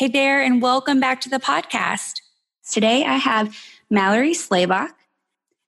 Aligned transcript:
Hey 0.00 0.08
there, 0.08 0.40
and 0.40 0.62
welcome 0.62 0.98
back 0.98 1.20
to 1.20 1.28
the 1.28 1.38
podcast. 1.38 2.22
Today 2.66 3.04
I 3.04 3.16
have 3.16 3.54
Mallory 3.90 4.32
Schlabach. 4.32 4.92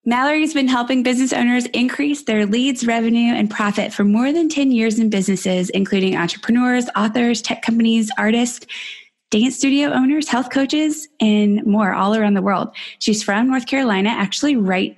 Mallory's 0.06 0.54
been 0.54 0.68
helping 0.68 1.02
business 1.02 1.34
owners 1.34 1.66
increase 1.66 2.22
their 2.22 2.46
leads, 2.46 2.86
revenue, 2.86 3.34
and 3.34 3.50
profit 3.50 3.92
for 3.92 4.04
more 4.04 4.32
than 4.32 4.48
10 4.48 4.70
years 4.70 4.98
in 4.98 5.10
businesses, 5.10 5.68
including 5.68 6.16
entrepreneurs, 6.16 6.86
authors, 6.96 7.42
tech 7.42 7.60
companies, 7.60 8.10
artists, 8.16 8.66
dance 9.30 9.58
studio 9.58 9.90
owners, 9.90 10.28
health 10.28 10.48
coaches, 10.48 11.08
and 11.20 11.62
more 11.66 11.92
all 11.92 12.14
around 12.16 12.32
the 12.32 12.40
world. 12.40 12.74
She's 13.00 13.22
from 13.22 13.48
North 13.48 13.66
Carolina, 13.66 14.08
actually 14.08 14.56
right 14.56 14.96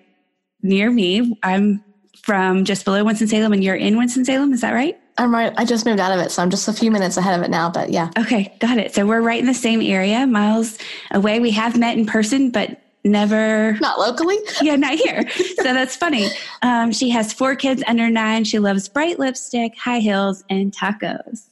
near 0.62 0.92
me. 0.92 1.36
I'm 1.42 1.82
from 2.24 2.64
just 2.64 2.86
below 2.86 3.04
Winston-Salem, 3.04 3.52
and 3.52 3.62
you're 3.62 3.76
in 3.76 3.98
Winston-Salem. 3.98 4.54
Is 4.54 4.62
that 4.62 4.72
right? 4.72 4.98
I'm 5.18 5.32
right. 5.32 5.52
I 5.58 5.66
just 5.66 5.84
moved 5.84 6.00
out 6.00 6.10
of 6.10 6.24
it, 6.24 6.30
so 6.30 6.42
I'm 6.42 6.48
just 6.48 6.66
a 6.68 6.72
few 6.72 6.90
minutes 6.90 7.18
ahead 7.18 7.38
of 7.38 7.44
it 7.44 7.50
now. 7.50 7.68
But 7.68 7.90
yeah. 7.90 8.10
Okay, 8.18 8.56
got 8.60 8.78
it. 8.78 8.94
So 8.94 9.06
we're 9.06 9.20
right 9.20 9.38
in 9.38 9.46
the 9.46 9.52
same 9.54 9.82
area, 9.82 10.26
miles 10.26 10.78
away. 11.10 11.38
We 11.38 11.50
have 11.50 11.78
met 11.78 11.98
in 11.98 12.06
person, 12.06 12.50
but 12.50 12.80
never 13.04 13.74
not 13.80 13.98
locally. 13.98 14.38
Yeah, 14.62 14.76
not 14.76 14.94
here. 14.94 15.28
so 15.30 15.62
that's 15.64 15.94
funny. 15.94 16.28
Um, 16.62 16.92
she 16.92 17.10
has 17.10 17.32
four 17.32 17.54
kids 17.56 17.82
under 17.86 18.08
nine. 18.08 18.44
She 18.44 18.58
loves 18.58 18.88
bright 18.88 19.18
lipstick, 19.18 19.76
high 19.76 19.98
heels, 19.98 20.42
and 20.48 20.72
tacos. 20.74 21.50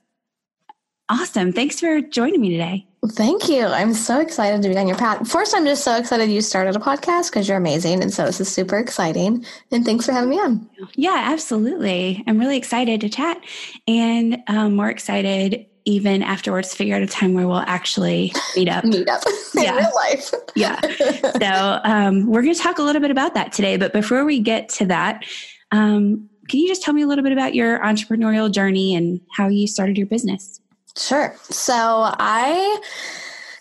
Awesome. 1.12 1.52
Thanks 1.52 1.78
for 1.78 2.00
joining 2.00 2.40
me 2.40 2.48
today. 2.48 2.86
Thank 3.10 3.46
you. 3.46 3.66
I'm 3.66 3.92
so 3.92 4.18
excited 4.18 4.62
to 4.62 4.68
be 4.70 4.78
on 4.78 4.88
your 4.88 4.96
path. 4.96 5.30
First, 5.30 5.54
I'm 5.54 5.66
just 5.66 5.84
so 5.84 5.94
excited 5.94 6.30
you 6.30 6.40
started 6.40 6.74
a 6.74 6.78
podcast 6.78 7.30
because 7.30 7.46
you're 7.46 7.58
amazing. 7.58 8.02
And 8.02 8.10
so 8.10 8.24
this 8.24 8.40
is 8.40 8.50
super 8.50 8.78
exciting. 8.78 9.44
And 9.70 9.84
thanks 9.84 10.06
for 10.06 10.12
having 10.12 10.30
me 10.30 10.40
on. 10.40 10.70
Yeah, 10.94 11.20
absolutely. 11.26 12.24
I'm 12.26 12.38
really 12.38 12.56
excited 12.56 13.02
to 13.02 13.10
chat 13.10 13.44
and 13.86 14.38
um, 14.46 14.74
more 14.74 14.88
excited 14.88 15.66
even 15.84 16.22
afterwards 16.22 16.70
to 16.70 16.76
figure 16.76 16.96
out 16.96 17.02
a 17.02 17.06
time 17.06 17.34
where 17.34 17.46
we'll 17.46 17.56
actually 17.58 18.32
meet 18.56 18.70
up. 18.70 18.82
meet 18.82 19.06
up 19.06 19.22
in 19.54 19.64
yeah. 19.64 19.76
real 19.76 19.94
life. 19.94 20.32
yeah. 20.56 20.80
So 20.80 21.80
um, 21.84 22.26
we're 22.26 22.42
going 22.42 22.54
to 22.54 22.60
talk 22.60 22.78
a 22.78 22.82
little 22.82 23.02
bit 23.02 23.10
about 23.10 23.34
that 23.34 23.52
today. 23.52 23.76
But 23.76 23.92
before 23.92 24.24
we 24.24 24.40
get 24.40 24.70
to 24.70 24.86
that, 24.86 25.26
um, 25.72 26.30
can 26.48 26.58
you 26.60 26.68
just 26.68 26.82
tell 26.82 26.94
me 26.94 27.02
a 27.02 27.06
little 27.06 27.22
bit 27.22 27.32
about 27.32 27.54
your 27.54 27.80
entrepreneurial 27.80 28.50
journey 28.50 28.94
and 28.94 29.20
how 29.36 29.48
you 29.48 29.66
started 29.66 29.98
your 29.98 30.06
business? 30.06 30.61
Sure. 30.96 31.34
So 31.50 31.74
I, 31.74 32.80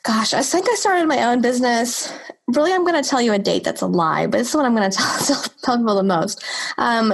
gosh, 0.03 0.33
I 0.33 0.41
think 0.43 0.67
I 0.69 0.75
started 0.75 1.07
my 1.07 1.23
own 1.31 1.41
business 1.41 2.13
really, 2.47 2.73
I'm 2.73 2.83
going 2.83 3.01
to 3.01 3.07
tell 3.07 3.21
you 3.21 3.33
a 3.33 3.39
date 3.39 3.63
that's 3.63 3.81
a 3.81 3.87
lie, 3.87 4.27
but 4.27 4.41
it's 4.41 4.51
the 4.51 4.57
one 4.57 4.65
I'm 4.65 4.75
going 4.75 4.89
to 4.91 4.97
tell, 4.97 5.43
tell 5.63 5.77
people 5.77 5.95
the 5.95 6.03
most. 6.03 6.43
Um, 6.77 7.13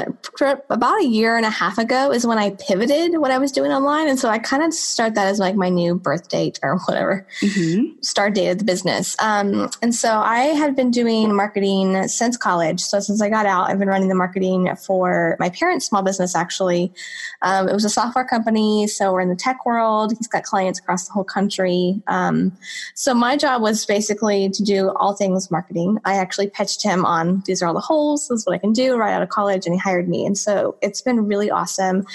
about 0.69 1.01
a 1.01 1.05
year 1.05 1.37
and 1.37 1.45
a 1.45 1.49
half 1.49 1.77
ago 1.77 2.11
is 2.11 2.25
when 2.25 2.37
I 2.37 2.51
pivoted 2.51 3.17
what 3.19 3.31
I 3.31 3.37
was 3.37 3.51
doing 3.51 3.71
online. 3.71 4.07
And 4.07 4.19
so 4.19 4.29
I 4.29 4.39
kind 4.39 4.63
of 4.63 4.73
start 4.73 5.15
that 5.15 5.27
as 5.27 5.39
like 5.39 5.55
my 5.55 5.69
new 5.69 5.95
birth 5.95 6.29
date 6.29 6.59
or 6.63 6.77
whatever, 6.87 7.27
mm-hmm. 7.41 7.99
start 8.01 8.35
date 8.35 8.49
of 8.49 8.59
the 8.59 8.63
business. 8.63 9.15
Um, 9.19 9.69
and 9.81 9.93
so 9.93 10.17
I 10.17 10.39
had 10.39 10.75
been 10.75 10.91
doing 10.91 11.35
marketing 11.35 12.07
since 12.07 12.37
college. 12.37 12.79
So 12.79 12.99
since 12.99 13.21
I 13.21 13.29
got 13.29 13.45
out, 13.45 13.69
I've 13.69 13.79
been 13.79 13.89
running 13.89 14.09
the 14.09 14.15
marketing 14.15 14.73
for 14.75 15.35
my 15.39 15.49
parents' 15.49 15.85
small 15.85 16.01
business 16.01 16.35
actually. 16.35 16.91
Um, 17.41 17.67
it 17.67 17.73
was 17.73 17.85
a 17.85 17.89
software 17.89 18.25
company. 18.25 18.87
So 18.87 19.13
we're 19.13 19.21
in 19.21 19.29
the 19.29 19.35
tech 19.35 19.65
world. 19.65 20.13
He's 20.17 20.27
got 20.27 20.43
clients 20.43 20.79
across 20.79 21.07
the 21.07 21.13
whole 21.13 21.23
country. 21.23 22.01
Um, 22.07 22.57
so 22.93 23.13
my 23.13 23.37
job 23.37 23.61
was 23.61 23.85
basically 23.85 24.49
to 24.49 24.63
do 24.63 24.91
all 24.95 25.13
things 25.17 25.51
marketing. 25.51 25.97
I 26.05 26.15
actually 26.15 26.49
pitched 26.49 26.83
him 26.83 27.05
on 27.05 27.43
these 27.45 27.61
are 27.61 27.67
all 27.67 27.73
the 27.73 27.79
holes, 27.79 28.27
this 28.27 28.39
is 28.41 28.45
what 28.45 28.53
I 28.53 28.57
can 28.57 28.73
do 28.73 28.95
right 28.97 29.13
out 29.13 29.21
of 29.21 29.29
college, 29.29 29.65
and 29.65 29.73
he 29.73 29.79
hired 29.79 30.07
me. 30.07 30.25
And 30.25 30.37
so 30.37 30.77
it's 30.81 31.01
been 31.01 31.27
really 31.27 31.49
awesome 31.49 32.05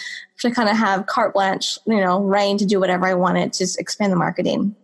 to 0.40 0.50
kind 0.50 0.68
of 0.68 0.76
have 0.76 1.06
carte 1.06 1.34
blanche, 1.34 1.78
you 1.86 2.00
know, 2.00 2.20
reign 2.20 2.58
to 2.58 2.66
do 2.66 2.80
whatever 2.80 3.06
I 3.06 3.14
wanted 3.14 3.52
to 3.54 3.66
expand 3.78 4.12
the 4.12 4.16
marketing. 4.16 4.74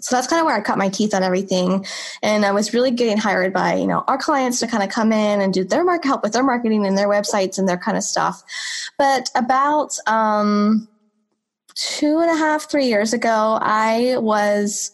So 0.00 0.16
that's 0.16 0.26
kind 0.26 0.40
of 0.40 0.46
where 0.46 0.56
I 0.56 0.60
cut 0.60 0.78
my 0.78 0.88
teeth 0.88 1.14
on 1.14 1.22
everything. 1.22 1.84
And 2.22 2.46
I 2.46 2.52
was 2.52 2.72
really 2.72 2.90
getting 2.90 3.18
hired 3.18 3.52
by, 3.52 3.74
you 3.74 3.86
know, 3.86 4.02
our 4.08 4.16
clients 4.16 4.58
to 4.60 4.66
kind 4.66 4.82
of 4.82 4.88
come 4.88 5.12
in 5.12 5.40
and 5.40 5.52
do 5.52 5.62
their 5.62 5.84
market 5.84 6.08
help 6.08 6.22
with 6.22 6.32
their 6.32 6.42
marketing 6.42 6.86
and 6.86 6.96
their 6.96 7.08
websites 7.08 7.58
and 7.58 7.68
their 7.68 7.76
kind 7.76 7.96
of 7.96 8.02
stuff. 8.02 8.42
But 8.96 9.30
about 9.34 9.96
um, 10.06 10.88
two 11.74 12.18
and 12.18 12.30
a 12.30 12.36
half, 12.36 12.70
three 12.70 12.86
years 12.86 13.12
ago, 13.12 13.58
I 13.60 14.16
was 14.18 14.92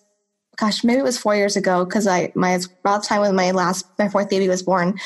gosh, 0.57 0.83
maybe 0.83 0.99
it 0.99 1.05
was 1.05 1.19
four 1.19 1.37
years 1.37 1.55
ago 1.55 1.85
because 1.85 2.07
I 2.07 2.33
my 2.35 2.59
about 2.81 3.05
time 3.05 3.21
when 3.21 3.37
my 3.37 3.51
last 3.51 3.87
my 3.99 4.09
fourth 4.09 4.31
baby 4.31 4.49
was 4.49 4.63
born. 4.63 4.99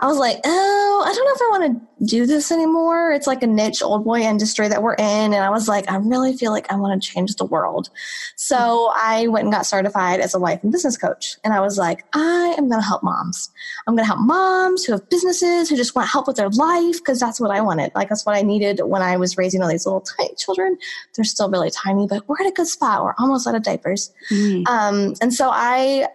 I 0.00 0.06
was 0.06 0.18
like, 0.18 0.38
oh, 0.44 1.04
I 1.06 1.12
don't 1.12 1.24
know 1.24 1.34
if 1.34 1.42
I 1.42 1.58
want 1.58 1.98
to 2.00 2.06
do 2.06 2.26
this 2.26 2.50
anymore. 2.50 3.12
It's 3.12 3.26
like 3.26 3.42
a 3.42 3.46
niche 3.46 3.82
old 3.82 4.04
boy 4.04 4.20
industry 4.20 4.68
that 4.68 4.82
we're 4.82 4.94
in, 4.94 5.34
and 5.34 5.36
I 5.36 5.50
was 5.50 5.68
like, 5.68 5.90
I 5.90 5.96
really 5.96 6.36
feel 6.36 6.52
like 6.52 6.70
I 6.70 6.76
want 6.76 7.00
to 7.00 7.08
change 7.08 7.34
the 7.34 7.44
world. 7.44 7.90
So 8.36 8.92
I 8.96 9.26
went 9.28 9.44
and 9.44 9.52
got 9.52 9.66
certified 9.66 10.20
as 10.20 10.34
a 10.34 10.38
life 10.38 10.60
and 10.62 10.72
business 10.72 10.96
coach, 10.96 11.36
and 11.44 11.52
I 11.52 11.60
was 11.60 11.78
like, 11.78 12.04
I 12.14 12.54
am 12.56 12.68
going 12.68 12.80
to 12.80 12.86
help 12.86 13.02
moms. 13.02 13.50
I'm 13.86 13.94
going 13.94 14.04
to 14.04 14.08
help 14.08 14.20
moms 14.20 14.84
who 14.84 14.92
have 14.92 15.08
businesses 15.08 15.68
who 15.68 15.76
just 15.76 15.94
want 15.94 16.08
help 16.08 16.26
with 16.28 16.36
their 16.36 16.50
life 16.50 16.98
because 16.98 17.18
that's 17.18 17.40
what 17.40 17.50
I 17.50 17.60
wanted. 17.60 17.92
Like 17.94 18.08
that's 18.08 18.24
what 18.24 18.36
I 18.36 18.42
needed 18.42 18.80
when 18.84 19.02
I 19.02 19.16
was 19.16 19.36
raising 19.36 19.62
all 19.62 19.68
these 19.68 19.86
little 19.86 20.00
tiny 20.18 20.34
children. 20.36 20.78
They're 21.16 21.24
still 21.24 21.50
really 21.50 21.70
tiny, 21.70 22.06
but 22.06 22.28
we're 22.28 22.40
at 22.40 22.46
a 22.46 22.52
good 22.52 22.68
spot. 22.68 23.02
We're 23.02 23.14
almost 23.18 23.46
out 23.46 23.54
of 23.54 23.62
diapers. 23.62 24.12
Mm. 24.30 24.66
Um, 24.68 24.91
um, 24.92 25.14
and 25.20 25.32
so 25.32 25.50
I 25.52 26.08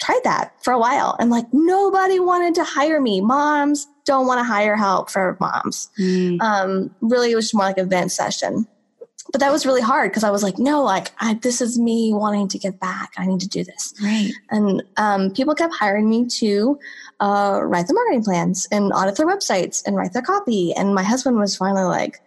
tried 0.00 0.20
that 0.24 0.52
for 0.64 0.72
a 0.72 0.78
while 0.78 1.16
and 1.20 1.30
like 1.30 1.46
nobody 1.52 2.18
wanted 2.18 2.54
to 2.56 2.64
hire 2.64 3.00
me. 3.00 3.20
Moms 3.20 3.86
don't 4.04 4.26
want 4.26 4.38
to 4.40 4.44
hire 4.44 4.76
help 4.76 5.10
for 5.10 5.36
moms. 5.40 5.90
Mm. 5.98 6.40
Um, 6.40 6.94
really, 7.00 7.30
it 7.30 7.36
was 7.36 7.54
more 7.54 7.66
like 7.66 7.78
a 7.78 7.84
vent 7.84 8.10
session. 8.10 8.66
But 9.30 9.40
that 9.40 9.52
was 9.52 9.64
really 9.64 9.80
hard 9.80 10.10
because 10.10 10.24
I 10.24 10.30
was 10.30 10.42
like, 10.42 10.58
no, 10.58 10.82
like 10.82 11.12
I, 11.20 11.34
this 11.34 11.60
is 11.60 11.78
me 11.78 12.12
wanting 12.12 12.48
to 12.48 12.58
give 12.58 12.78
back. 12.80 13.12
I 13.16 13.24
need 13.24 13.40
to 13.40 13.48
do 13.48 13.62
this. 13.62 13.94
Right. 14.02 14.32
And 14.50 14.82
um, 14.96 15.30
people 15.30 15.54
kept 15.54 15.72
hiring 15.72 16.10
me 16.10 16.26
to 16.26 16.78
uh, 17.20 17.60
write 17.62 17.86
the 17.86 17.94
marketing 17.94 18.24
plans 18.24 18.66
and 18.72 18.92
audit 18.92 19.16
their 19.16 19.26
websites 19.26 19.82
and 19.86 19.96
write 19.96 20.12
their 20.12 20.22
copy. 20.22 20.74
And 20.74 20.94
my 20.94 21.04
husband 21.04 21.38
was 21.38 21.56
finally 21.56 21.84
like, 21.84 22.20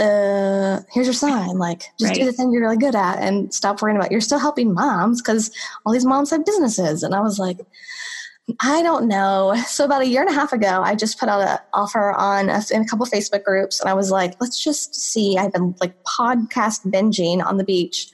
uh, 0.00 0.80
here's 0.90 1.06
your 1.06 1.14
sign. 1.14 1.58
Like, 1.58 1.84
just 1.98 2.10
right. 2.10 2.14
do 2.14 2.24
the 2.24 2.32
thing 2.32 2.52
you're 2.52 2.62
really 2.62 2.76
good 2.76 2.94
at 2.94 3.18
and 3.18 3.52
stop 3.52 3.82
worrying 3.82 3.96
about. 3.96 4.10
You're 4.10 4.20
still 4.20 4.38
helping 4.38 4.72
moms 4.72 5.20
because 5.20 5.50
all 5.84 5.92
these 5.92 6.06
moms 6.06 6.30
have 6.30 6.44
businesses. 6.44 7.02
And 7.02 7.14
I 7.14 7.20
was 7.20 7.38
like, 7.38 7.58
I 8.58 8.82
don't 8.82 9.06
know. 9.06 9.54
So 9.66 9.84
about 9.84 10.02
a 10.02 10.06
year 10.06 10.22
and 10.22 10.30
a 10.30 10.34
half 10.34 10.52
ago, 10.52 10.82
I 10.82 10.94
just 10.94 11.18
put 11.18 11.28
out 11.28 11.40
an 11.40 11.58
offer 11.72 12.12
on 12.12 12.48
a, 12.48 12.60
in 12.72 12.82
a 12.82 12.86
couple 12.86 13.04
of 13.04 13.12
Facebook 13.12 13.44
groups, 13.44 13.80
and 13.80 13.88
I 13.88 13.94
was 13.94 14.10
like, 14.10 14.34
let's 14.40 14.62
just 14.62 14.94
see. 14.94 15.38
I've 15.38 15.52
been 15.52 15.74
like 15.80 15.94
podcast 16.04 16.90
binging 16.90 17.44
on 17.44 17.56
the 17.56 17.64
beach 17.64 18.08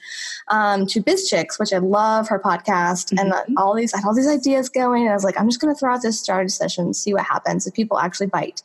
um, 0.49 0.85
to 0.87 1.01
Biz 1.01 1.31
Chix, 1.31 1.59
which 1.59 1.73
I 1.73 1.79
love 1.79 2.27
her 2.27 2.39
podcast, 2.39 3.11
mm-hmm. 3.13 3.31
and 3.31 3.57
all 3.57 3.73
these 3.73 3.93
I 3.93 3.97
had 3.97 4.05
all 4.05 4.13
these 4.13 4.27
ideas 4.27 4.69
going. 4.69 5.03
And 5.03 5.11
I 5.11 5.13
was 5.13 5.23
like, 5.23 5.39
I'm 5.39 5.47
just 5.47 5.59
going 5.59 5.73
to 5.73 5.79
throw 5.79 5.93
out 5.93 6.01
this 6.03 6.19
strategy 6.19 6.49
session, 6.49 6.93
see 6.93 7.13
what 7.13 7.23
happens 7.23 7.65
if 7.65 7.73
people 7.73 7.97
actually 7.97 8.27
bite. 8.27 8.61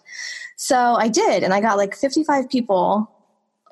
So 0.62 0.94
I 0.94 1.08
did, 1.08 1.42
and 1.42 1.52
I 1.52 1.60
got 1.60 1.76
like 1.76 1.92
55 1.92 2.48
people 2.48 3.10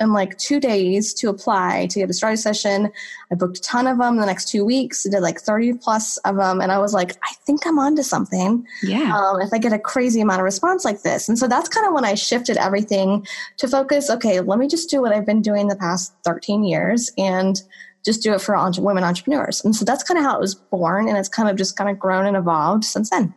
in 0.01 0.13
like 0.13 0.37
two 0.39 0.59
days 0.59 1.15
to 1.15 1.29
apply 1.29 1.87
to 1.89 2.01
get 2.01 2.11
a 2.11 2.13
strategy 2.13 2.43
session. 2.43 2.91
I 3.31 3.37
booked 3.37 3.59
a 3.59 3.61
ton 3.61 3.87
of 3.87 3.99
them 3.99 4.17
the 4.17 4.27
next 4.27 4.49
two 4.49 4.65
weeks. 4.65 5.07
I 5.07 5.11
did 5.11 5.21
like 5.21 5.39
30 5.39 5.75
plus 5.75 6.17
of 6.25 6.35
them. 6.35 6.61
And 6.61 6.73
I 6.73 6.79
was 6.79 6.93
like, 6.93 7.13
I 7.23 7.33
think 7.47 7.65
I'm 7.65 7.79
onto 7.79 8.03
something. 8.03 8.67
Yeah. 8.83 9.17
Um, 9.17 9.41
if 9.41 9.51
I 9.53 9.59
get 9.59 9.73
a 9.73 9.79
crazy 9.79 10.21
amount 10.21 10.41
of 10.41 10.45
response 10.45 10.85
like 10.85 11.03
this. 11.03 11.29
And 11.29 11.39
so 11.39 11.47
that's 11.47 11.69
kind 11.69 11.87
of 11.87 11.93
when 11.93 12.05
I 12.05 12.15
shifted 12.15 12.57
everything 12.57 13.25
to 13.59 13.69
focus. 13.69 14.11
Okay, 14.11 14.41
let 14.41 14.59
me 14.59 14.67
just 14.67 14.91
do 14.91 15.01
what 15.01 15.13
I've 15.13 15.27
been 15.27 15.43
doing 15.43 15.69
the 15.69 15.77
past 15.77 16.13
13 16.25 16.65
years 16.65 17.13
and 17.17 17.63
just 18.05 18.21
do 18.21 18.35
it 18.35 18.41
for 18.41 18.57
entre- 18.57 18.83
women 18.83 19.05
entrepreneurs. 19.05 19.65
And 19.65 19.77
so 19.77 19.85
that's 19.85 20.03
kind 20.03 20.19
of 20.19 20.25
how 20.25 20.35
it 20.35 20.41
was 20.41 20.57
born. 20.57 21.09
And 21.09 21.17
it's 21.17 21.29
kind 21.29 21.49
of 21.49 21.55
just 21.55 21.77
kind 21.77 21.89
of 21.89 22.01
grown 22.01 22.27
and 22.27 22.37
evolved 22.37 22.83
since 22.83 23.11
then. 23.11 23.33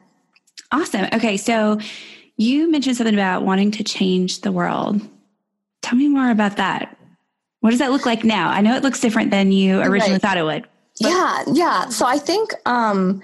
Awesome. 0.72 1.06
Okay. 1.14 1.38
So 1.38 1.78
you 2.38 2.72
mentioned 2.72 2.98
something 2.98 3.14
about 3.14 3.44
wanting 3.44 3.72
to 3.72 3.84
change 3.84 4.42
the 4.42 4.52
world. 4.52 5.02
Tell 5.82 5.98
me 5.98 6.08
more 6.08 6.32
about 6.32 6.58
that. 6.58 6.98
What 7.60 7.70
does 7.70 7.80
that 7.80 7.92
look 7.92 8.06
like 8.06 8.24
now? 8.24 8.50
I 8.50 8.62
know 8.62 8.76
it 8.76 8.84
looks 8.84 9.00
different 9.00 9.32
than 9.32 9.52
you 9.52 9.80
originally 9.80 10.14
right. 10.14 10.22
thought 10.22 10.38
it 10.38 10.44
would. 10.44 10.68
Yeah, 11.00 11.44
yeah. 11.52 11.90
So 11.90 12.06
I 12.06 12.18
think 12.18 12.54
um 12.66 13.22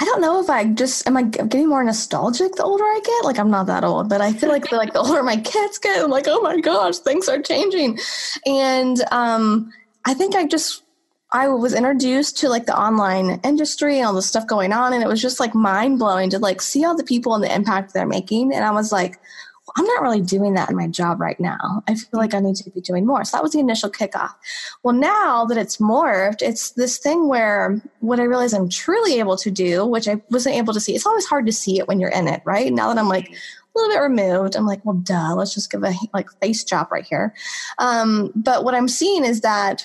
I 0.00 0.04
don't 0.04 0.20
know 0.20 0.40
if 0.40 0.48
I 0.48 0.64
just 0.64 1.06
am 1.08 1.16
I 1.16 1.22
getting 1.22 1.68
more 1.68 1.82
nostalgic 1.82 2.54
the 2.54 2.62
older 2.62 2.84
I 2.84 3.00
get. 3.04 3.24
Like 3.24 3.38
I'm 3.38 3.50
not 3.50 3.66
that 3.66 3.82
old, 3.82 4.08
but 4.08 4.20
I 4.20 4.32
feel 4.32 4.48
like 4.48 4.68
the, 4.70 4.76
like 4.76 4.92
the 4.92 5.00
older 5.00 5.22
my 5.22 5.36
kids 5.36 5.78
get, 5.78 6.02
I'm 6.02 6.10
like, 6.10 6.26
oh 6.28 6.40
my 6.40 6.60
gosh, 6.60 6.98
things 6.98 7.28
are 7.28 7.40
changing. 7.40 7.98
And 8.46 9.02
um, 9.10 9.72
I 10.04 10.14
think 10.14 10.36
I 10.36 10.46
just 10.46 10.82
I 11.32 11.48
was 11.48 11.74
introduced 11.74 12.38
to 12.38 12.48
like 12.48 12.66
the 12.66 12.78
online 12.78 13.40
industry 13.44 13.98
and 13.98 14.06
all 14.06 14.14
the 14.14 14.22
stuff 14.22 14.46
going 14.46 14.72
on, 14.72 14.92
and 14.92 15.02
it 15.02 15.08
was 15.08 15.20
just 15.20 15.40
like 15.40 15.54
mind 15.54 15.98
blowing 15.98 16.30
to 16.30 16.38
like 16.38 16.62
see 16.62 16.84
all 16.84 16.96
the 16.96 17.04
people 17.04 17.34
and 17.34 17.44
the 17.44 17.54
impact 17.54 17.92
they're 17.92 18.06
making. 18.06 18.54
And 18.54 18.64
I 18.64 18.70
was 18.70 18.92
like, 18.92 19.20
I'm 19.76 19.84
not 19.84 20.02
really 20.02 20.22
doing 20.22 20.54
that 20.54 20.70
in 20.70 20.76
my 20.76 20.86
job 20.86 21.20
right 21.20 21.38
now. 21.38 21.82
I 21.86 21.94
feel 21.94 22.18
like 22.18 22.32
I 22.32 22.40
need 22.40 22.56
to 22.56 22.70
be 22.70 22.80
doing 22.80 23.06
more. 23.06 23.24
So 23.24 23.36
that 23.36 23.42
was 23.42 23.52
the 23.52 23.58
initial 23.58 23.90
kickoff. 23.90 24.32
Well, 24.82 24.94
now 24.94 25.44
that 25.44 25.58
it's 25.58 25.76
morphed, 25.76 26.40
it's 26.40 26.70
this 26.70 26.96
thing 26.96 27.28
where 27.28 27.80
what 28.00 28.18
I 28.18 28.24
realize 28.24 28.54
I'm 28.54 28.70
truly 28.70 29.18
able 29.18 29.36
to 29.36 29.50
do, 29.50 29.84
which 29.84 30.08
I 30.08 30.22
wasn't 30.30 30.56
able 30.56 30.72
to 30.72 30.80
see, 30.80 30.94
it's 30.94 31.06
always 31.06 31.26
hard 31.26 31.44
to 31.46 31.52
see 31.52 31.78
it 31.78 31.86
when 31.86 32.00
you're 32.00 32.10
in 32.10 32.28
it, 32.28 32.40
right? 32.46 32.72
Now 32.72 32.88
that 32.88 32.98
I'm 32.98 33.08
like, 33.08 33.28
a 33.28 33.78
little 33.78 33.94
bit 33.94 34.02
removed. 34.02 34.56
I'm 34.56 34.66
like, 34.66 34.84
well, 34.84 34.96
duh, 34.96 35.34
let's 35.34 35.54
just 35.54 35.70
give 35.70 35.84
a 35.84 35.92
like 36.12 36.30
face 36.40 36.64
job 36.64 36.90
right 36.90 37.04
here. 37.04 37.34
Um, 37.78 38.32
but 38.34 38.64
what 38.64 38.74
I'm 38.74 38.88
seeing 38.88 39.24
is 39.24 39.42
that 39.42 39.84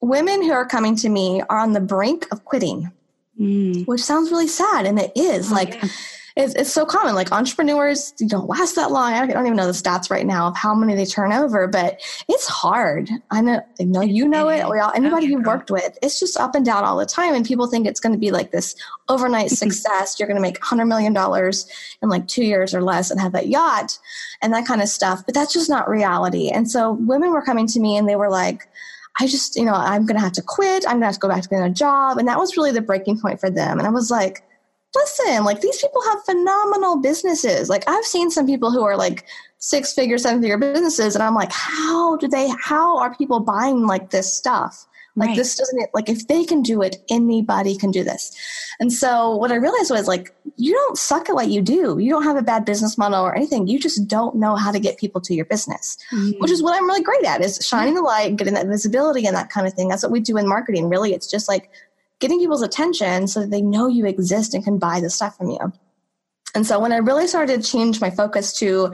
women 0.00 0.42
who 0.42 0.52
are 0.52 0.66
coming 0.66 0.96
to 0.96 1.08
me 1.08 1.42
are 1.48 1.58
on 1.58 1.72
the 1.72 1.80
brink 1.80 2.26
of 2.32 2.44
quitting, 2.44 2.90
mm. 3.38 3.86
which 3.86 4.02
sounds 4.02 4.30
really 4.30 4.48
sad, 4.48 4.86
and 4.86 4.98
it 4.98 5.12
is. 5.16 5.50
Oh, 5.50 5.54
like, 5.54 5.74
yeah 5.74 5.88
it's, 6.38 6.54
it's 6.54 6.72
so 6.72 6.86
common. 6.86 7.16
Like 7.16 7.32
entrepreneurs 7.32 8.12
don't 8.12 8.48
last 8.48 8.76
that 8.76 8.92
long. 8.92 9.12
I 9.12 9.26
don't 9.26 9.44
even 9.44 9.56
know 9.56 9.66
the 9.66 9.72
stats 9.72 10.08
right 10.08 10.24
now 10.24 10.46
of 10.46 10.56
how 10.56 10.72
many 10.72 10.94
they 10.94 11.04
turn 11.04 11.32
over, 11.32 11.66
but 11.66 12.00
it's 12.28 12.46
hard. 12.46 13.10
I 13.32 13.40
know, 13.40 13.60
I 13.80 13.84
know 13.84 14.02
you 14.02 14.28
know 14.28 14.48
it. 14.48 14.64
Or 14.64 14.78
anybody 14.94 15.26
you've 15.26 15.44
worked 15.44 15.68
with, 15.68 15.98
it's 16.00 16.20
just 16.20 16.38
up 16.38 16.54
and 16.54 16.64
down 16.64 16.84
all 16.84 16.96
the 16.96 17.06
time. 17.06 17.34
And 17.34 17.44
people 17.44 17.66
think 17.66 17.88
it's 17.88 17.98
going 17.98 18.12
to 18.12 18.18
be 18.18 18.30
like 18.30 18.52
this 18.52 18.76
overnight 19.08 19.50
success. 19.50 20.18
You're 20.18 20.28
going 20.28 20.36
to 20.36 20.42
make 20.42 20.60
$100 20.60 20.86
million 20.86 21.52
in 22.02 22.08
like 22.08 22.28
two 22.28 22.44
years 22.44 22.72
or 22.72 22.82
less 22.82 23.10
and 23.10 23.20
have 23.20 23.32
that 23.32 23.48
yacht 23.48 23.98
and 24.40 24.54
that 24.54 24.64
kind 24.64 24.80
of 24.80 24.88
stuff. 24.88 25.26
But 25.26 25.34
that's 25.34 25.52
just 25.52 25.68
not 25.68 25.88
reality. 25.88 26.50
And 26.50 26.70
so 26.70 26.92
women 26.92 27.32
were 27.32 27.42
coming 27.42 27.66
to 27.66 27.80
me 27.80 27.96
and 27.96 28.08
they 28.08 28.16
were 28.16 28.30
like, 28.30 28.68
I 29.20 29.26
just, 29.26 29.56
you 29.56 29.64
know, 29.64 29.74
I'm 29.74 30.06
going 30.06 30.16
to 30.16 30.22
have 30.22 30.32
to 30.32 30.42
quit. 30.42 30.84
I'm 30.86 30.94
going 30.94 31.00
to 31.00 31.06
have 31.06 31.14
to 31.14 31.20
go 31.20 31.28
back 31.28 31.42
to 31.42 31.48
getting 31.48 31.64
a 31.64 31.70
job. 31.70 32.18
And 32.18 32.28
that 32.28 32.38
was 32.38 32.56
really 32.56 32.72
the 32.72 32.80
breaking 32.80 33.20
point 33.20 33.40
for 33.40 33.50
them. 33.50 33.78
And 33.78 33.86
I 33.86 33.90
was 33.90 34.10
like, 34.10 34.44
listen, 34.94 35.44
like 35.44 35.60
these 35.60 35.80
people 35.80 36.02
have 36.04 36.24
phenomenal 36.24 37.00
businesses. 37.00 37.68
Like 37.68 37.84
I've 37.88 38.04
seen 38.04 38.30
some 38.30 38.46
people 38.46 38.70
who 38.70 38.82
are 38.82 38.96
like 38.96 39.24
six 39.58 39.92
figure, 39.92 40.18
seven 40.18 40.40
figure 40.40 40.58
businesses, 40.58 41.14
and 41.14 41.22
I'm 41.22 41.34
like, 41.34 41.52
how 41.52 42.16
do 42.16 42.28
they, 42.28 42.48
how 42.62 42.98
are 42.98 43.14
people 43.14 43.40
buying 43.40 43.86
like 43.86 44.10
this 44.10 44.32
stuff? 44.32 44.86
Like 45.18 45.28
right. 45.28 45.36
this 45.36 45.56
doesn't 45.56 45.88
like 45.92 46.08
if 46.08 46.28
they 46.28 46.44
can 46.44 46.62
do 46.62 46.80
it, 46.80 46.96
anybody 47.10 47.76
can 47.76 47.90
do 47.90 48.04
this. 48.04 48.36
And 48.78 48.92
so 48.92 49.34
what 49.36 49.50
I 49.50 49.56
realized 49.56 49.90
was 49.90 50.06
like 50.06 50.34
you 50.56 50.72
don't 50.72 50.96
suck 50.96 51.28
at 51.28 51.34
what 51.34 51.48
you 51.48 51.60
do. 51.60 51.98
You 51.98 52.10
don't 52.10 52.22
have 52.22 52.36
a 52.36 52.42
bad 52.42 52.64
business 52.64 52.96
model 52.96 53.24
or 53.24 53.34
anything. 53.34 53.66
You 53.66 53.78
just 53.78 54.06
don't 54.06 54.36
know 54.36 54.56
how 54.56 54.70
to 54.70 54.80
get 54.80 54.98
people 54.98 55.20
to 55.22 55.34
your 55.34 55.44
business, 55.44 55.98
mm-hmm. 56.12 56.38
which 56.38 56.50
is 56.50 56.62
what 56.62 56.76
I'm 56.76 56.86
really 56.86 57.02
great 57.02 57.24
at 57.24 57.40
is 57.40 57.58
shining 57.66 57.94
the 57.94 58.02
light, 58.02 58.36
getting 58.36 58.54
that 58.54 58.66
visibility 58.66 59.26
and 59.26 59.36
that 59.36 59.50
kind 59.50 59.66
of 59.66 59.74
thing. 59.74 59.88
That's 59.88 60.02
what 60.02 60.12
we 60.12 60.20
do 60.20 60.36
in 60.36 60.48
marketing. 60.48 60.88
Really, 60.88 61.12
it's 61.12 61.30
just 61.30 61.48
like 61.48 61.70
getting 62.20 62.38
people's 62.38 62.62
attention 62.62 63.26
so 63.26 63.40
that 63.40 63.50
they 63.50 63.62
know 63.62 63.88
you 63.88 64.06
exist 64.06 64.54
and 64.54 64.64
can 64.64 64.78
buy 64.78 65.00
the 65.00 65.10
stuff 65.10 65.36
from 65.36 65.50
you. 65.50 65.72
And 66.54 66.66
so 66.66 66.80
when 66.80 66.92
I 66.92 66.96
really 66.96 67.26
started 67.26 67.62
to 67.62 67.70
change 67.70 68.00
my 68.00 68.10
focus 68.10 68.52
to, 68.58 68.92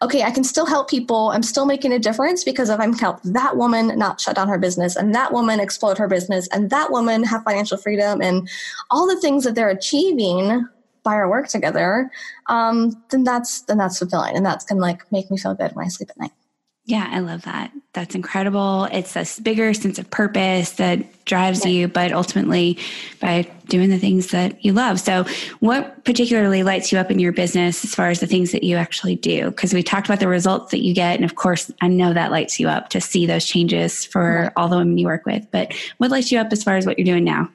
okay, 0.00 0.22
I 0.22 0.30
can 0.30 0.44
still 0.44 0.66
help 0.66 0.88
people. 0.88 1.30
I'm 1.30 1.42
still 1.42 1.66
making 1.66 1.92
a 1.92 1.98
difference 1.98 2.44
because 2.44 2.70
if 2.70 2.78
I'm 2.78 2.92
help 2.92 3.20
that 3.22 3.56
woman 3.56 3.98
not 3.98 4.20
shut 4.20 4.36
down 4.36 4.48
her 4.48 4.58
business 4.58 4.94
and 4.94 5.14
that 5.14 5.32
woman 5.32 5.58
explode 5.60 5.98
her 5.98 6.06
business 6.06 6.46
and 6.48 6.70
that 6.70 6.92
woman 6.92 7.24
have 7.24 7.42
financial 7.42 7.76
freedom 7.76 8.20
and 8.22 8.48
all 8.90 9.06
the 9.06 9.20
things 9.20 9.44
that 9.44 9.54
they're 9.54 9.68
achieving 9.68 10.66
by 11.02 11.14
our 11.14 11.28
work 11.28 11.48
together, 11.48 12.10
um, 12.46 13.02
then 13.10 13.24
that's 13.24 13.62
then 13.62 13.78
that's 13.78 13.98
fulfilling 13.98 14.36
and 14.36 14.46
that's 14.46 14.64
gonna 14.64 14.80
like 14.80 15.10
make 15.10 15.30
me 15.30 15.38
feel 15.38 15.54
good 15.54 15.74
when 15.74 15.86
I 15.86 15.88
sleep 15.88 16.10
at 16.10 16.18
night. 16.18 16.32
Yeah, 16.88 17.06
I 17.10 17.18
love 17.18 17.42
that. 17.42 17.70
That's 17.92 18.14
incredible. 18.14 18.84
It's 18.90 19.14
a 19.14 19.42
bigger 19.42 19.74
sense 19.74 19.98
of 19.98 20.10
purpose 20.10 20.70
that 20.72 21.26
drives 21.26 21.62
yeah. 21.62 21.70
you, 21.70 21.88
but 21.88 22.12
ultimately 22.12 22.78
by 23.20 23.46
doing 23.66 23.90
the 23.90 23.98
things 23.98 24.28
that 24.28 24.64
you 24.64 24.72
love. 24.72 24.98
So, 24.98 25.26
what 25.60 26.02
particularly 26.06 26.62
lights 26.62 26.90
you 26.90 26.98
up 26.98 27.10
in 27.10 27.18
your 27.18 27.32
business 27.32 27.84
as 27.84 27.94
far 27.94 28.08
as 28.08 28.20
the 28.20 28.26
things 28.26 28.52
that 28.52 28.62
you 28.62 28.76
actually 28.76 29.16
do? 29.16 29.50
Because 29.50 29.74
we 29.74 29.82
talked 29.82 30.06
about 30.06 30.18
the 30.18 30.28
results 30.28 30.70
that 30.70 30.82
you 30.82 30.94
get. 30.94 31.16
And 31.16 31.26
of 31.26 31.34
course, 31.34 31.70
I 31.82 31.88
know 31.88 32.14
that 32.14 32.30
lights 32.30 32.58
you 32.58 32.68
up 32.68 32.88
to 32.88 33.02
see 33.02 33.26
those 33.26 33.44
changes 33.44 34.06
for 34.06 34.50
all 34.56 34.68
the 34.68 34.78
women 34.78 34.96
you 34.96 35.08
work 35.08 35.26
with. 35.26 35.46
But 35.50 35.74
what 35.98 36.10
lights 36.10 36.32
you 36.32 36.38
up 36.38 36.50
as 36.52 36.64
far 36.64 36.78
as 36.78 36.86
what 36.86 36.98
you're 36.98 37.04
doing 37.04 37.24
now? 37.24 37.50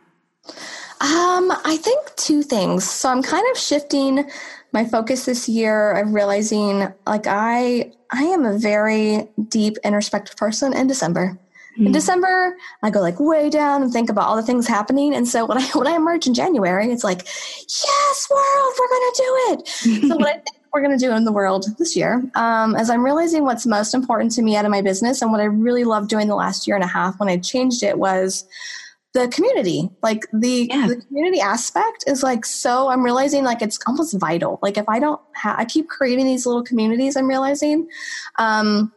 Um, 1.01 1.51
I 1.65 1.79
think 1.81 2.15
two 2.17 2.43
things. 2.43 2.87
So, 2.87 3.09
I'm 3.09 3.23
kind 3.23 3.45
of 3.51 3.57
shifting 3.57 4.29
my 4.73 4.83
focus 4.83 5.25
this 5.25 5.47
year 5.47 5.91
of 5.91 6.13
realizing 6.13 6.87
like 7.07 7.27
I 7.27 7.93
I 8.11 8.23
am 8.23 8.45
a 8.45 8.57
very 8.57 9.29
deep 9.47 9.77
introspective 9.83 10.35
person 10.35 10.73
in 10.73 10.87
December. 10.87 11.37
Mm. 11.77 11.79
In 11.79 11.85
hmm. 11.87 11.91
December, 11.93 12.55
I 12.83 12.89
go 12.89 12.99
like 12.99 13.19
way 13.19 13.49
down 13.49 13.81
and 13.81 13.91
think 13.91 14.09
about 14.09 14.25
all 14.25 14.35
the 14.35 14.43
things 14.43 14.67
happening. 14.67 15.15
And 15.15 15.27
so 15.27 15.45
when 15.45 15.57
I 15.57 15.65
when 15.73 15.87
I 15.87 15.95
emerge 15.95 16.27
in 16.27 16.33
January, 16.33 16.91
it's 16.91 17.03
like, 17.03 17.25
yes, 17.25 18.27
world, 18.29 18.73
we're 18.79 18.89
gonna 18.89 19.11
do 19.15 19.37
it. 19.47 20.07
so 20.09 20.15
what 20.17 20.27
I 20.27 20.33
think 20.33 20.57
we're 20.73 20.81
gonna 20.81 20.97
do 20.97 21.11
in 21.11 21.23
the 21.23 21.31
world 21.31 21.65
this 21.77 21.95
year, 21.95 22.23
um, 22.33 22.75
as 22.75 22.89
I'm 22.89 23.05
realizing 23.05 23.43
what's 23.43 23.67
most 23.67 23.93
important 23.93 24.31
to 24.33 24.41
me 24.41 24.55
out 24.55 24.65
of 24.65 24.71
my 24.71 24.81
business 24.81 25.21
and 25.21 25.31
what 25.31 25.39
I 25.39 25.45
really 25.45 25.83
loved 25.83 26.09
doing 26.09 26.27
the 26.27 26.35
last 26.35 26.65
year 26.67 26.75
and 26.75 26.83
a 26.83 26.87
half 26.87 27.19
when 27.19 27.29
I 27.29 27.37
changed 27.37 27.83
it 27.83 27.99
was 27.99 28.45
the 29.13 29.27
community 29.27 29.89
like 30.01 30.25
the, 30.33 30.67
yeah. 30.69 30.87
the 30.87 30.95
community 30.95 31.39
aspect 31.39 32.03
is 32.07 32.23
like 32.23 32.45
so 32.45 32.89
i'm 32.89 33.03
realizing 33.03 33.43
like 33.43 33.61
it's 33.61 33.79
almost 33.85 34.19
vital 34.19 34.59
like 34.61 34.77
if 34.77 34.87
i 34.89 34.99
don't 34.99 35.21
have 35.33 35.57
i 35.59 35.65
keep 35.65 35.87
creating 35.87 36.25
these 36.25 36.45
little 36.45 36.63
communities 36.63 37.15
i'm 37.15 37.27
realizing 37.27 37.87
um 38.37 38.91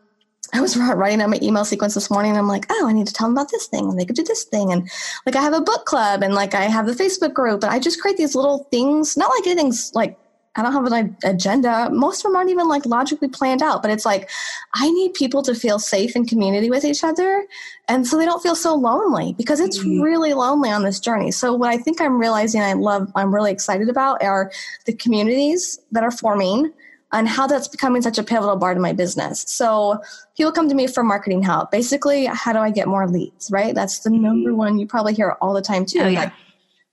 I 0.55 0.61
was 0.61 0.77
writing 0.77 1.21
out 1.21 1.31
my 1.31 1.39
email 1.43 1.65
sequence 1.65 1.95
this 1.95 2.11
morning 2.11 2.31
and 2.31 2.39
I'm 2.39 2.47
like, 2.47 2.67
oh, 2.71 2.87
I 2.89 2.93
need 2.93 3.07
to 3.09 3.13
tell 3.13 3.27
them 3.27 3.37
about 3.37 3.51
this 3.51 3.67
thing 3.67 3.89
and 3.89 3.99
they 3.99 4.05
could 4.05 4.17
do 4.17 4.23
this 4.23 4.45
thing. 4.45 4.73
And 4.73 4.89
like 5.27 5.37
I 5.37 5.43
have 5.43 5.53
a 5.53 5.61
book 5.61 5.87
club 5.87 6.23
and 6.23 6.35
like 6.35 6.55
I 6.55 6.63
have 6.63 6.87
the 6.87 6.93
Facebook 6.93 7.35
group 7.35 7.63
and 7.65 7.73
I 7.73 7.79
just 7.79 8.01
create 8.01 8.17
these 8.17 8.35
little 8.35 8.69
things, 8.71 9.17
not 9.17 9.31
like 9.31 9.47
anything's 9.47 9.93
like 9.95 10.17
I 10.57 10.63
don't 10.63 10.73
have 10.73 10.87
an 10.91 11.17
agenda. 11.25 11.91
Most 11.91 12.21
of 12.21 12.31
them 12.31 12.37
aren't 12.37 12.51
even 12.51 12.69
like 12.69 12.87
logically 12.87 13.29
planned 13.29 13.63
out, 13.63 13.83
but 13.83 13.91
it's 13.91 14.07
like 14.07 14.31
I 14.75 14.91
need 14.91 15.15
people 15.15 15.43
to 15.43 15.55
feel 15.55 15.79
safe 15.79 16.17
in 16.17 16.27
community 16.27 16.71
with 16.71 16.85
each 16.85 17.05
other. 17.05 17.47
And 17.89 18.07
so 18.07 18.17
they 18.17 18.25
don't 18.25 18.43
feel 18.43 18.57
so 18.57 18.75
lonely 18.75 19.35
because 19.35 19.61
it's 19.61 19.79
mm-hmm. 19.79 20.01
really 20.01 20.35
lonely 20.35 20.71
on 20.71 20.83
this 20.83 20.99
journey. 20.99 21.31
So 21.31 21.55
what 21.55 21.69
I 21.69 21.77
think 21.77 22.01
I'm 22.01 22.19
realizing 22.19 22.63
I 22.63 22.73
love, 22.73 23.11
I'm 23.15 23.35
really 23.35 23.53
excited 23.53 23.89
about 23.89 24.23
are 24.23 24.51
the 24.87 24.93
communities 24.93 25.79
that 25.93 26.03
are 26.03 26.11
forming 26.11 26.73
and 27.13 27.29
how 27.29 27.47
that's 27.47 27.69
becoming 27.69 28.03
such 28.03 28.19
a 28.19 28.23
pivotal 28.23 28.59
part 28.59 28.77
of 28.77 28.83
my 28.83 28.93
business. 28.93 29.45
So 29.47 30.01
people 30.37 30.53
come 30.53 30.69
to 30.69 30.75
me 30.75 30.87
for 30.87 31.05
marketing 31.05 31.43
help. 31.43 31.71
Basically, 31.71 32.27
how 32.27 32.53
do 32.53 32.59
I 32.59 32.71
get 32.71 32.89
more 32.89 33.09
leads, 33.09 33.51
right? 33.51 33.75
That's 33.75 34.01
the 34.01 34.11
number 34.11 34.51
mm-hmm. 34.51 34.59
one 34.59 34.79
you 34.79 34.87
probably 34.87 35.15
hear 35.15 35.37
all 35.41 35.55
the 35.55 35.63
time 35.63 35.87
too. 35.87 36.01
Oh, 36.01 36.09
yeah. 36.09 36.21
Like, 36.25 36.33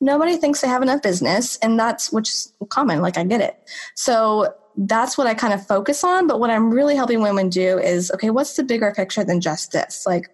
nobody 0.03 0.37
thinks 0.37 0.61
they 0.61 0.67
have 0.67 0.81
enough 0.81 1.01
business 1.01 1.57
and 1.57 1.79
that's 1.79 2.11
which 2.11 2.29
is 2.29 2.53
common 2.69 3.01
like 3.01 3.17
i 3.17 3.23
get 3.23 3.41
it. 3.41 3.55
So 3.95 4.53
that's 4.75 5.17
what 5.17 5.27
i 5.27 5.33
kind 5.35 5.53
of 5.53 5.65
focus 5.67 6.03
on 6.03 6.25
but 6.25 6.39
what 6.39 6.49
i'm 6.49 6.71
really 6.71 6.95
helping 6.95 7.21
women 7.21 7.47
do 7.47 7.77
is 7.77 8.09
okay 8.09 8.31
what's 8.31 8.55
the 8.55 8.63
bigger 8.63 8.91
picture 8.91 9.23
than 9.23 9.39
just 9.39 9.71
this? 9.71 10.05
Like 10.05 10.29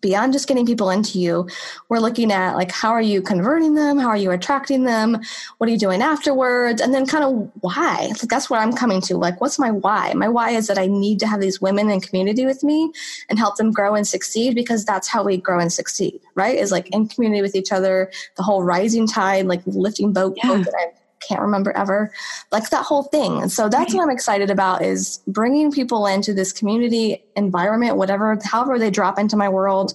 beyond 0.00 0.32
just 0.32 0.48
getting 0.48 0.66
people 0.66 0.90
into 0.90 1.18
you 1.18 1.48
we're 1.88 1.98
looking 1.98 2.32
at 2.32 2.54
like 2.54 2.70
how 2.70 2.90
are 2.90 3.02
you 3.02 3.22
converting 3.22 3.74
them? 3.74 3.98
How 3.98 4.08
are 4.08 4.16
you 4.16 4.30
attracting 4.30 4.84
them? 4.84 5.20
What 5.58 5.68
are 5.68 5.72
you 5.72 5.78
doing 5.78 6.02
afterwards? 6.02 6.80
And 6.80 6.92
then 6.92 7.06
kind 7.06 7.24
of 7.24 7.50
why? 7.60 8.08
Like 8.08 8.28
that's 8.28 8.50
what 8.50 8.60
i'm 8.60 8.72
coming 8.72 9.00
to 9.02 9.16
like 9.16 9.40
what's 9.40 9.58
my 9.58 9.70
why? 9.70 10.12
My 10.14 10.28
why 10.28 10.50
is 10.50 10.66
that 10.66 10.78
i 10.78 10.86
need 10.86 11.18
to 11.20 11.26
have 11.26 11.40
these 11.40 11.60
women 11.60 11.90
in 11.90 12.00
community 12.00 12.46
with 12.46 12.62
me 12.62 12.92
and 13.28 13.38
help 13.38 13.56
them 13.56 13.72
grow 13.72 13.94
and 13.94 14.06
succeed 14.06 14.54
because 14.54 14.84
that's 14.84 15.08
how 15.08 15.22
we 15.22 15.36
grow 15.36 15.58
and 15.58 15.72
succeed 15.72 16.20
right? 16.34 16.56
Is 16.56 16.72
like 16.72 16.88
in 16.90 17.08
community 17.08 17.42
with 17.42 17.54
each 17.54 17.72
other 17.72 18.10
the 18.36 18.42
whole 18.42 18.62
rising 18.62 19.06
tide 19.06 19.46
like 19.46 19.62
lifting 19.66 20.12
boat 20.12 20.36
yeah. 20.36 20.56
that 20.56 20.74
i 20.76 20.92
can't 21.26 21.40
remember 21.40 21.72
ever 21.76 22.12
like 22.52 22.70
that 22.70 22.84
whole 22.84 23.04
thing. 23.04 23.40
And 23.42 23.50
so 23.50 23.68
that's 23.68 23.92
right. 23.92 23.98
what 23.98 24.04
i'm 24.04 24.10
excited 24.10 24.50
about 24.50 24.82
is 24.82 25.20
bringing 25.26 25.70
people 25.70 26.06
into 26.06 26.32
this 26.32 26.52
community 26.52 27.24
environment 27.36 27.96
whatever 27.96 28.38
however 28.44 28.78
they 28.78 28.90
drop 28.90 29.18
into 29.18 29.36
my 29.36 29.48
world 29.48 29.94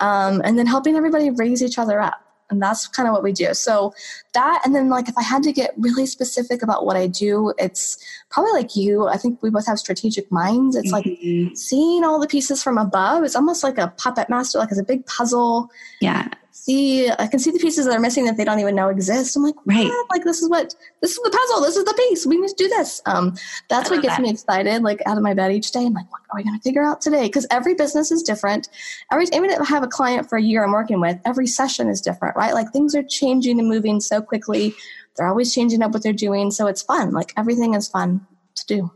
um, 0.00 0.40
and 0.44 0.58
then 0.58 0.66
helping 0.66 0.96
everybody 0.96 1.30
raise 1.30 1.62
each 1.62 1.78
other 1.78 2.00
up. 2.00 2.20
And 2.50 2.62
that's 2.62 2.88
kind 2.88 3.06
of 3.06 3.12
what 3.12 3.22
we 3.22 3.32
do. 3.32 3.52
So 3.52 3.92
that 4.32 4.62
and 4.64 4.74
then 4.74 4.88
like 4.88 5.06
if 5.08 5.18
i 5.18 5.22
had 5.22 5.42
to 5.42 5.52
get 5.52 5.74
really 5.76 6.06
specific 6.06 6.62
about 6.62 6.86
what 6.86 6.96
i 6.96 7.06
do 7.06 7.52
it's 7.58 7.98
probably 8.30 8.52
like 8.52 8.74
you. 8.74 9.06
I 9.06 9.18
think 9.18 9.42
we 9.42 9.50
both 9.50 9.66
have 9.66 9.78
strategic 9.78 10.30
minds. 10.32 10.74
It's 10.76 10.92
mm-hmm. 10.92 11.48
like 11.48 11.56
seeing 11.56 12.04
all 12.04 12.18
the 12.18 12.26
pieces 12.26 12.62
from 12.62 12.78
above 12.78 13.24
it's 13.24 13.36
almost 13.36 13.62
like 13.62 13.76
a 13.76 13.92
puppet 13.98 14.30
master 14.30 14.58
like 14.58 14.70
it's 14.70 14.80
a 14.80 14.84
big 14.84 15.04
puzzle. 15.06 15.70
Yeah 16.00 16.28
see 16.64 17.10
I 17.10 17.26
can 17.26 17.38
see 17.38 17.50
the 17.50 17.58
pieces 17.58 17.86
that 17.86 17.94
are 17.94 18.00
missing 18.00 18.24
that 18.26 18.36
they 18.36 18.44
don't 18.44 18.58
even 18.60 18.74
know 18.74 18.88
exist. 18.88 19.36
I'm 19.36 19.42
like, 19.42 19.54
right. 19.66 19.90
Like 20.10 20.24
this 20.24 20.42
is 20.42 20.48
what 20.48 20.74
this 21.00 21.12
is 21.12 21.18
the 21.18 21.30
puzzle. 21.30 21.62
This 21.62 21.76
is 21.76 21.84
the 21.84 21.94
piece. 21.94 22.26
We 22.26 22.38
need 22.38 22.48
to 22.48 22.54
do 22.54 22.68
this. 22.68 23.00
Um, 23.06 23.36
that's 23.68 23.90
what 23.90 24.02
gets 24.02 24.16
that. 24.16 24.22
me 24.22 24.30
excited. 24.30 24.82
Like 24.82 25.00
out 25.06 25.16
of 25.16 25.22
my 25.22 25.34
bed 25.34 25.52
each 25.52 25.70
day. 25.70 25.86
I'm 25.86 25.94
like, 25.94 26.10
what 26.10 26.20
are 26.30 26.36
we 26.36 26.44
going 26.44 26.58
to 26.58 26.62
figure 26.62 26.84
out 26.84 27.00
today? 27.00 27.26
Because 27.26 27.46
every 27.50 27.74
business 27.74 28.10
is 28.10 28.22
different. 28.22 28.68
Every 29.12 29.26
even 29.32 29.50
if 29.50 29.60
I 29.60 29.64
have 29.64 29.82
a 29.82 29.88
client 29.88 30.28
for 30.28 30.36
a 30.36 30.42
year 30.42 30.64
I'm 30.64 30.72
working 30.72 31.00
with, 31.00 31.18
every 31.24 31.46
session 31.46 31.88
is 31.88 32.00
different, 32.00 32.36
right? 32.36 32.54
Like 32.54 32.72
things 32.72 32.94
are 32.94 33.02
changing 33.02 33.58
and 33.58 33.68
moving 33.68 34.00
so 34.00 34.20
quickly. 34.20 34.74
They're 35.16 35.28
always 35.28 35.52
changing 35.52 35.82
up 35.82 35.92
what 35.92 36.02
they're 36.02 36.12
doing, 36.12 36.50
so 36.50 36.66
it's 36.66 36.82
fun. 36.82 37.12
Like 37.12 37.32
everything 37.36 37.74
is 37.74 37.88
fun 37.88 38.26
to 38.54 38.66
do. 38.66 38.90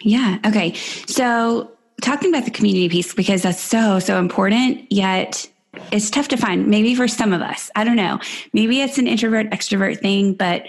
Yeah. 0.00 0.38
Okay. 0.46 0.74
So 1.06 1.70
talking 2.00 2.30
about 2.30 2.44
the 2.44 2.50
community 2.50 2.88
piece 2.88 3.14
because 3.14 3.42
that's 3.42 3.60
so 3.60 3.98
so 3.98 4.18
important. 4.18 4.90
Yet 4.90 5.48
it's 5.92 6.10
tough 6.10 6.28
to 6.28 6.36
find. 6.36 6.66
Maybe 6.68 6.94
for 6.94 7.08
some 7.08 7.32
of 7.32 7.42
us, 7.42 7.70
I 7.74 7.84
don't 7.84 7.96
know. 7.96 8.20
Maybe 8.52 8.80
it's 8.80 8.98
an 8.98 9.06
introvert 9.06 9.50
extrovert 9.50 10.00
thing, 10.00 10.34
but 10.34 10.64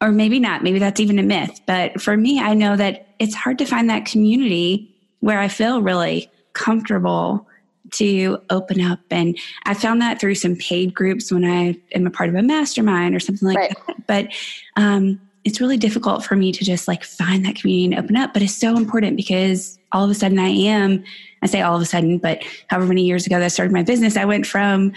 or 0.00 0.12
maybe 0.12 0.38
not. 0.38 0.62
Maybe 0.62 0.78
that's 0.78 1.00
even 1.00 1.18
a 1.18 1.22
myth. 1.22 1.60
But 1.66 2.00
for 2.00 2.16
me, 2.16 2.40
I 2.40 2.54
know 2.54 2.76
that 2.76 3.14
it's 3.18 3.34
hard 3.34 3.58
to 3.58 3.64
find 3.64 3.88
that 3.88 4.04
community 4.04 4.94
where 5.20 5.40
I 5.40 5.48
feel 5.48 5.80
really 5.80 6.30
comfortable 6.52 7.48
to 7.92 8.38
open 8.50 8.80
up. 8.80 9.00
And 9.10 9.38
I 9.64 9.74
found 9.74 10.02
that 10.02 10.20
through 10.20 10.34
some 10.34 10.56
paid 10.56 10.94
groups 10.94 11.30
when 11.32 11.44
I 11.44 11.78
am 11.94 12.06
a 12.06 12.10
part 12.10 12.28
of 12.28 12.34
a 12.34 12.42
mastermind 12.42 13.14
or 13.14 13.20
something 13.20 13.46
like 13.48 13.56
right. 13.56 13.76
that. 13.86 14.06
But 14.06 14.28
um, 14.76 15.20
it's 15.46 15.60
really 15.60 15.76
difficult 15.76 16.24
for 16.24 16.34
me 16.34 16.50
to 16.50 16.64
just 16.64 16.88
like 16.88 17.04
find 17.04 17.46
that 17.46 17.54
community 17.54 17.84
and 17.84 18.04
open 18.04 18.16
up. 18.16 18.34
But 18.34 18.42
it's 18.42 18.56
so 18.56 18.76
important 18.76 19.16
because 19.16 19.78
all 19.92 20.02
of 20.02 20.10
a 20.10 20.14
sudden 20.14 20.40
I 20.40 20.48
am, 20.48 21.04
I 21.40 21.46
say 21.46 21.62
all 21.62 21.76
of 21.76 21.80
a 21.80 21.86
sudden, 21.86 22.18
but 22.18 22.42
however 22.66 22.88
many 22.88 23.04
years 23.04 23.26
ago 23.26 23.38
that 23.38 23.44
I 23.44 23.48
started 23.48 23.72
my 23.72 23.84
business, 23.84 24.16
I 24.16 24.24
went 24.24 24.44
from 24.44 24.92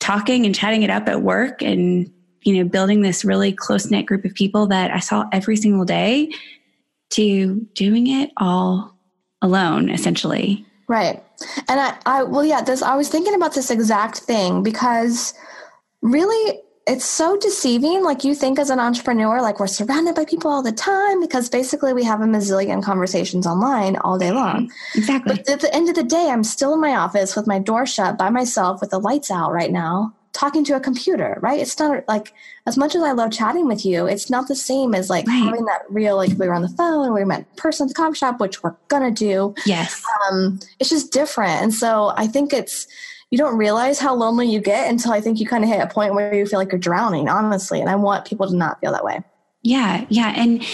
talking 0.00 0.44
and 0.44 0.54
chatting 0.54 0.82
it 0.82 0.90
up 0.90 1.08
at 1.08 1.22
work 1.22 1.62
and, 1.62 2.12
you 2.42 2.56
know, 2.56 2.68
building 2.68 3.02
this 3.02 3.24
really 3.24 3.52
close 3.52 3.88
knit 3.88 4.04
group 4.04 4.24
of 4.24 4.34
people 4.34 4.66
that 4.66 4.90
I 4.90 4.98
saw 4.98 5.26
every 5.32 5.56
single 5.56 5.84
day 5.84 6.28
to 7.10 7.60
doing 7.74 8.08
it 8.08 8.32
all 8.36 8.98
alone, 9.42 9.90
essentially. 9.90 10.66
Right. 10.88 11.22
And 11.68 11.80
I, 11.80 11.96
I 12.04 12.24
well, 12.24 12.44
yeah, 12.44 12.62
this, 12.62 12.82
I 12.82 12.96
was 12.96 13.08
thinking 13.08 13.34
about 13.34 13.54
this 13.54 13.70
exact 13.70 14.18
thing 14.18 14.64
because 14.64 15.34
really 16.02 16.63
it's 16.86 17.04
so 17.04 17.36
deceiving. 17.38 18.04
Like 18.04 18.24
you 18.24 18.34
think 18.34 18.58
as 18.58 18.70
an 18.70 18.78
entrepreneur, 18.78 19.40
like 19.40 19.58
we're 19.58 19.66
surrounded 19.66 20.14
by 20.14 20.24
people 20.24 20.50
all 20.50 20.62
the 20.62 20.72
time 20.72 21.20
because 21.20 21.48
basically 21.48 21.92
we 21.92 22.04
have 22.04 22.20
a 22.20 22.24
mazillion 22.24 22.82
conversations 22.82 23.46
online 23.46 23.96
all 23.96 24.18
day 24.18 24.30
long. 24.30 24.70
Exactly. 24.94 25.36
But 25.36 25.48
at 25.48 25.60
the 25.60 25.74
end 25.74 25.88
of 25.88 25.94
the 25.94 26.02
day, 26.02 26.28
I'm 26.28 26.44
still 26.44 26.74
in 26.74 26.80
my 26.80 26.94
office 26.96 27.36
with 27.36 27.46
my 27.46 27.58
door 27.58 27.86
shut 27.86 28.18
by 28.18 28.28
myself 28.28 28.80
with 28.80 28.90
the 28.90 28.98
lights 28.98 29.30
out 29.30 29.52
right 29.52 29.70
now, 29.70 30.12
talking 30.34 30.62
to 30.64 30.76
a 30.76 30.80
computer, 30.80 31.38
right? 31.40 31.58
It's 31.58 31.78
not 31.78 32.06
like 32.06 32.34
as 32.66 32.76
much 32.76 32.94
as 32.94 33.02
I 33.02 33.12
love 33.12 33.32
chatting 33.32 33.66
with 33.66 33.86
you, 33.86 34.06
it's 34.06 34.28
not 34.28 34.48
the 34.48 34.56
same 34.56 34.94
as 34.94 35.08
like 35.08 35.26
right. 35.26 35.42
having 35.42 35.64
that 35.64 35.82
real, 35.88 36.16
like 36.16 36.36
we 36.38 36.46
were 36.46 36.54
on 36.54 36.62
the 36.62 36.68
phone, 36.68 37.14
we 37.14 37.24
met 37.24 37.40
in 37.40 37.56
person 37.56 37.86
at 37.86 37.88
the 37.88 37.94
coffee 37.94 38.18
shop, 38.18 38.40
which 38.40 38.62
we're 38.62 38.76
gonna 38.88 39.10
do. 39.10 39.54
Yes. 39.64 40.02
Um, 40.30 40.60
it's 40.80 40.90
just 40.90 41.12
different. 41.12 41.62
And 41.62 41.72
so 41.72 42.12
I 42.18 42.26
think 42.26 42.52
it's 42.52 42.86
you 43.34 43.38
don't 43.38 43.56
realize 43.56 43.98
how 43.98 44.14
lonely 44.14 44.48
you 44.48 44.60
get 44.60 44.88
until 44.88 45.10
I 45.10 45.20
think 45.20 45.40
you 45.40 45.46
kind 45.48 45.64
of 45.64 45.68
hit 45.68 45.80
a 45.80 45.88
point 45.88 46.14
where 46.14 46.32
you 46.32 46.46
feel 46.46 46.60
like 46.60 46.70
you're 46.70 46.78
drowning, 46.78 47.28
honestly. 47.28 47.80
And 47.80 47.90
I 47.90 47.96
want 47.96 48.28
people 48.28 48.48
to 48.48 48.54
not 48.54 48.78
feel 48.80 48.92
that 48.92 49.04
way. 49.04 49.24
Yeah, 49.62 50.06
yeah. 50.08 50.32
And 50.36 50.64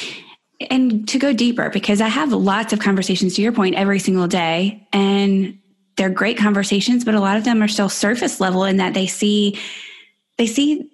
and 0.69 1.09
to 1.09 1.19
go 1.19 1.33
deeper, 1.33 1.71
because 1.71 2.03
I 2.03 2.09
have 2.09 2.33
lots 2.33 2.75
of 2.75 2.79
conversations 2.79 3.35
to 3.37 3.41
your 3.41 3.53
point 3.53 3.77
every 3.77 3.99
single 3.99 4.29
day. 4.29 4.87
And 4.93 5.59
they're 5.97 6.11
great 6.11 6.37
conversations, 6.37 7.03
but 7.03 7.15
a 7.15 7.21
lot 7.21 7.39
of 7.39 7.45
them 7.45 7.63
are 7.63 7.69
still 7.69 7.89
surface 7.89 8.43
level 8.43 8.65
in 8.65 8.77
that 8.77 8.93
they 8.93 9.07
see 9.07 9.59
they 10.37 10.47
see 10.47 10.87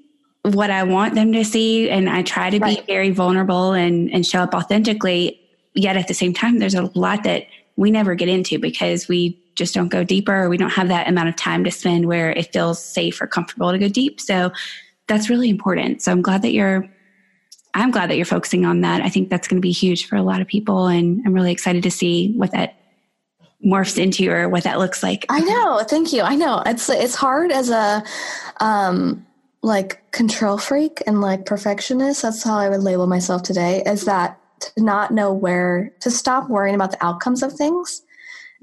what 0.43 0.71
I 0.71 0.85
want 0.85 1.17
them 1.17 1.33
to 1.33 1.45
see. 1.45 1.91
And 1.91 2.09
I 2.09 2.23
try 2.23 2.49
to 2.49 2.61
right. 2.61 2.79
be 2.79 2.93
very 2.93 3.11
vulnerable 3.11 3.73
and, 3.73 4.09
and 4.13 4.25
show 4.25 4.39
up 4.39 4.55
authentically. 4.55 5.41
Yet 5.75 5.97
at 5.97 6.07
the 6.07 6.15
same 6.15 6.33
time, 6.33 6.61
there's 6.61 6.77
a 6.77 6.93
lot 6.95 7.25
that 7.25 7.49
we 7.75 7.91
never 7.91 8.15
get 8.15 8.29
into 8.29 8.61
because 8.61 9.09
we 9.09 9.43
just 9.57 9.75
don't 9.75 9.89
go 9.89 10.05
deeper 10.05 10.49
we 10.49 10.57
don't 10.57 10.71
have 10.71 10.89
that 10.89 11.09
amount 11.09 11.29
of 11.29 11.37
time 11.37 11.65
to 11.65 11.71
spend 11.71 12.07
where 12.07 12.31
it 12.31 12.53
feels 12.53 12.83
safe 12.83 13.21
or 13.21 13.27
comfortable 13.27 13.73
to 13.73 13.79
go 13.79 13.89
deep. 13.89 14.21
So 14.21 14.53
that's 15.09 15.31
really 15.31 15.49
important. 15.49 16.03
So 16.03 16.13
I'm 16.13 16.23
glad 16.23 16.43
that 16.43 16.53
you're 16.53 16.89
I'm 17.75 17.91
glad 17.91 18.09
that 18.09 18.17
you're 18.17 18.25
focusing 18.25 18.65
on 18.65 18.81
that. 18.81 19.03
I 19.03 19.11
think 19.11 19.29
that's 19.29 19.47
going 19.47 19.59
to 19.59 19.67
be 19.67 19.73
huge 19.73 20.07
for 20.07 20.17
a 20.17 20.23
lot 20.23 20.41
of 20.41 20.47
people 20.47 20.87
and 20.87 21.23
I'm 21.27 21.35
really 21.35 21.53
excited 21.53 21.83
to 21.83 21.91
see 21.91 22.33
what 22.37 22.53
that 22.53 22.77
morphs 23.65 23.99
into 23.99 24.31
or 24.31 24.49
what 24.49 24.65
that 24.65 24.79
looks 24.79 25.03
like. 25.03 25.27
I 25.29 25.41
know. 25.41 25.83
Thank 25.89 26.13
you. 26.13 26.23
I 26.23 26.37
know. 26.37 26.63
It's 26.65 26.89
it's 26.89 27.15
hard 27.15 27.51
as 27.51 27.71
a 27.71 28.05
um 28.61 29.27
like 29.63 30.11
control 30.13 30.59
freak 30.59 31.03
and 31.07 31.21
like 31.21 31.45
perfectionist. 31.45 32.23
That's 32.23 32.43
how 32.43 32.59
I 32.59 32.69
would 32.69 32.83
label 32.83 33.07
myself 33.07 33.43
today. 33.43 33.83
Is 33.85 34.05
that 34.05 34.39
to 34.61 34.83
not 34.83 35.11
know 35.13 35.33
where 35.33 35.93
to 36.01 36.11
stop 36.11 36.49
worrying 36.49 36.75
about 36.75 36.93
the 36.93 37.05
outcomes 37.05 37.43
of 37.43 37.53
things 37.53 38.03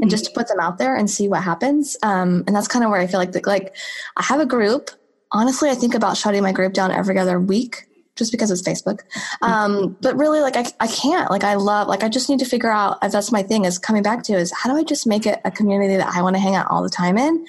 and 0.04 0.10
just 0.10 0.26
to 0.26 0.32
put 0.32 0.50
them 0.50 0.60
out 0.60 0.80
there 0.80 0.98
and 0.98 1.10
see 1.10 1.30
what 1.30 1.42
happens. 1.42 1.96
Um, 2.04 2.44
and 2.46 2.54
that's 2.54 2.68
kind 2.68 2.84
of 2.84 2.92
where 2.92 3.00
I 3.00 3.08
feel 3.08 3.22
like 3.22 3.32
the, 3.32 3.42
like 3.46 3.74
I 4.18 4.24
have 4.24 4.42
a 4.42 4.46
group. 4.46 4.92
Honestly, 5.32 5.70
I 5.70 5.76
think 5.76 5.96
about 5.96 6.18
shutting 6.18 6.44
my 6.44 6.52
group 6.52 6.74
down 6.74 6.92
every 6.92 7.18
other 7.18 7.40
week 7.40 7.88
just 8.18 8.34
because 8.34 8.52
it's 8.52 8.62
Facebook. 8.62 9.00
Um, 9.42 9.96
but 10.02 10.18
really, 10.18 10.42
like 10.42 10.58
I, 10.58 10.66
I 10.82 10.88
can't. 10.88 11.32
Like 11.32 11.46
I 11.46 11.54
love. 11.56 11.88
Like 11.88 12.04
I 12.04 12.10
just 12.10 12.30
need 12.30 12.40
to 12.40 12.46
figure 12.46 12.70
out. 12.70 12.98
If 13.02 13.14
that's 13.14 13.32
my 13.32 13.44
thing. 13.44 13.64
Is 13.64 13.80
coming 13.80 14.04
back 14.04 14.24
to 14.24 14.34
is 14.34 14.52
how 14.52 14.70
do 14.70 14.78
I 14.78 14.84
just 14.84 15.08
make 15.08 15.26
it 15.26 15.40
a 15.46 15.52
community 15.52 15.96
that 15.96 16.14
I 16.14 16.22
want 16.22 16.36
to 16.36 16.42
hang 16.42 16.54
out 16.54 16.68
all 16.70 16.84
the 16.84 16.90
time 16.90 17.18
in? 17.18 17.46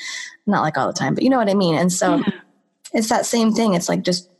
Not 0.46 0.62
like 0.62 0.78
all 0.78 0.86
the 0.86 0.92
time, 0.92 1.14
but 1.14 1.24
you 1.24 1.30
know 1.30 1.38
what 1.38 1.50
I 1.50 1.54
mean. 1.54 1.74
And 1.74 1.92
so 1.92 2.18
yeah. 2.18 2.30
it's 2.92 3.08
that 3.08 3.26
same 3.26 3.52
thing. 3.52 3.74
It's 3.74 3.88
like 3.88 4.02
just 4.02 4.30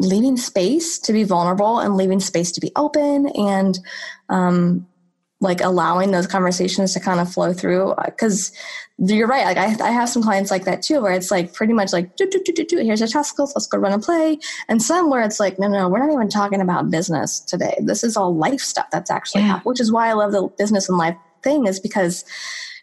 leaving 0.00 0.36
space 0.36 0.98
to 0.98 1.12
be 1.12 1.22
vulnerable 1.22 1.78
and 1.78 1.96
leaving 1.96 2.18
space 2.18 2.50
to 2.52 2.60
be 2.60 2.72
open 2.74 3.28
and 3.28 3.78
um, 4.28 4.88
like 5.40 5.60
allowing 5.62 6.10
those 6.10 6.26
conversations 6.26 6.92
to 6.92 7.00
kind 7.00 7.18
of 7.18 7.32
flow 7.32 7.52
through 7.52 7.90
uh, 7.92 8.06
because 8.06 8.52
you're 8.98 9.26
right 9.26 9.46
like 9.46 9.56
I, 9.56 9.88
I 9.88 9.90
have 9.90 10.08
some 10.08 10.22
clients 10.22 10.50
like 10.50 10.64
that 10.64 10.82
too 10.82 11.00
where 11.00 11.12
it's 11.12 11.30
like 11.30 11.54
pretty 11.54 11.72
much 11.72 11.92
like 11.92 12.16
do, 12.16 12.28
do, 12.28 12.40
do, 12.44 12.52
do, 12.52 12.64
do. 12.64 12.78
here's 12.78 13.00
your 13.00 13.08
testicles 13.08 13.54
let's 13.56 13.66
go 13.66 13.78
run 13.78 13.94
and 13.94 14.02
play 14.02 14.38
and 14.68 14.82
some 14.82 15.08
where 15.08 15.22
it's 15.22 15.40
like 15.40 15.58
no 15.58 15.68
no 15.68 15.88
we're 15.88 15.98
not 15.98 16.12
even 16.12 16.28
talking 16.28 16.60
about 16.60 16.90
business 16.90 17.40
today 17.40 17.74
this 17.82 18.04
is 18.04 18.16
all 18.16 18.36
life 18.36 18.60
stuff 18.60 18.86
that's 18.92 19.10
actually 19.10 19.40
yeah. 19.40 19.48
happening 19.48 19.70
which 19.70 19.80
is 19.80 19.90
why 19.90 20.08
i 20.08 20.12
love 20.12 20.32
the 20.32 20.46
business 20.58 20.88
and 20.88 20.98
life 20.98 21.16
thing 21.42 21.66
is 21.66 21.80
because 21.80 22.24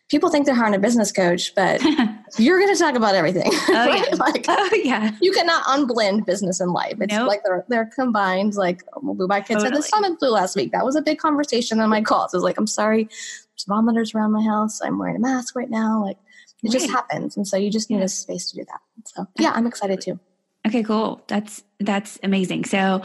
people 0.10 0.30
think 0.30 0.46
they're 0.46 0.56
hiring 0.56 0.76
a 0.76 0.80
business 0.80 1.12
coach, 1.12 1.54
but 1.56 1.82
you're 2.38 2.60
going 2.60 2.74
to 2.74 2.80
talk 2.80 2.96
about 2.96 3.16
everything. 3.16 3.52
Oh, 3.54 3.74
right? 3.74 4.08
yeah. 4.08 4.16
like, 4.16 4.46
oh, 4.50 4.70
yeah. 4.84 5.12
You 5.22 5.32
cannot 5.32 5.64
unblend 5.66 6.26
business 6.26 6.60
and 6.60 6.72
life. 6.72 6.96
It's 7.02 7.14
nope. 7.14 7.28
like 7.28 7.44
they're, 7.44 7.66
they're 7.68 7.86
combined. 7.86 8.56
Like 8.56 8.84
my 9.02 9.42
kids 9.42 9.64
totally. 9.64 9.70
had 9.70 9.78
the 9.78 9.82
stomach 9.82 10.20
flu 10.20 10.30
last 10.30 10.56
week. 10.56 10.72
That 10.72 10.86
was 10.86 10.96
a 10.96 11.02
big 11.02 11.18
conversation 11.18 11.80
on 11.80 11.90
my 11.90 12.02
calls. 12.02 12.34
I 12.34 12.38
was 12.38 12.44
like, 12.44 12.58
I'm 12.58 12.68
sorry, 12.68 13.04
there's 13.04 13.66
vomiters 13.68 14.16
around 14.16 14.32
my 14.32 14.44
house. 14.44 14.82
I'm 14.82 14.98
wearing 14.98 15.18
a 15.18 15.20
mask 15.20 15.56
right 15.56 15.70
now. 15.70 16.04
Like 16.04 16.18
it 16.64 16.70
right. 16.70 16.74
just 16.74 16.90
happens. 16.90 17.36
And 17.36 17.48
so 17.48 17.58
you 17.58 17.70
just 17.70 17.90
need 17.90 17.98
yeah. 17.98 18.06
a 18.06 18.10
space 18.10 18.50
to 18.52 18.58
do 18.58 18.66
that. 18.66 18.80
So 19.06 19.28
yeah, 19.38 19.52
I'm 19.54 19.68
excited 19.68 20.02
too. 20.02 20.20
Okay, 20.66 20.84
cool. 20.84 21.22
That's, 21.28 21.64
that's 21.80 22.20
amazing. 22.24 22.66
So 22.66 23.04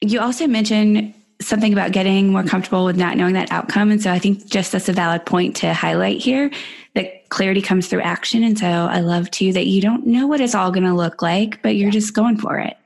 you 0.00 0.20
also 0.20 0.46
mentioned 0.46 1.14
something 1.40 1.72
about 1.72 1.92
getting 1.92 2.32
more 2.32 2.42
comfortable 2.42 2.84
with 2.84 2.96
not 2.96 3.16
knowing 3.16 3.34
that 3.34 3.52
outcome. 3.52 3.90
And 3.90 4.02
so 4.02 4.10
I 4.10 4.18
think 4.18 4.46
just 4.46 4.72
that's 4.72 4.88
a 4.88 4.92
valid 4.92 5.26
point 5.26 5.56
to 5.56 5.74
highlight 5.74 6.18
here 6.18 6.50
that 6.94 7.28
clarity 7.28 7.60
comes 7.60 7.88
through 7.88 8.00
action. 8.00 8.42
And 8.42 8.58
so 8.58 8.66
I 8.66 9.00
love 9.00 9.30
too 9.30 9.52
that 9.52 9.66
you 9.66 9.82
don't 9.82 10.06
know 10.06 10.26
what 10.26 10.40
it's 10.40 10.54
all 10.54 10.70
going 10.70 10.86
to 10.86 10.94
look 10.94 11.20
like, 11.20 11.62
but 11.62 11.76
you're 11.76 11.90
just 11.90 12.14
going 12.14 12.38
for 12.38 12.58
it. 12.58 12.76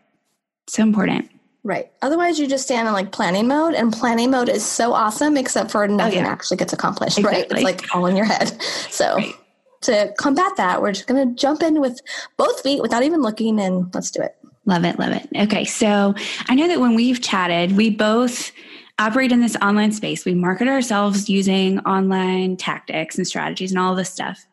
So 0.67 0.83
important. 0.83 1.31
Right. 1.63 1.91
Otherwise, 2.01 2.39
you 2.39 2.47
just 2.47 2.65
stand 2.65 2.89
in 2.89 2.95
like 2.95 3.13
planning 3.13 3.47
mode, 3.47 3.75
and 3.75 3.93
planning 3.93 4.31
mode 4.31 4.49
is 4.49 4.65
so 4.65 4.95
awesome, 4.95 5.37
except 5.37 5.71
for 5.71 5.87
nothing 5.87 6.21
oh, 6.21 6.23
yeah. 6.23 6.29
actually 6.29 6.57
gets 6.57 6.73
accomplished. 6.73 7.19
Exactly. 7.19 7.63
Right. 7.65 7.75
It's 7.75 7.83
like 7.83 7.95
all 7.95 8.07
in 8.07 8.17
your 8.17 8.25
head. 8.25 8.61
So 8.63 9.17
right. 9.17 9.35
to 9.83 10.15
combat 10.17 10.53
that, 10.57 10.81
we're 10.81 10.93
just 10.93 11.07
going 11.07 11.29
to 11.29 11.35
jump 11.35 11.63
in 11.63 11.81
with 11.81 12.01
both 12.39 12.63
feet 12.63 12.81
without 12.81 13.03
even 13.03 13.21
looking, 13.21 13.61
and 13.61 13.95
let's 13.95 14.11
do 14.11 14.23
it. 14.23 14.37
Love 14.67 14.85
it. 14.85 14.99
Love 14.99 15.13
it. 15.13 15.29
Okay. 15.37 15.65
So 15.65 16.15
I 16.49 16.55
know 16.55 16.69
that 16.69 16.81
when 16.81 16.95
we've 16.95 17.21
chatted, 17.21 17.77
we 17.77 17.91
both 17.91 18.53
operate 18.99 19.33
in 19.33 19.41
this 19.41 19.57
online 19.57 19.93
space. 19.93 20.25
We 20.25 20.35
market 20.35 20.69
ourselves 20.69 21.29
using 21.31 21.79
online 21.81 22.57
tactics 22.57 23.17
and 23.17 23.27
strategies 23.27 23.73
and 23.73 23.81
all 23.81 23.95
this 23.95 24.11
stuff. 24.11 24.47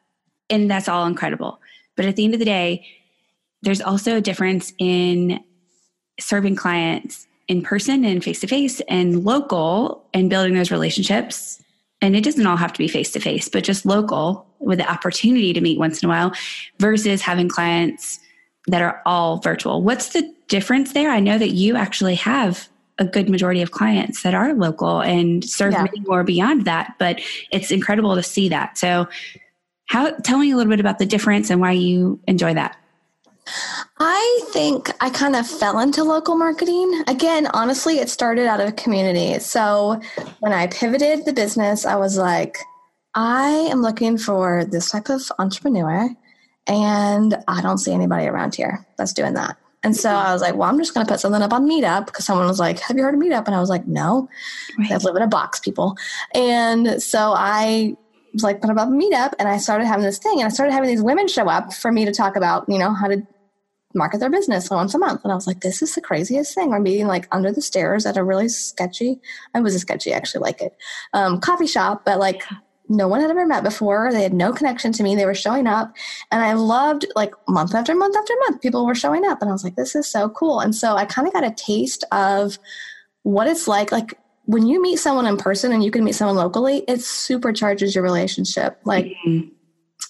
And 0.50 0.72
that's 0.72 0.88
all 0.88 1.06
incredible. 1.06 1.60
But 1.98 2.06
at 2.06 2.16
the 2.16 2.24
end 2.24 2.34
of 2.34 2.40
the 2.40 2.46
day, 2.46 2.86
there's 3.62 3.82
also 3.82 4.16
a 4.16 4.22
difference 4.22 4.72
in 4.78 5.44
serving 6.20 6.56
clients 6.56 7.28
in 7.48 7.62
person 7.62 8.06
and 8.06 8.24
face 8.24 8.40
to 8.42 8.48
face 8.48 8.82
and 8.88 9.24
local 9.26 10.08
and 10.14 10.30
building 10.30 10.54
those 10.54 10.72
relationships. 10.72 11.62
And 12.02 12.16
it 12.16 12.24
doesn't 12.24 12.46
all 12.46 12.58
have 12.58 12.74
to 12.74 12.80
be 12.80 12.88
face 12.88 13.12
to 13.12 13.20
face, 13.20 13.50
but 13.50 13.64
just 13.64 13.86
local 13.86 14.48
with 14.60 14.80
the 14.80 14.90
opportunity 14.90 15.52
to 15.54 15.62
meet 15.62 15.80
once 15.80 16.02
in 16.02 16.08
a 16.08 16.10
while 16.10 16.32
versus 16.80 17.22
having 17.22 17.50
clients 17.50 18.20
that 18.68 18.82
are 18.82 19.02
all 19.06 19.38
virtual. 19.38 19.82
What's 19.82 20.10
the 20.10 20.34
difference 20.48 20.94
there? 20.94 21.10
I 21.10 21.20
know 21.20 21.38
that 21.38 21.52
you 21.52 21.76
actually 21.76 22.16
have 22.16 22.68
a 23.00 23.06
good 23.06 23.30
majority 23.30 23.62
of 23.62 23.72
clients 23.72 24.24
that 24.24 24.34
are 24.34 24.54
local 24.54 25.02
and 25.02 25.44
serve 25.44 25.74
yeah. 25.74 25.84
many 25.84 26.00
more 26.02 26.24
beyond 26.24 26.66
that, 26.66 26.96
but 26.98 27.22
it's 27.52 27.72
incredible 27.72 28.16
to 28.16 28.24
see 28.24 28.50
that. 28.50 28.78
So, 28.78 29.08
how 29.88 30.12
tell 30.18 30.38
me 30.38 30.52
a 30.52 30.58
little 30.58 30.70
bit 30.70 30.80
about 30.80 31.00
the 31.00 31.06
difference 31.06 31.50
and 31.50 31.62
why 31.62 31.72
you 31.72 32.20
enjoy 32.28 32.54
that. 32.54 32.78
I 34.00 34.42
think 34.52 34.92
I 35.02 35.10
kind 35.10 35.36
of 35.36 35.48
fell 35.48 35.80
into 35.80 36.04
local 36.04 36.36
marketing. 36.36 37.04
Again, 37.08 37.48
honestly, 37.54 38.00
it 38.00 38.10
started 38.10 38.46
out 38.46 38.60
of 38.60 38.76
community. 38.76 39.40
So 39.40 40.02
when 40.40 40.52
I 40.52 40.68
pivoted 40.68 41.26
the 41.26 41.32
business, 41.32 41.86
I 41.86 41.96
was 41.96 42.18
like, 42.18 42.58
I 43.16 43.50
am 43.72 43.82
looking 43.82 44.18
for 44.18 44.66
this 44.66 44.92
type 44.92 45.10
of 45.10 45.32
entrepreneur, 45.40 46.10
and 46.68 47.38
I 47.48 47.62
don't 47.62 47.78
see 47.78 47.94
anybody 47.94 48.28
around 48.28 48.56
here 48.56 48.86
that's 48.98 49.14
doing 49.14 49.34
that. 49.34 49.58
And 49.84 49.96
so 49.96 50.10
I 50.10 50.34
was 50.34 50.42
like, 50.42 50.56
well, 50.56 50.70
I'm 50.70 50.78
just 50.78 50.94
going 50.94 51.06
to 51.06 51.12
put 51.12 51.20
something 51.20 51.42
up 51.42 51.54
on 51.54 51.70
Meetup 51.70 52.08
because 52.08 52.26
someone 52.26 52.48
was 52.48 52.60
like, 52.60 52.80
have 52.80 52.98
you 52.98 53.04
heard 53.04 53.14
of 53.14 53.22
Meetup? 53.22 53.46
And 53.46 53.56
I 53.56 53.60
was 53.60 53.70
like, 53.70 53.88
no, 53.88 54.28
right. 54.78 54.92
I 54.92 54.98
live 54.98 55.16
in 55.16 55.22
a 55.22 55.28
box, 55.28 55.60
people. 55.60 55.96
And 56.34 57.02
so 57.02 57.34
I 57.38 57.96
was 58.34 58.44
like, 58.44 58.60
put 58.60 58.70
up 58.70 58.78
a 58.78 58.92
Meetup 58.92 59.34
and 59.40 59.48
I 59.48 59.58
started 59.58 59.86
having 59.86 60.04
this 60.04 60.18
thing 60.18 60.40
and 60.40 60.46
I 60.46 60.50
started 60.50 60.74
having 60.74 60.90
these 60.90 61.04
women 61.04 61.28
show 61.28 61.48
up 61.48 61.74
for 61.74 61.92
me 61.92 62.06
to 62.06 62.12
talk 62.12 62.36
about, 62.36 62.66
you 62.68 62.80
know, 62.80 62.94
how 62.94 63.08
to 63.08 63.26
market 63.94 64.20
their 64.20 64.30
business 64.30 64.70
once 64.70 64.94
a 64.94 65.00
month. 65.00 65.22
And 65.24 65.32
I 65.32 65.36
was 65.36 65.48
like, 65.48 65.62
this 65.62 65.82
is 65.82 65.96
the 65.96 66.02
craziest 66.02 66.54
thing. 66.54 66.70
We're 66.70 66.80
meeting 66.80 67.08
like 67.08 67.28
under 67.32 67.52
the 67.52 67.62
stairs 67.62 68.06
at 68.06 68.18
a 68.18 68.24
really 68.24 68.50
sketchy, 68.50 69.20
I 69.54 69.62
was 69.62 69.76
a 69.76 69.80
sketchy, 69.80 70.12
actually 70.12 70.42
like 70.42 70.62
it, 70.62 70.76
um, 71.14 71.40
coffee 71.40 71.68
shop, 71.68 72.04
but 72.04 72.20
like 72.20 72.44
no 72.90 73.08
one 73.08 73.22
had 73.22 73.30
ever 73.30 73.46
met 73.46 73.64
before. 73.64 74.12
They 74.12 74.24
had 74.24 74.34
no 74.34 74.52
connection 74.54 74.92
to 74.94 75.04
me. 75.04 75.16
They 75.16 75.26
were 75.26 75.34
showing 75.34 75.68
up. 75.68 75.94
And 76.32 76.44
I 76.44 76.54
loved 76.54 77.06
like 77.16 77.34
month 77.48 77.76
after 77.76 77.96
month 77.96 78.16
after 78.16 78.34
month, 78.48 78.62
people 78.62 78.86
were 78.86 78.96
showing 78.96 79.26
up. 79.26 79.42
And 79.42 79.50
I 79.50 79.54
was 79.54 79.64
like, 79.64 79.76
this 79.76 79.96
is 79.96 80.08
so 80.08 80.30
cool. 80.30 80.60
And 80.60 80.76
so 80.76 80.96
I 80.96 81.06
kind 81.06 81.28
of 81.28 81.34
got 81.34 81.44
a 81.44 81.52
taste 81.52 82.04
of 82.12 82.58
what 83.24 83.48
it's 83.48 83.68
like. 83.68 83.92
Like 83.92 84.18
when 84.46 84.66
you 84.66 84.82
meet 84.82 84.98
someone 84.98 85.28
in 85.28 85.38
person 85.38 85.74
and 85.74 85.84
you 85.84 85.92
can 85.92 86.04
meet 86.04 86.16
someone 86.16 86.38
locally, 86.38 86.80
it 86.88 87.00
supercharges 87.00 87.94
your 87.94 88.04
relationship. 88.04 88.80
Like, 88.86 89.06
mm-hmm. 89.06 89.50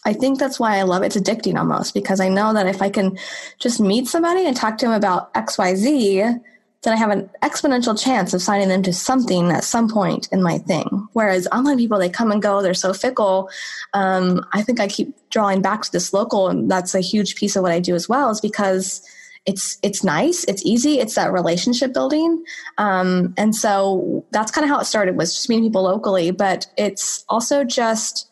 I 0.06 0.14
think 0.14 0.40
that's 0.40 0.60
why 0.60 0.78
I 0.78 0.84
love 0.84 1.04
it. 1.04 1.16
It's 1.16 1.18
addicting 1.18 1.58
almost 1.58 1.94
because 1.94 2.20
I 2.20 2.30
know 2.30 2.54
that 2.54 2.68
if 2.68 2.82
I 2.82 2.90
can 2.90 3.18
just 3.58 3.80
meet 3.80 4.08
somebody 4.08 4.46
and 4.46 4.56
talk 4.56 4.78
to 4.78 4.86
them 4.86 4.94
about 4.94 5.34
XYZ, 5.34 6.40
then 6.88 6.94
I 6.94 7.00
have 7.00 7.10
an 7.10 7.30
exponential 7.44 8.02
chance 8.02 8.34
of 8.34 8.42
signing 8.42 8.70
them 8.70 8.82
to 8.84 8.94
something 8.94 9.52
at 9.52 9.66
some 9.66 9.90
point 9.90 10.30
in 10.32 10.42
my 10.42 10.58
thing. 10.58 11.10
Whereas 11.12 11.46
online 11.52 11.78
people, 11.78 12.00
they 12.00 12.08
come 12.08 12.32
and 12.32 12.42
go, 12.42 12.62
they're 12.62 12.74
so 12.74 12.94
fickle. 12.94 13.50
Um, 13.94 14.46
I 14.54 14.62
think 14.62 14.80
I 14.80 14.88
keep 14.88 15.14
drawing 15.30 15.62
back 15.62 15.82
to 15.82 15.92
this 15.92 16.14
local, 16.14 16.48
and 16.48 16.72
that's 16.72 16.96
a 16.96 17.02
huge 17.02 17.36
piece 17.36 17.58
of 17.58 17.64
what 17.64 17.74
I 17.74 17.82
do 17.82 17.94
as 17.94 18.08
well, 18.08 18.30
is 18.30 18.40
because 18.40 19.02
it's 19.46 19.78
it's 19.84 20.02
nice, 20.02 20.46
it's 20.46 20.66
easy, 20.66 21.00
it's 21.02 21.16
that 21.16 21.34
relationship 21.34 21.94
building, 21.94 22.42
um, 22.78 23.34
and 23.36 23.54
so 23.54 24.26
that's 24.32 24.52
kind 24.52 24.64
of 24.64 24.70
how 24.70 24.80
it 24.80 24.86
started 24.86 25.18
was 25.18 25.36
just 25.36 25.50
meeting 25.50 25.66
people 25.66 25.84
locally. 25.84 26.32
But 26.32 26.68
it's 26.78 27.26
also 27.28 27.66
just 27.66 28.30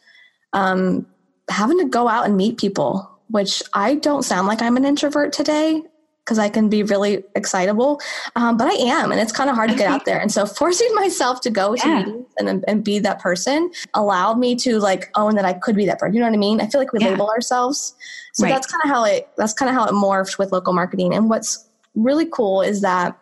um, 0.53 1.05
having 1.50 1.77
to 1.79 1.85
go 1.85 2.07
out 2.07 2.25
and 2.25 2.38
meet 2.38 2.57
people 2.57 3.12
which 3.29 3.63
I 3.74 3.95
don't 3.95 4.24
sound 4.24 4.47
like 4.47 4.62
I'm 4.62 4.77
an 4.77 4.85
introvert 4.85 5.33
today 5.33 5.81
because 6.25 6.39
I 6.39 6.50
can 6.50 6.70
be 6.70 6.82
really 6.82 7.24
excitable. 7.36 8.01
Um, 8.36 8.58
but 8.58 8.67
I 8.67 8.74
am, 8.74 9.12
and 9.12 9.22
it's 9.22 9.32
kind 9.32 9.48
of 9.48 9.55
hard 9.55 9.70
to 9.70 9.75
get 9.75 9.88
out 9.88 10.05
there. 10.05 10.20
And 10.20 10.32
so 10.32 10.46
forcing 10.62 10.94
myself 10.96 11.39
to 11.41 11.51
go 11.51 11.75
to 11.75 11.88
meetings 11.88 12.25
and, 12.39 12.65
and 12.67 12.84
be 12.84 12.98
that 13.00 13.20
person 13.20 13.72
allowed 13.94 14.39
me 14.39 14.55
to 14.55 14.79
like 14.79 15.12
own 15.15 15.36
that 15.36 15.46
I 15.46 15.53
could 15.53 15.75
be 15.75 15.86
that 15.86 16.00
person. 16.00 16.15
You 16.15 16.22
know 16.22 16.27
what 16.27 16.34
I 16.34 16.38
mean? 16.38 16.62
I 16.62 16.67
feel 16.67 16.82
like 16.82 16.91
we 16.94 17.00
yeah. 17.00 17.10
label 17.10 17.29
ourselves. 17.29 17.94
So 18.34 18.44
right. 18.44 18.50
that's 18.50 18.65
kind 18.65 18.82
of 18.84 18.89
how 18.89 19.03
it 19.05 19.29
that's 19.38 19.53
kind 19.53 19.70
of 19.70 19.75
how 19.75 19.86
it 19.86 19.91
morphed 19.91 20.39
with 20.39 20.51
local 20.51 20.74
marketing. 20.74 21.13
And 21.13 21.29
what's 21.29 21.70
really 21.94 22.25
cool 22.25 22.62
is 22.62 22.82
that 22.82 23.17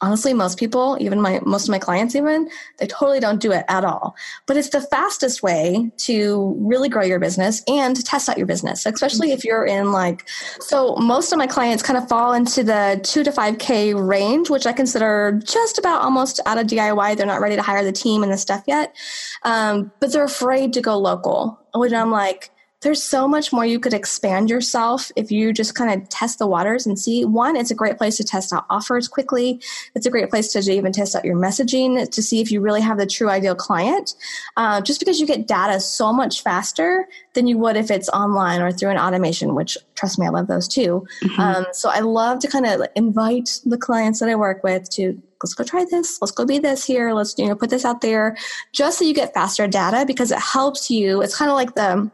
honestly 0.00 0.34
most 0.34 0.58
people 0.58 0.96
even 1.00 1.20
my 1.20 1.40
most 1.44 1.64
of 1.64 1.70
my 1.70 1.78
clients 1.78 2.14
even 2.14 2.48
they 2.78 2.86
totally 2.86 3.20
don't 3.20 3.40
do 3.40 3.52
it 3.52 3.64
at 3.68 3.84
all. 3.84 4.14
But 4.46 4.56
it's 4.56 4.70
the 4.70 4.80
fastest 4.80 5.42
way 5.42 5.90
to 5.98 6.54
really 6.58 6.88
grow 6.88 7.02
your 7.02 7.18
business 7.18 7.62
and 7.68 7.96
to 7.96 8.02
test 8.02 8.28
out 8.28 8.38
your 8.38 8.46
business 8.46 8.86
especially 8.86 9.32
if 9.32 9.44
you're 9.44 9.64
in 9.64 9.92
like 9.92 10.28
so 10.60 10.96
most 10.96 11.32
of 11.32 11.38
my 11.38 11.46
clients 11.46 11.82
kind 11.82 11.96
of 11.96 12.08
fall 12.08 12.32
into 12.32 12.62
the 12.62 13.00
2 13.02 13.24
to 13.24 13.30
5k 13.30 14.08
range 14.08 14.50
which 14.50 14.66
i 14.66 14.72
consider 14.72 15.40
just 15.44 15.78
about 15.78 16.02
almost 16.02 16.40
out 16.46 16.58
of 16.58 16.66
diy 16.66 17.16
they're 17.16 17.26
not 17.26 17.40
ready 17.40 17.56
to 17.56 17.62
hire 17.62 17.84
the 17.84 17.92
team 17.92 18.22
and 18.22 18.32
the 18.32 18.36
stuff 18.38 18.62
yet. 18.66 18.94
Um, 19.42 19.92
but 20.00 20.12
they're 20.12 20.24
afraid 20.24 20.72
to 20.74 20.80
go 20.80 20.98
local 20.98 21.58
which 21.74 21.92
i'm 21.92 22.10
like 22.10 22.50
there's 22.82 23.02
so 23.02 23.26
much 23.26 23.52
more 23.52 23.64
you 23.64 23.80
could 23.80 23.94
expand 23.94 24.50
yourself 24.50 25.10
if 25.16 25.30
you 25.30 25.52
just 25.52 25.74
kind 25.74 26.00
of 26.02 26.08
test 26.08 26.38
the 26.38 26.46
waters 26.46 26.86
and 26.86 26.98
see. 26.98 27.24
One, 27.24 27.56
it's 27.56 27.70
a 27.70 27.74
great 27.74 27.96
place 27.96 28.16
to 28.18 28.24
test 28.24 28.52
out 28.52 28.66
offers 28.68 29.08
quickly. 29.08 29.60
It's 29.94 30.06
a 30.06 30.10
great 30.10 30.28
place 30.28 30.52
to 30.52 30.58
even 30.70 30.92
test 30.92 31.16
out 31.16 31.24
your 31.24 31.36
messaging 31.36 32.08
to 32.10 32.22
see 32.22 32.40
if 32.40 32.50
you 32.50 32.60
really 32.60 32.82
have 32.82 32.98
the 32.98 33.06
true 33.06 33.30
ideal 33.30 33.54
client. 33.54 34.14
Uh, 34.56 34.80
just 34.80 35.00
because 35.00 35.18
you 35.18 35.26
get 35.26 35.46
data 35.46 35.80
so 35.80 36.12
much 36.12 36.42
faster 36.42 37.08
than 37.32 37.46
you 37.46 37.56
would 37.58 37.76
if 37.76 37.90
it's 37.90 38.08
online 38.10 38.60
or 38.60 38.70
through 38.70 38.90
an 38.90 38.98
automation, 38.98 39.54
which 39.54 39.78
trust 39.94 40.18
me, 40.18 40.26
I 40.26 40.30
love 40.30 40.46
those 40.46 40.68
too. 40.68 41.06
Mm-hmm. 41.22 41.40
Um, 41.40 41.66
so 41.72 41.88
I 41.88 42.00
love 42.00 42.40
to 42.40 42.48
kind 42.48 42.66
of 42.66 42.82
invite 42.94 43.60
the 43.64 43.78
clients 43.78 44.20
that 44.20 44.28
I 44.28 44.34
work 44.34 44.62
with 44.62 44.88
to 44.90 45.20
let's 45.42 45.52
go 45.52 45.62
try 45.62 45.84
this 45.90 46.18
let's 46.22 46.32
go 46.32 46.46
be 46.46 46.58
this 46.58 46.82
here 46.82 47.12
let's 47.12 47.34
you 47.36 47.46
know 47.46 47.54
put 47.54 47.68
this 47.68 47.84
out 47.84 48.00
there 48.00 48.34
just 48.72 48.98
so 48.98 49.04
you 49.04 49.12
get 49.12 49.34
faster 49.34 49.68
data 49.68 50.04
because 50.06 50.32
it 50.32 50.38
helps 50.38 50.90
you 50.90 51.20
it's 51.20 51.36
kind 51.36 51.50
of 51.50 51.56
like 51.56 51.74
the 51.74 52.10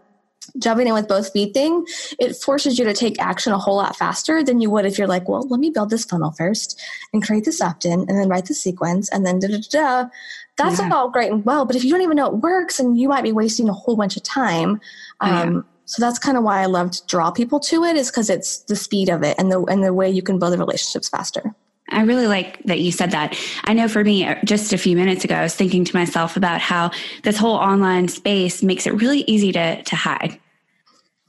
jumping 0.58 0.86
in 0.86 0.94
with 0.94 1.08
both 1.08 1.32
feet 1.32 1.54
thing, 1.54 1.86
it 2.18 2.36
forces 2.36 2.78
you 2.78 2.84
to 2.84 2.94
take 2.94 3.20
action 3.20 3.52
a 3.52 3.58
whole 3.58 3.76
lot 3.76 3.96
faster 3.96 4.42
than 4.42 4.60
you 4.60 4.70
would 4.70 4.86
if 4.86 4.98
you're 4.98 5.06
like, 5.06 5.28
well, 5.28 5.46
let 5.48 5.60
me 5.60 5.70
build 5.70 5.90
this 5.90 6.04
funnel 6.04 6.32
first 6.32 6.80
and 7.12 7.24
create 7.24 7.44
this 7.44 7.60
opt-in 7.60 8.00
and 8.00 8.08
then 8.08 8.28
write 8.28 8.46
the 8.46 8.54
sequence 8.54 9.08
and 9.10 9.26
then 9.26 9.38
da 9.38 9.48
da 9.48 9.58
da. 9.70 10.08
That's 10.56 10.78
yeah. 10.78 10.90
all 10.92 11.10
great 11.10 11.32
and 11.32 11.44
well, 11.44 11.64
but 11.64 11.76
if 11.76 11.84
you 11.84 11.90
don't 11.90 12.02
even 12.02 12.16
know 12.16 12.26
it 12.26 12.36
works 12.36 12.78
and 12.78 12.98
you 12.98 13.08
might 13.08 13.22
be 13.22 13.32
wasting 13.32 13.68
a 13.68 13.72
whole 13.72 13.96
bunch 13.96 14.16
of 14.16 14.22
time. 14.22 14.80
Um, 15.20 15.54
yeah. 15.54 15.60
So 15.86 16.00
that's 16.00 16.18
kind 16.18 16.36
of 16.36 16.44
why 16.44 16.60
I 16.60 16.66
love 16.66 16.90
to 16.92 17.06
draw 17.06 17.30
people 17.30 17.60
to 17.60 17.84
it 17.84 17.96
is 17.96 18.10
because 18.10 18.30
it's 18.30 18.60
the 18.60 18.76
speed 18.76 19.08
of 19.08 19.22
it 19.22 19.36
and 19.38 19.50
the 19.50 19.62
and 19.64 19.82
the 19.82 19.92
way 19.92 20.10
you 20.10 20.22
can 20.22 20.38
build 20.38 20.52
the 20.52 20.58
relationships 20.58 21.08
faster. 21.08 21.54
I 21.92 22.02
really 22.02 22.26
like 22.26 22.62
that 22.64 22.80
you 22.80 22.90
said 22.90 23.10
that. 23.10 23.38
I 23.64 23.74
know 23.74 23.86
for 23.86 24.02
me, 24.02 24.26
just 24.44 24.72
a 24.72 24.78
few 24.78 24.96
minutes 24.96 25.24
ago, 25.24 25.34
I 25.34 25.42
was 25.42 25.54
thinking 25.54 25.84
to 25.84 25.96
myself 25.96 26.36
about 26.36 26.60
how 26.60 26.90
this 27.22 27.36
whole 27.36 27.56
online 27.56 28.08
space 28.08 28.62
makes 28.62 28.86
it 28.86 28.94
really 28.94 29.24
easy 29.26 29.52
to, 29.52 29.82
to 29.82 29.96
hide. 29.96 30.38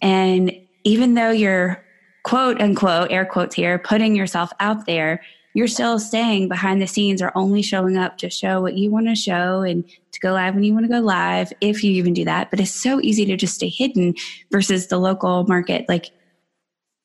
And 0.04 0.52
even 0.84 1.16
though 1.16 1.32
you're 1.32 1.84
quote 2.24 2.62
unquote, 2.62 3.12
air 3.12 3.26
quotes 3.26 3.56
here, 3.56 3.80
putting 3.80 4.16
yourself 4.16 4.52
out 4.60 4.86
there, 4.86 5.22
you're 5.54 5.68
still 5.68 6.00
staying 6.00 6.48
behind 6.48 6.82
the 6.82 6.88
scenes 6.88 7.22
or 7.22 7.32
only 7.36 7.62
showing 7.62 7.98
up 7.98 8.18
to 8.18 8.30
show 8.30 8.62
what 8.62 8.78
you 8.78 8.90
want 8.90 9.08
to 9.08 9.16
show 9.16 9.62
and 9.62 9.88
to 10.12 10.20
go 10.20 10.34
live 10.34 10.56
when 10.56 10.64
you 10.64 10.74
want 10.74 10.86
to 10.86 10.92
go 10.92 11.00
live, 11.00 11.54
if 11.62 11.84
you 11.84 11.92
even 11.92 12.14
do 12.14 12.26
that. 12.26 12.50
But 12.50 12.60
it's 12.60 12.72
so 12.72 13.00
easy 13.02 13.26
to 13.26 13.36
just 13.36 13.56
stay 13.56 13.70
hidden 13.70 14.16
versus 14.52 14.88
the 14.88 14.98
local 14.98 15.44
market. 15.46 15.86
Like 15.88 16.12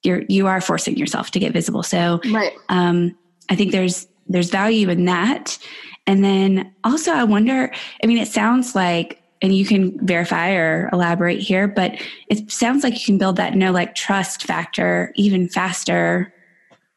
you're, 0.02 0.22
you 0.28 0.46
are 0.46 0.60
forcing 0.60 0.96
yourself 0.96 1.30
to 1.32 1.38
get 1.38 1.52
visible. 1.52 1.82
So, 1.82 2.20
right. 2.30 2.52
um, 2.68 3.16
I 3.48 3.54
think 3.54 3.72
there's 3.72 4.06
there's 4.28 4.50
value 4.50 4.88
in 4.90 5.06
that. 5.06 5.58
And 6.06 6.24
then 6.24 6.74
also 6.84 7.12
I 7.12 7.24
wonder, 7.24 7.72
I 8.02 8.06
mean, 8.06 8.18
it 8.18 8.28
sounds 8.28 8.74
like 8.74 9.17
and 9.42 9.54
you 9.54 9.64
can 9.64 10.04
verify 10.06 10.52
or 10.52 10.88
elaborate 10.92 11.40
here, 11.40 11.68
but 11.68 12.00
it 12.28 12.50
sounds 12.50 12.82
like 12.82 12.94
you 12.94 13.04
can 13.04 13.18
build 13.18 13.36
that 13.36 13.54
no 13.54 13.72
like 13.72 13.94
trust 13.94 14.44
factor 14.44 15.12
even 15.16 15.48
faster 15.48 16.32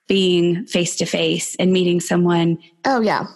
being 0.08 0.66
face 0.66 0.96
to 0.98 1.06
face 1.06 1.56
and 1.58 1.72
meeting 1.72 2.00
someone. 2.00 2.58
Oh 2.86 3.02
yeah. 3.02 3.28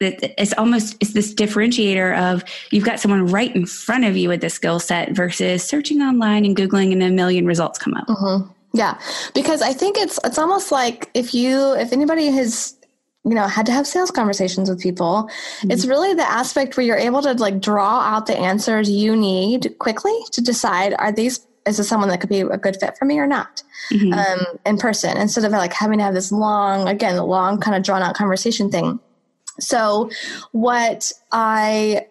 It's 0.00 0.54
almost 0.54 0.96
it's 1.00 1.12
this 1.12 1.34
differentiator 1.34 2.18
of 2.18 2.42
you've 2.70 2.86
got 2.86 3.00
someone 3.00 3.26
right 3.26 3.54
in 3.54 3.66
front 3.66 4.04
of 4.04 4.16
you 4.16 4.30
with 4.30 4.40
the 4.40 4.48
skill 4.48 4.80
set 4.80 5.14
versus 5.14 5.62
searching 5.62 6.00
online 6.00 6.46
and 6.46 6.56
googling 6.56 6.92
and 6.92 7.02
a 7.02 7.10
million 7.10 7.44
results 7.44 7.78
come 7.78 7.92
up. 7.94 8.06
Mm-hmm. 8.06 8.50
Yeah, 8.72 8.98
because 9.34 9.60
I 9.60 9.74
think 9.74 9.98
it's 9.98 10.18
it's 10.24 10.38
almost 10.38 10.72
like 10.72 11.10
if 11.12 11.34
you 11.34 11.74
if 11.74 11.92
anybody 11.92 12.28
has 12.28 12.76
you 13.24 13.34
know 13.34 13.46
had 13.46 13.66
to 13.66 13.72
have 13.72 13.86
sales 13.86 14.10
conversations 14.10 14.68
with 14.68 14.80
people 14.80 15.28
mm-hmm. 15.28 15.70
it's 15.70 15.86
really 15.86 16.14
the 16.14 16.28
aspect 16.28 16.76
where 16.76 16.86
you're 16.86 16.96
able 16.96 17.22
to 17.22 17.32
like 17.34 17.60
draw 17.60 18.00
out 18.00 18.26
the 18.26 18.36
answers 18.36 18.88
you 18.88 19.14
need 19.14 19.74
quickly 19.78 20.16
to 20.32 20.40
decide 20.40 20.94
are 20.98 21.12
these 21.12 21.46
is 21.66 21.76
this 21.76 21.88
someone 21.88 22.08
that 22.08 22.20
could 22.20 22.30
be 22.30 22.40
a 22.40 22.56
good 22.56 22.76
fit 22.80 22.96
for 22.98 23.04
me 23.04 23.18
or 23.18 23.26
not 23.26 23.62
mm-hmm. 23.92 24.12
um, 24.14 24.58
in 24.64 24.78
person 24.78 25.16
instead 25.18 25.44
of 25.44 25.52
like 25.52 25.72
having 25.72 25.98
to 25.98 26.04
have 26.04 26.14
this 26.14 26.32
long 26.32 26.88
again 26.88 27.16
the 27.16 27.24
long 27.24 27.60
kind 27.60 27.76
of 27.76 27.82
drawn 27.82 28.02
out 28.02 28.14
conversation 28.14 28.70
thing 28.70 28.98
so 29.58 30.10
what 30.52 31.12
i 31.32 32.06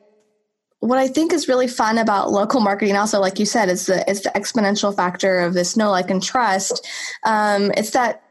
what 0.82 0.98
I 0.98 1.08
think 1.08 1.34
is 1.34 1.50
really 1.50 1.68
fun 1.68 1.98
about 1.98 2.32
local 2.32 2.62
marketing, 2.62 2.96
also, 2.96 3.20
like 3.20 3.38
you 3.38 3.46
said, 3.46 3.68
is 3.68 3.88
the 3.88 4.10
it's 4.10 4.22
the 4.22 4.30
exponential 4.30 4.96
factor 4.96 5.40
of 5.42 5.54
this 5.54 5.76
know, 5.76 5.92
like, 5.92 6.10
and 6.10 6.24
trust. 6.24 6.88
Um, 7.26 7.72
it's 7.76 7.92
that 7.92 8.24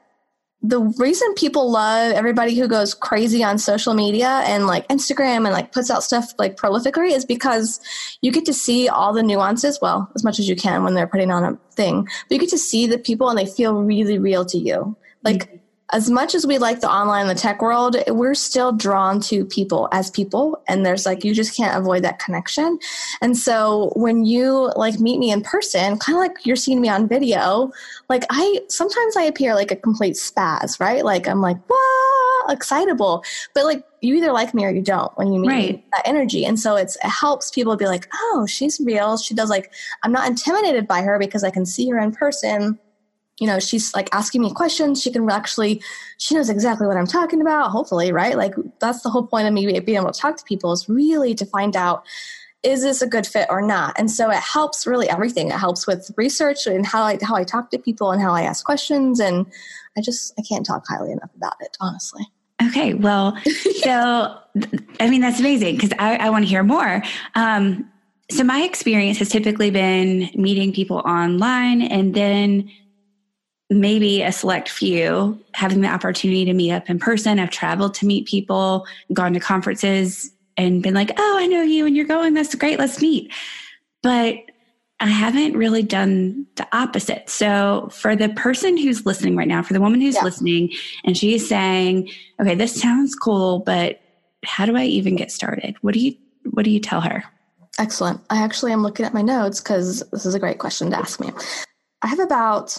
the 0.60 0.80
reason 0.80 1.32
people 1.34 1.70
love 1.70 2.12
everybody 2.12 2.54
who 2.54 2.66
goes 2.66 2.92
crazy 2.92 3.44
on 3.44 3.58
social 3.58 3.94
media 3.94 4.42
and 4.44 4.66
like 4.66 4.86
Instagram 4.88 5.36
and 5.44 5.52
like 5.52 5.70
puts 5.72 5.88
out 5.88 6.02
stuff 6.02 6.32
like 6.38 6.56
prolifically 6.56 7.12
is 7.12 7.24
because 7.24 7.80
you 8.22 8.32
get 8.32 8.44
to 8.46 8.52
see 8.52 8.88
all 8.88 9.12
the 9.12 9.22
nuances, 9.22 9.78
well, 9.80 10.10
as 10.16 10.24
much 10.24 10.40
as 10.40 10.48
you 10.48 10.56
can 10.56 10.82
when 10.82 10.94
they're 10.94 11.06
putting 11.06 11.30
on 11.30 11.44
a 11.44 11.56
thing, 11.74 12.02
but 12.02 12.34
you 12.34 12.40
get 12.40 12.50
to 12.50 12.58
see 12.58 12.86
the 12.86 12.98
people 12.98 13.28
and 13.28 13.38
they 13.38 13.46
feel 13.46 13.82
really 13.82 14.18
real 14.18 14.44
to 14.46 14.58
you. 14.58 14.96
Like, 15.22 15.48
mm-hmm 15.48 15.56
as 15.92 16.10
much 16.10 16.34
as 16.34 16.46
we 16.46 16.58
like 16.58 16.80
the 16.80 16.90
online 16.90 17.22
and 17.22 17.30
the 17.30 17.40
tech 17.40 17.62
world, 17.62 17.96
we're 18.08 18.34
still 18.34 18.72
drawn 18.72 19.20
to 19.20 19.44
people 19.46 19.88
as 19.90 20.10
people. 20.10 20.62
And 20.68 20.84
there's 20.84 21.06
like, 21.06 21.24
you 21.24 21.34
just 21.34 21.56
can't 21.56 21.78
avoid 21.78 22.04
that 22.04 22.18
connection. 22.18 22.78
And 23.22 23.36
so 23.36 23.92
when 23.96 24.26
you 24.26 24.70
like 24.76 25.00
meet 25.00 25.18
me 25.18 25.30
in 25.30 25.40
person, 25.42 25.98
kind 25.98 26.16
of 26.16 26.20
like 26.20 26.44
you're 26.44 26.56
seeing 26.56 26.82
me 26.82 26.90
on 26.90 27.08
video, 27.08 27.72
like 28.10 28.24
I 28.28 28.60
sometimes 28.68 29.16
I 29.16 29.22
appear 29.22 29.54
like 29.54 29.70
a 29.70 29.76
complete 29.76 30.14
spaz, 30.14 30.78
right? 30.78 31.04
Like 31.04 31.26
I'm 31.26 31.40
like, 31.40 31.56
wow, 31.70 32.52
excitable. 32.52 33.24
But 33.54 33.64
like 33.64 33.82
you 34.02 34.14
either 34.16 34.32
like 34.32 34.52
me 34.52 34.66
or 34.66 34.70
you 34.70 34.82
don't 34.82 35.16
when 35.16 35.32
you 35.32 35.40
meet 35.40 35.48
right. 35.48 35.74
me, 35.76 35.84
that 35.92 36.06
energy. 36.06 36.44
And 36.44 36.60
so 36.60 36.76
it's, 36.76 36.96
it 36.96 37.08
helps 37.08 37.50
people 37.50 37.76
be 37.76 37.86
like, 37.86 38.08
oh, 38.14 38.46
she's 38.46 38.78
real. 38.78 39.16
She 39.16 39.34
does 39.34 39.48
like, 39.48 39.72
I'm 40.02 40.12
not 40.12 40.28
intimidated 40.28 40.86
by 40.86 41.00
her 41.00 41.18
because 41.18 41.44
I 41.44 41.50
can 41.50 41.64
see 41.64 41.88
her 41.88 41.98
in 41.98 42.12
person 42.12 42.78
you 43.40 43.46
know 43.46 43.58
she's 43.58 43.94
like 43.94 44.08
asking 44.12 44.42
me 44.42 44.52
questions. 44.52 45.02
She 45.02 45.10
can 45.10 45.28
actually 45.30 45.82
she 46.18 46.34
knows 46.34 46.48
exactly 46.48 46.86
what 46.86 46.96
i'm 46.96 47.06
talking 47.06 47.40
about 47.40 47.70
hopefully 47.70 48.12
right? 48.12 48.36
Like 48.36 48.54
that's 48.80 49.02
the 49.02 49.10
whole 49.10 49.26
point 49.26 49.46
of 49.46 49.54
me 49.54 49.66
being 49.80 49.98
able 49.98 50.12
to 50.12 50.20
talk 50.20 50.36
to 50.36 50.44
people 50.44 50.72
is 50.72 50.88
really 50.88 51.34
to 51.34 51.46
find 51.46 51.76
out 51.76 52.04
is 52.64 52.82
this 52.82 53.02
a 53.02 53.06
good 53.06 53.26
fit 53.26 53.46
or 53.50 53.62
not? 53.62 53.94
And 53.96 54.10
so 54.10 54.30
it 54.30 54.40
helps 54.40 54.84
really 54.84 55.08
everything. 55.08 55.48
It 55.48 55.58
helps 55.58 55.86
with 55.86 56.10
research 56.16 56.66
and 56.66 56.84
how 56.84 57.02
i 57.02 57.18
how 57.22 57.36
i 57.36 57.44
talk 57.44 57.70
to 57.70 57.78
people 57.78 58.10
and 58.10 58.20
how 58.20 58.32
i 58.32 58.42
ask 58.42 58.64
questions 58.64 59.20
and 59.20 59.46
i 59.96 60.00
just 60.00 60.34
i 60.38 60.42
can't 60.42 60.66
talk 60.66 60.84
highly 60.88 61.12
enough 61.12 61.30
about 61.36 61.54
it 61.60 61.76
honestly. 61.80 62.26
Okay 62.62 62.94
well 62.94 63.38
so 63.82 64.36
i 65.00 65.08
mean 65.08 65.20
that's 65.20 65.38
amazing 65.38 65.76
because 65.76 65.92
i, 65.98 66.16
I 66.16 66.30
want 66.30 66.44
to 66.44 66.48
hear 66.48 66.62
more. 66.62 67.02
Um, 67.34 67.90
so 68.30 68.44
my 68.44 68.60
experience 68.60 69.18
has 69.18 69.30
typically 69.30 69.70
been 69.70 70.28
meeting 70.34 70.72
people 70.72 70.98
online 70.98 71.80
and 71.80 72.12
then 72.14 72.70
maybe 73.70 74.22
a 74.22 74.32
select 74.32 74.68
few 74.68 75.38
having 75.52 75.82
the 75.82 75.88
opportunity 75.88 76.44
to 76.44 76.54
meet 76.54 76.72
up 76.72 76.88
in 76.88 76.98
person. 76.98 77.38
I've 77.38 77.50
traveled 77.50 77.94
to 77.94 78.06
meet 78.06 78.26
people, 78.26 78.86
gone 79.12 79.34
to 79.34 79.40
conferences 79.40 80.30
and 80.56 80.82
been 80.82 80.94
like, 80.94 81.12
oh, 81.16 81.36
I 81.38 81.46
know 81.46 81.62
you 81.62 81.86
and 81.86 81.96
you're 81.96 82.06
going. 82.06 82.34
That's 82.34 82.54
great. 82.54 82.78
Let's 82.78 83.00
meet. 83.00 83.32
But 84.02 84.36
I 85.00 85.06
haven't 85.06 85.56
really 85.56 85.82
done 85.82 86.46
the 86.56 86.66
opposite. 86.72 87.30
So, 87.30 87.88
for 87.92 88.16
the 88.16 88.30
person 88.30 88.76
who's 88.76 89.06
listening 89.06 89.36
right 89.36 89.46
now, 89.46 89.62
for 89.62 89.72
the 89.72 89.80
woman 89.80 90.00
who's 90.00 90.16
yeah. 90.16 90.24
listening, 90.24 90.70
and 91.04 91.16
she's 91.16 91.48
saying, 91.48 92.10
okay, 92.40 92.56
this 92.56 92.80
sounds 92.80 93.14
cool, 93.14 93.60
but 93.60 94.00
how 94.44 94.66
do 94.66 94.76
I 94.76 94.84
even 94.84 95.14
get 95.14 95.30
started? 95.30 95.76
What 95.82 95.94
do 95.94 96.00
you 96.00 96.14
what 96.50 96.64
do 96.64 96.70
you 96.70 96.80
tell 96.80 97.00
her? 97.00 97.22
Excellent. 97.78 98.20
I 98.30 98.42
actually 98.42 98.72
am 98.72 98.82
looking 98.82 99.06
at 99.06 99.14
my 99.14 99.22
notes 99.22 99.60
because 99.60 100.02
this 100.10 100.26
is 100.26 100.34
a 100.34 100.40
great 100.40 100.58
question 100.58 100.90
to 100.90 100.98
ask 100.98 101.20
me. 101.20 101.30
I 102.02 102.08
have 102.08 102.18
about 102.18 102.76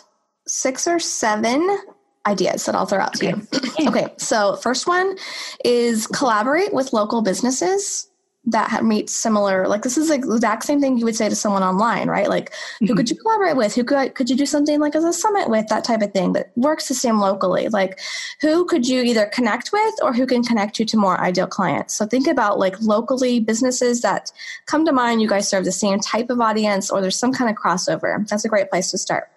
six 0.50 0.88
or 0.88 1.00
seven 1.00 1.80
ideas 2.26 2.66
that 2.66 2.76
I'll 2.76 2.86
throw 2.86 3.00
out 3.00 3.14
to 3.16 3.28
you. 3.28 3.88
okay, 3.88 4.08
so 4.18 4.56
first 4.58 4.88
one 4.88 5.18
is 5.64 6.08
collaborate 6.08 6.74
with 6.74 6.94
local 6.94 7.22
businesses 7.22 8.10
that 8.46 8.84
meet 8.84 9.10
similar 9.10 9.68
like 9.68 9.82
this 9.82 9.98
is 9.98 10.08
the 10.08 10.16
exact 10.16 10.64
same 10.64 10.80
thing 10.80 10.98
you 10.98 11.06
would 11.06 11.16
say 11.16 11.28
to 11.28 11.36
someone 11.36 11.62
online 11.62 12.08
right? 12.08 12.30
Like 12.30 12.52
mm-hmm. 12.52 12.88
who 12.88 12.96
could 12.96 13.06
mm-hmm. 13.06 13.16
you 13.16 13.22
collaborate 13.22 13.58
with? 13.58 13.76
Who 13.76 13.84
could 13.84 14.16
could 14.16 14.30
you 14.30 14.36
do 14.36 14.46
something 14.46 14.80
like 14.80 14.96
as 14.96 15.04
a 15.04 15.14
summit 15.14 15.50
with 15.50 15.68
that 15.68 15.84
type 15.84 16.02
of 16.02 16.14
thing 16.14 16.34
that 16.34 16.52
works 16.56 16.88
the 16.88 16.94
same 16.94 17.20
locally? 17.20 17.68
Like 17.68 18.00
who 18.42 18.66
could 18.66 18.88
you 18.88 19.02
either 19.04 19.28
connect 19.28 19.72
with 19.72 19.94
or 20.02 20.14
who 20.14 20.26
can 20.26 20.44
connect 20.44 20.80
you 20.80 20.86
to 20.86 20.98
more 20.98 21.20
ideal 21.20 21.48
clients? 21.48 21.94
So 21.94 22.06
think 22.06 22.28
about 22.28 22.60
like 22.60 22.80
locally 22.82 23.40
businesses 23.40 24.02
that 24.02 24.32
come 24.66 24.86
to 24.86 24.94
mind 24.94 25.22
you 25.22 25.28
guys 25.28 25.48
serve 25.48 25.66
the 25.66 25.72
same 25.72 26.00
type 26.00 26.30
of 26.30 26.40
audience 26.40 26.90
or 26.90 27.02
there's 27.02 27.20
some 27.20 27.34
kind 27.34 27.52
of 27.52 27.58
crossover. 27.58 28.28
That's 28.28 28.46
a 28.46 28.50
great 28.50 28.70
place 28.70 28.90
to 28.92 28.98
start 28.98 29.30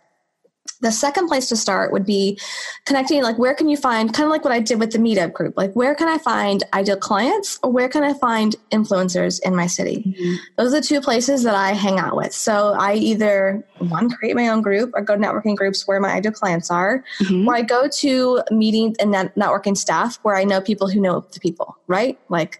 the 0.82 0.92
second 0.92 1.28
place 1.28 1.48
to 1.48 1.56
start 1.56 1.92
would 1.92 2.04
be 2.04 2.38
connecting 2.84 3.22
like 3.22 3.38
where 3.38 3.54
can 3.54 3.68
you 3.68 3.76
find 3.76 4.12
kind 4.12 4.26
of 4.26 4.30
like 4.30 4.44
what 4.44 4.52
i 4.52 4.60
did 4.60 4.78
with 4.78 4.92
the 4.92 4.98
meetup 4.98 5.32
group 5.32 5.56
like 5.56 5.72
where 5.72 5.94
can 5.94 6.08
i 6.08 6.18
find 6.18 6.64
ideal 6.74 6.96
clients 6.96 7.58
or 7.62 7.70
where 7.70 7.88
can 7.88 8.02
i 8.02 8.12
find 8.14 8.56
influencers 8.70 9.40
in 9.44 9.54
my 9.54 9.66
city 9.66 10.02
mm-hmm. 10.06 10.34
those 10.56 10.74
are 10.74 10.80
the 10.80 10.86
two 10.86 11.00
places 11.00 11.42
that 11.42 11.54
i 11.54 11.72
hang 11.72 11.98
out 11.98 12.16
with 12.16 12.32
so 12.32 12.74
i 12.78 12.94
either 12.94 13.64
one 13.78 14.10
create 14.10 14.36
my 14.36 14.48
own 14.48 14.60
group 14.60 14.90
or 14.94 15.00
go 15.00 15.16
to 15.16 15.20
networking 15.20 15.56
groups 15.56 15.86
where 15.86 16.00
my 16.00 16.10
ideal 16.10 16.32
clients 16.32 16.70
are 16.70 17.02
mm-hmm. 17.20 17.48
or 17.48 17.54
i 17.54 17.62
go 17.62 17.88
to 17.88 18.42
meetings 18.50 18.96
and 18.98 19.14
networking 19.14 19.76
staff 19.76 20.18
where 20.22 20.36
i 20.36 20.44
know 20.44 20.60
people 20.60 20.88
who 20.88 21.00
know 21.00 21.24
the 21.32 21.40
people 21.40 21.76
right 21.86 22.18
like 22.28 22.58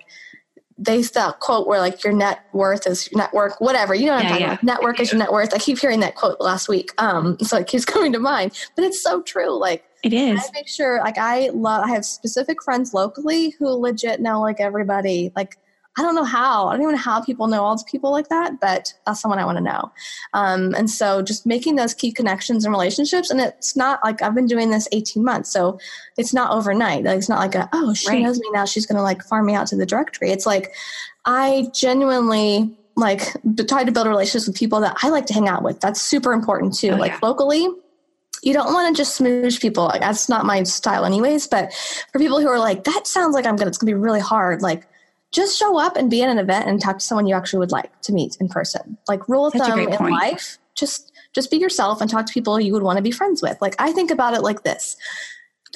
they 0.83 1.03
that 1.03 1.38
quote 1.38 1.66
where 1.66 1.81
like 1.81 2.03
your 2.03 2.12
net 2.12 2.45
worth 2.53 2.87
is 2.87 3.11
your 3.11 3.18
network, 3.18 3.61
whatever. 3.61 3.95
You 3.95 4.07
know 4.07 4.14
what 4.14 4.25
yeah, 4.25 4.29
I'm 4.29 4.33
talking 4.33 4.47
yeah. 4.47 4.53
about. 4.55 4.64
Network 4.64 5.01
is 5.01 5.12
your 5.12 5.18
net 5.18 5.33
worth. 5.33 5.55
I 5.55 5.59
keep 5.59 5.79
hearing 5.79 6.01
that 6.01 6.16
quote 6.16 6.40
last 6.40 6.68
week. 6.68 6.90
Um, 6.99 7.38
so 7.40 7.59
it 7.59 7.66
keeps 7.66 7.85
coming 7.85 8.12
to 8.12 8.18
mind. 8.18 8.53
But 8.75 8.85
it's 8.85 9.01
so 9.01 9.23
true. 9.23 9.59
Like 9.59 9.85
it 10.03 10.12
is. 10.12 10.40
I 10.40 10.51
make 10.53 10.68
sure 10.68 10.99
like 10.99 11.18
I 11.18 11.51
love 11.51 11.85
I 11.85 11.90
have 11.90 12.05
specific 12.05 12.62
friends 12.62 12.92
locally 12.92 13.51
who 13.59 13.68
legit 13.68 14.21
know 14.21 14.40
like 14.40 14.61
everybody. 14.61 15.33
Like 15.37 15.57
I 15.98 16.02
don't 16.02 16.14
know 16.14 16.24
how. 16.24 16.68
I 16.68 16.72
don't 16.72 16.83
even 16.83 16.94
know 16.94 17.00
how 17.00 17.22
people 17.22 17.48
know 17.48 17.62
all 17.62 17.76
these 17.76 17.83
people 17.85 18.11
like 18.11 18.28
that, 18.28 18.61
but 18.61 18.94
that's 19.05 19.20
someone 19.20 19.38
I 19.38 19.44
want 19.44 19.59
to 19.59 19.64
know. 19.64 19.92
Um, 20.33 20.74
and 20.74 20.88
so 20.88 21.20
just 21.20 21.44
making 21.44 21.76
those 21.76 21.92
key 21.92 22.12
connections 22.12 22.64
and 22.64 22.72
relationships. 22.72 23.31
And 23.31 23.40
it's 23.40 23.76
not 23.76 24.00
like 24.02 24.22
I've 24.22 24.35
been 24.35 24.46
doing 24.46 24.70
this 24.70 24.88
18 24.92 25.22
months. 25.22 25.52
So 25.52 25.78
it's 26.16 26.33
not 26.33 26.50
overnight. 26.50 27.05
Like, 27.05 27.18
it's 27.18 27.28
not 27.28 27.40
like, 27.40 27.55
a, 27.55 27.68
oh, 27.74 27.92
she 27.92 28.09
right. 28.09 28.22
knows 28.22 28.38
me 28.38 28.48
now. 28.52 28.64
She's 28.64 28.87
going 28.87 28.96
to 28.96 29.02
like 29.02 29.22
farm 29.22 29.44
me 29.44 29.55
out 29.55 29.66
to 29.68 29.76
the 29.76 29.85
directory. 29.85 30.31
It's 30.31 30.46
like 30.46 30.72
I 31.26 31.68
genuinely 31.74 32.74
like 32.96 33.37
try 33.68 33.85
to 33.85 33.92
build 33.92 34.07
relationships 34.07 34.46
with 34.46 34.57
people 34.57 34.81
that 34.81 34.96
I 35.02 35.11
like 35.11 35.26
to 35.26 35.35
hang 35.35 35.48
out 35.48 35.62
with. 35.62 35.81
That's 35.81 36.00
super 36.00 36.33
important 36.33 36.74
too. 36.74 36.90
Oh, 36.92 36.96
like 36.96 37.12
yeah. 37.12 37.18
locally, 37.22 37.68
you 38.42 38.52
don't 38.52 38.72
want 38.72 38.94
to 38.94 39.00
just 39.00 39.16
smooch 39.16 39.61
people. 39.61 39.85
Like 39.85 40.00
that's 40.00 40.28
not 40.28 40.44
my 40.46 40.62
style 40.62 41.05
anyways. 41.05 41.46
But 41.46 41.72
for 42.12 42.18
people 42.18 42.40
who 42.40 42.48
are 42.48 42.59
like, 42.59 42.85
that 42.85 43.07
sounds 43.07 43.35
like 43.35 43.46
I'm 43.46 43.57
gonna, 43.57 43.68
it's 43.68 43.78
gonna 43.78 43.90
be 43.90 43.94
really 43.94 44.20
hard. 44.20 44.62
Like 44.62 44.87
just 45.33 45.59
show 45.59 45.79
up 45.79 45.97
and 45.97 46.11
be 46.11 46.23
at 46.23 46.29
an 46.29 46.38
event 46.38 46.68
and 46.68 46.81
talk 46.81 46.99
to 46.99 47.05
someone 47.05 47.27
you 47.27 47.35
actually 47.35 47.59
would 47.59 47.73
like 47.73 48.01
to 48.03 48.12
meet 48.12 48.37
in 48.40 48.49
person. 48.49 48.99
Like 49.09 49.29
rule 49.29 49.47
of 49.47 49.55
thumb 49.55 49.79
in 49.79 50.11
life, 50.11 50.59
just 50.75 51.12
just 51.35 51.51
be 51.51 51.57
yourself 51.57 52.01
and 52.01 52.11
talk 52.11 52.27
to 52.27 52.33
people 52.33 52.61
you 52.61 52.73
would 52.75 52.83
want 52.83 52.99
to 52.99 53.03
be 53.03 53.11
friends 53.11 53.42
with. 53.42 53.61
Like 53.61 53.75
I 53.79 53.92
think 53.92 54.11
about 54.11 54.35
it 54.35 54.42
like 54.42 54.62
this. 54.62 54.97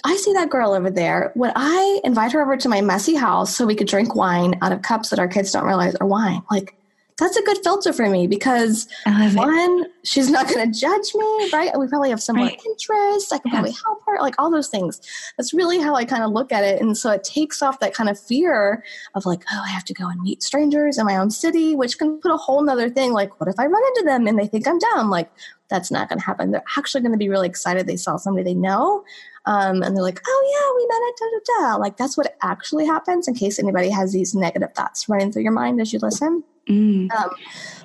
I 0.04 0.16
see 0.16 0.34
that 0.34 0.50
girl 0.50 0.72
over 0.72 0.90
there. 0.90 1.32
Would 1.36 1.52
I 1.56 2.00
invite 2.04 2.32
her 2.32 2.42
over 2.42 2.56
to 2.58 2.68
my 2.68 2.82
messy 2.82 3.14
house 3.14 3.56
so 3.56 3.64
we 3.64 3.74
could 3.74 3.86
drink 3.86 4.14
wine 4.14 4.58
out 4.60 4.72
of 4.72 4.82
cups 4.82 5.08
that 5.08 5.18
our 5.18 5.28
kids 5.28 5.52
don't 5.52 5.64
realize 5.64 5.94
are 5.96 6.06
wine? 6.06 6.42
Like 6.50 6.76
that's 7.18 7.36
a 7.36 7.42
good 7.42 7.58
filter 7.64 7.94
for 7.94 8.10
me 8.10 8.26
because 8.26 8.88
one, 9.06 9.84
it. 9.84 9.90
she's 10.04 10.30
not 10.30 10.48
going 10.48 10.70
to 10.70 10.78
judge 10.78 11.14
me, 11.14 11.50
right? 11.50 11.70
We 11.78 11.88
probably 11.88 12.10
have 12.10 12.20
similar 12.20 12.48
right. 12.48 12.62
interests. 12.66 13.32
I 13.32 13.38
can 13.38 13.50
probably 13.50 13.72
help 13.84 14.02
her, 14.06 14.18
like 14.20 14.34
all 14.38 14.50
those 14.50 14.68
things. 14.68 15.00
That's 15.38 15.54
really 15.54 15.80
how 15.80 15.94
I 15.94 16.04
kind 16.04 16.22
of 16.22 16.32
look 16.32 16.52
at 16.52 16.62
it. 16.62 16.80
And 16.82 16.96
so 16.96 17.10
it 17.10 17.24
takes 17.24 17.62
off 17.62 17.80
that 17.80 17.94
kind 17.94 18.10
of 18.10 18.20
fear 18.20 18.84
of 19.14 19.24
like, 19.24 19.44
oh, 19.50 19.62
I 19.64 19.68
have 19.70 19.84
to 19.86 19.94
go 19.94 20.08
and 20.08 20.20
meet 20.20 20.42
strangers 20.42 20.98
in 20.98 21.06
my 21.06 21.16
own 21.16 21.30
city, 21.30 21.74
which 21.74 21.96
can 21.96 22.20
put 22.20 22.32
a 22.32 22.36
whole 22.36 22.62
nother 22.62 22.90
thing. 22.90 23.14
Like, 23.14 23.40
what 23.40 23.48
if 23.48 23.58
I 23.58 23.64
run 23.64 23.82
into 23.88 24.04
them 24.04 24.26
and 24.26 24.38
they 24.38 24.46
think 24.46 24.68
I'm 24.68 24.78
dumb? 24.78 25.08
Like, 25.08 25.30
that's 25.70 25.90
not 25.90 26.10
going 26.10 26.18
to 26.18 26.24
happen. 26.24 26.50
They're 26.50 26.62
actually 26.76 27.00
going 27.00 27.12
to 27.12 27.18
be 27.18 27.30
really 27.30 27.48
excited 27.48 27.86
they 27.86 27.96
saw 27.96 28.18
somebody 28.18 28.44
they 28.44 28.54
know. 28.54 29.04
Um, 29.46 29.82
and 29.82 29.96
they're 29.96 30.02
like, 30.02 30.20
oh, 30.26 30.50
yeah, 30.52 30.76
we 30.76 30.86
met 30.86 31.08
at 31.08 31.16
da 31.18 31.26
da 31.30 31.70
da. 31.70 31.76
Like, 31.80 31.96
that's 31.96 32.16
what 32.16 32.36
actually 32.42 32.84
happens 32.84 33.26
in 33.26 33.34
case 33.34 33.58
anybody 33.58 33.88
has 33.88 34.12
these 34.12 34.34
negative 34.34 34.74
thoughts 34.74 35.08
running 35.08 35.32
through 35.32 35.44
your 35.44 35.52
mind 35.52 35.80
as 35.80 35.94
you 35.94 35.98
listen. 36.00 36.44
Mm. 36.68 37.10
Um, 37.12 37.30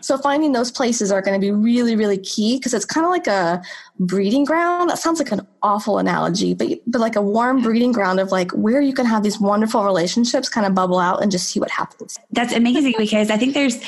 so 0.01 0.17
finding 0.17 0.53
those 0.53 0.71
places 0.71 1.11
are 1.11 1.21
going 1.21 1.39
to 1.39 1.45
be 1.45 1.51
really, 1.51 1.95
really 1.95 2.17
key 2.17 2.57
because 2.57 2.73
it's 2.73 2.85
kind 2.85 3.05
of 3.05 3.11
like 3.11 3.27
a 3.27 3.61
breeding 3.99 4.43
ground. 4.43 4.89
That 4.89 4.97
sounds 4.97 5.19
like 5.19 5.31
an 5.31 5.47
awful 5.61 5.99
analogy, 5.99 6.53
but 6.53 6.67
but 6.87 6.99
like 6.99 7.15
a 7.15 7.21
warm 7.21 7.61
breeding 7.61 7.91
ground 7.91 8.19
of 8.19 8.31
like 8.31 8.51
where 8.51 8.81
you 8.81 8.93
can 8.93 9.05
have 9.05 9.21
these 9.23 9.39
wonderful 9.39 9.83
relationships 9.83 10.49
kind 10.49 10.65
of 10.65 10.73
bubble 10.73 10.99
out 10.99 11.21
and 11.21 11.31
just 11.31 11.49
see 11.49 11.59
what 11.59 11.69
happens. 11.69 12.17
That's 12.31 12.53
amazing 12.53 12.95
because 12.97 13.29
I 13.29 13.37
think 13.37 13.53
there's. 13.53 13.79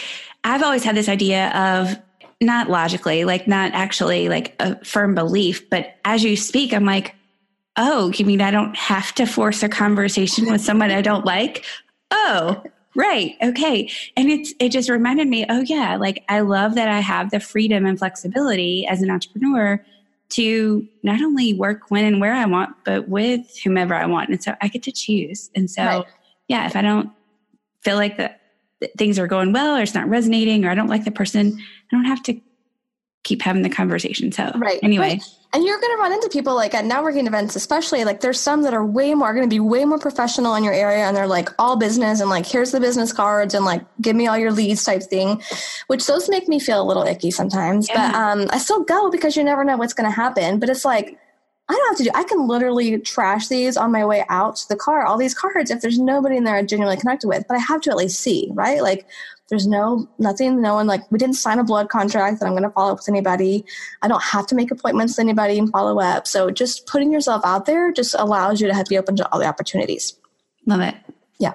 I've 0.43 0.61
always 0.61 0.83
had 0.83 0.95
this 0.95 1.09
idea 1.09 1.49
of 1.51 1.97
not 2.41 2.69
logically, 2.69 3.23
like 3.25 3.47
not 3.47 3.71
actually 3.73 4.29
like 4.29 4.55
a 4.59 4.83
firm 4.83 5.15
belief, 5.15 5.69
but 5.69 5.95
as 6.05 6.23
you 6.23 6.35
speak, 6.35 6.73
I'm 6.73 6.85
like, 6.85 7.15
oh, 7.77 8.11
you 8.11 8.25
mean 8.25 8.41
I 8.41 8.51
don't 8.51 8.75
have 8.75 9.13
to 9.15 9.25
force 9.25 9.63
a 9.63 9.69
conversation 9.69 10.51
with 10.51 10.61
someone 10.61 10.91
I 10.91 11.01
don't 11.01 11.25
like? 11.25 11.65
Oh, 12.11 12.61
Right. 12.95 13.35
Okay. 13.41 13.89
And 14.15 14.29
it's 14.29 14.53
it 14.59 14.69
just 14.69 14.89
reminded 14.89 15.27
me, 15.27 15.45
oh 15.49 15.61
yeah, 15.61 15.95
like 15.95 16.23
I 16.29 16.41
love 16.41 16.75
that 16.75 16.89
I 16.89 16.99
have 16.99 17.31
the 17.31 17.39
freedom 17.39 17.85
and 17.85 17.97
flexibility 17.97 18.85
as 18.87 19.01
an 19.01 19.09
entrepreneur 19.09 19.83
to 20.29 20.87
not 21.03 21.21
only 21.21 21.53
work 21.53 21.89
when 21.89 22.05
and 22.05 22.19
where 22.19 22.33
I 22.33 22.45
want, 22.45 22.75
but 22.85 23.07
with 23.07 23.59
whomever 23.63 23.93
I 23.93 24.05
want. 24.05 24.29
And 24.29 24.43
so 24.43 24.55
I 24.61 24.67
get 24.67 24.83
to 24.83 24.91
choose. 24.91 25.49
And 25.55 25.69
so 25.69 25.83
right. 25.83 26.05
yeah, 26.47 26.65
if 26.65 26.75
I 26.75 26.81
don't 26.81 27.11
feel 27.81 27.95
like 27.95 28.17
that 28.17 28.41
things 28.97 29.17
are 29.17 29.27
going 29.27 29.53
well 29.53 29.77
or 29.77 29.81
it's 29.81 29.93
not 29.93 30.09
resonating 30.09 30.65
or 30.65 30.69
I 30.69 30.75
don't 30.75 30.87
like 30.87 31.05
the 31.05 31.11
person, 31.11 31.57
I 31.59 31.95
don't 31.95 32.05
have 32.05 32.21
to 32.23 32.39
keep 33.23 33.41
having 33.41 33.61
the 33.61 33.69
conversation. 33.69 34.31
So 34.31 34.51
right. 34.55 34.79
anyway. 34.83 35.09
Right. 35.09 35.23
And 35.55 35.63
you're 35.63 35.79
going 35.79 35.95
to 35.95 36.01
run 36.01 36.11
into 36.11 36.29
people 36.29 36.55
like 36.55 36.73
at 36.73 36.83
networking 36.83 37.27
events, 37.27 37.55
especially 37.55 38.05
like 38.05 38.21
there's 38.21 38.39
some 38.39 38.63
that 38.63 38.73
are 38.73 38.83
way 38.83 39.13
more 39.13 39.33
going 39.35 39.47
to 39.47 39.53
be 39.53 39.59
way 39.59 39.85
more 39.85 39.99
professional 39.99 40.55
in 40.55 40.63
your 40.63 40.73
area. 40.73 41.05
And 41.05 41.15
they're 41.15 41.27
like 41.27 41.49
all 41.59 41.75
business 41.77 42.21
and 42.21 42.29
like, 42.31 42.47
here's 42.47 42.71
the 42.71 42.79
business 42.79 43.13
cards 43.13 43.53
and 43.53 43.63
like, 43.63 43.83
give 44.01 44.15
me 44.15 44.25
all 44.25 44.37
your 44.37 44.51
leads 44.51 44.83
type 44.83 45.03
thing, 45.03 45.43
which 45.87 46.07
those 46.07 46.27
make 46.27 46.47
me 46.47 46.59
feel 46.59 46.81
a 46.81 46.87
little 46.87 47.03
icky 47.03 47.29
sometimes, 47.29 47.87
yeah. 47.87 48.11
but 48.11 48.15
um, 48.15 48.47
I 48.49 48.57
still 48.57 48.83
go 48.83 49.11
because 49.11 49.37
you 49.37 49.43
never 49.43 49.63
know 49.63 49.77
what's 49.77 49.93
going 49.93 50.09
to 50.09 50.15
happen. 50.15 50.59
But 50.59 50.69
it's 50.69 50.85
like, 50.85 51.19
I 51.69 51.73
don't 51.73 51.87
have 51.89 51.97
to 51.97 52.03
do. 52.03 52.09
I 52.13 52.23
can 52.23 52.47
literally 52.47 52.99
trash 52.99 53.47
these 53.47 53.77
on 53.77 53.91
my 53.91 54.05
way 54.05 54.25
out 54.29 54.57
to 54.57 54.67
the 54.67 54.75
car. 54.75 55.05
All 55.05 55.17
these 55.17 55.33
cards, 55.33 55.71
if 55.71 55.81
there's 55.81 55.97
nobody 55.97 56.35
in 56.35 56.43
there 56.43 56.55
I 56.55 56.63
genuinely 56.63 56.99
connected 56.99 57.27
with, 57.27 57.45
but 57.47 57.55
I 57.55 57.59
have 57.59 57.79
to 57.81 57.91
at 57.91 57.95
least 57.95 58.19
see, 58.19 58.49
right? 58.51 58.81
Like 58.81 59.05
there's 59.49 59.67
no 59.67 60.07
nothing, 60.19 60.61
no 60.61 60.75
one 60.75 60.87
like 60.87 61.09
we 61.11 61.17
didn't 61.17 61.35
sign 61.35 61.59
a 61.59 61.63
blood 61.63 61.89
contract 61.89 62.39
that 62.39 62.45
I'm 62.45 62.53
going 62.53 62.63
to 62.63 62.69
follow 62.69 62.93
up 62.93 62.99
with 62.99 63.09
anybody. 63.09 63.65
I 64.01 64.07
don't 64.07 64.23
have 64.23 64.47
to 64.47 64.55
make 64.55 64.71
appointments 64.71 65.13
with 65.13 65.19
anybody 65.19 65.59
and 65.59 65.69
follow 65.69 65.99
up. 65.99 66.27
So 66.27 66.49
just 66.49 66.87
putting 66.87 67.11
yourself 67.11 67.41
out 67.45 67.65
there 67.65 67.91
just 67.91 68.15
allows 68.17 68.61
you 68.61 68.67
to 68.67 68.73
have, 68.73 68.87
be 68.87 68.97
open 68.97 69.15
to 69.17 69.31
all 69.31 69.39
the 69.39 69.45
opportunities. 69.45 70.17
Love 70.65 70.81
it. 70.81 70.95
Yeah. 71.39 71.53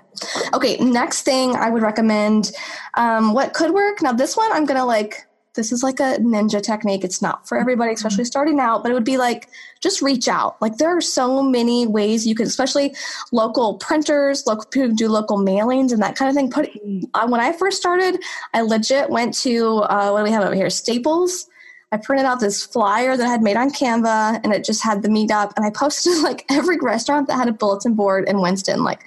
Okay. 0.53 0.77
Next 0.79 1.22
thing 1.22 1.57
I 1.57 1.70
would 1.70 1.83
recommend, 1.83 2.53
um, 2.94 3.33
what 3.33 3.55
could 3.55 3.72
work. 3.72 4.03
Now 4.03 4.12
this 4.12 4.37
one 4.37 4.53
I'm 4.53 4.66
gonna 4.66 4.87
like. 4.87 5.24
This 5.59 5.73
is 5.73 5.83
like 5.83 5.99
a 5.99 6.18
ninja 6.21 6.62
technique. 6.62 7.03
It's 7.03 7.21
not 7.21 7.49
for 7.49 7.59
everybody, 7.59 7.92
especially 7.92 8.25
starting 8.25 8.61
out. 8.61 8.85
But 8.85 8.92
it 8.92 8.94
would 8.94 9.03
be 9.03 9.16
like 9.16 9.49
just 9.81 10.01
reach 10.01 10.29
out. 10.29 10.62
Like 10.62 10.77
there 10.77 10.97
are 10.97 11.01
so 11.01 11.42
many 11.42 11.85
ways 11.85 12.25
you 12.25 12.37
can, 12.37 12.47
especially 12.47 12.94
local 13.33 13.77
printers, 13.79 14.47
local 14.47 14.66
people 14.66 14.94
do 14.94 15.09
local 15.09 15.37
mailings 15.37 15.92
and 15.92 16.01
that 16.01 16.14
kind 16.14 16.29
of 16.29 16.37
thing. 16.37 16.49
Put 16.49 16.71
uh, 17.14 17.27
when 17.27 17.40
I 17.40 17.53
first 17.53 17.77
started, 17.77 18.23
I 18.55 18.61
legit 18.61 19.11
went 19.11 19.35
to 19.38 19.79
uh, 19.79 20.11
what 20.11 20.18
do 20.18 20.25
we 20.25 20.31
have 20.31 20.44
over 20.44 20.55
here? 20.55 20.71
Staples. 20.71 21.49
I 21.90 21.97
printed 21.97 22.27
out 22.27 22.38
this 22.38 22.64
flyer 22.64 23.16
that 23.16 23.27
I 23.27 23.31
had 23.31 23.42
made 23.42 23.57
on 23.57 23.71
Canva 23.71 24.40
and 24.44 24.53
it 24.53 24.62
just 24.62 24.85
had 24.85 25.03
the 25.03 25.09
meetup. 25.09 25.55
And 25.57 25.66
I 25.66 25.71
posted 25.71 26.18
like 26.23 26.44
every 26.49 26.79
restaurant 26.79 27.27
that 27.27 27.35
had 27.35 27.49
a 27.49 27.53
bulletin 27.53 27.94
board 27.94 28.29
in 28.29 28.40
Winston, 28.40 28.85
like 28.85 29.01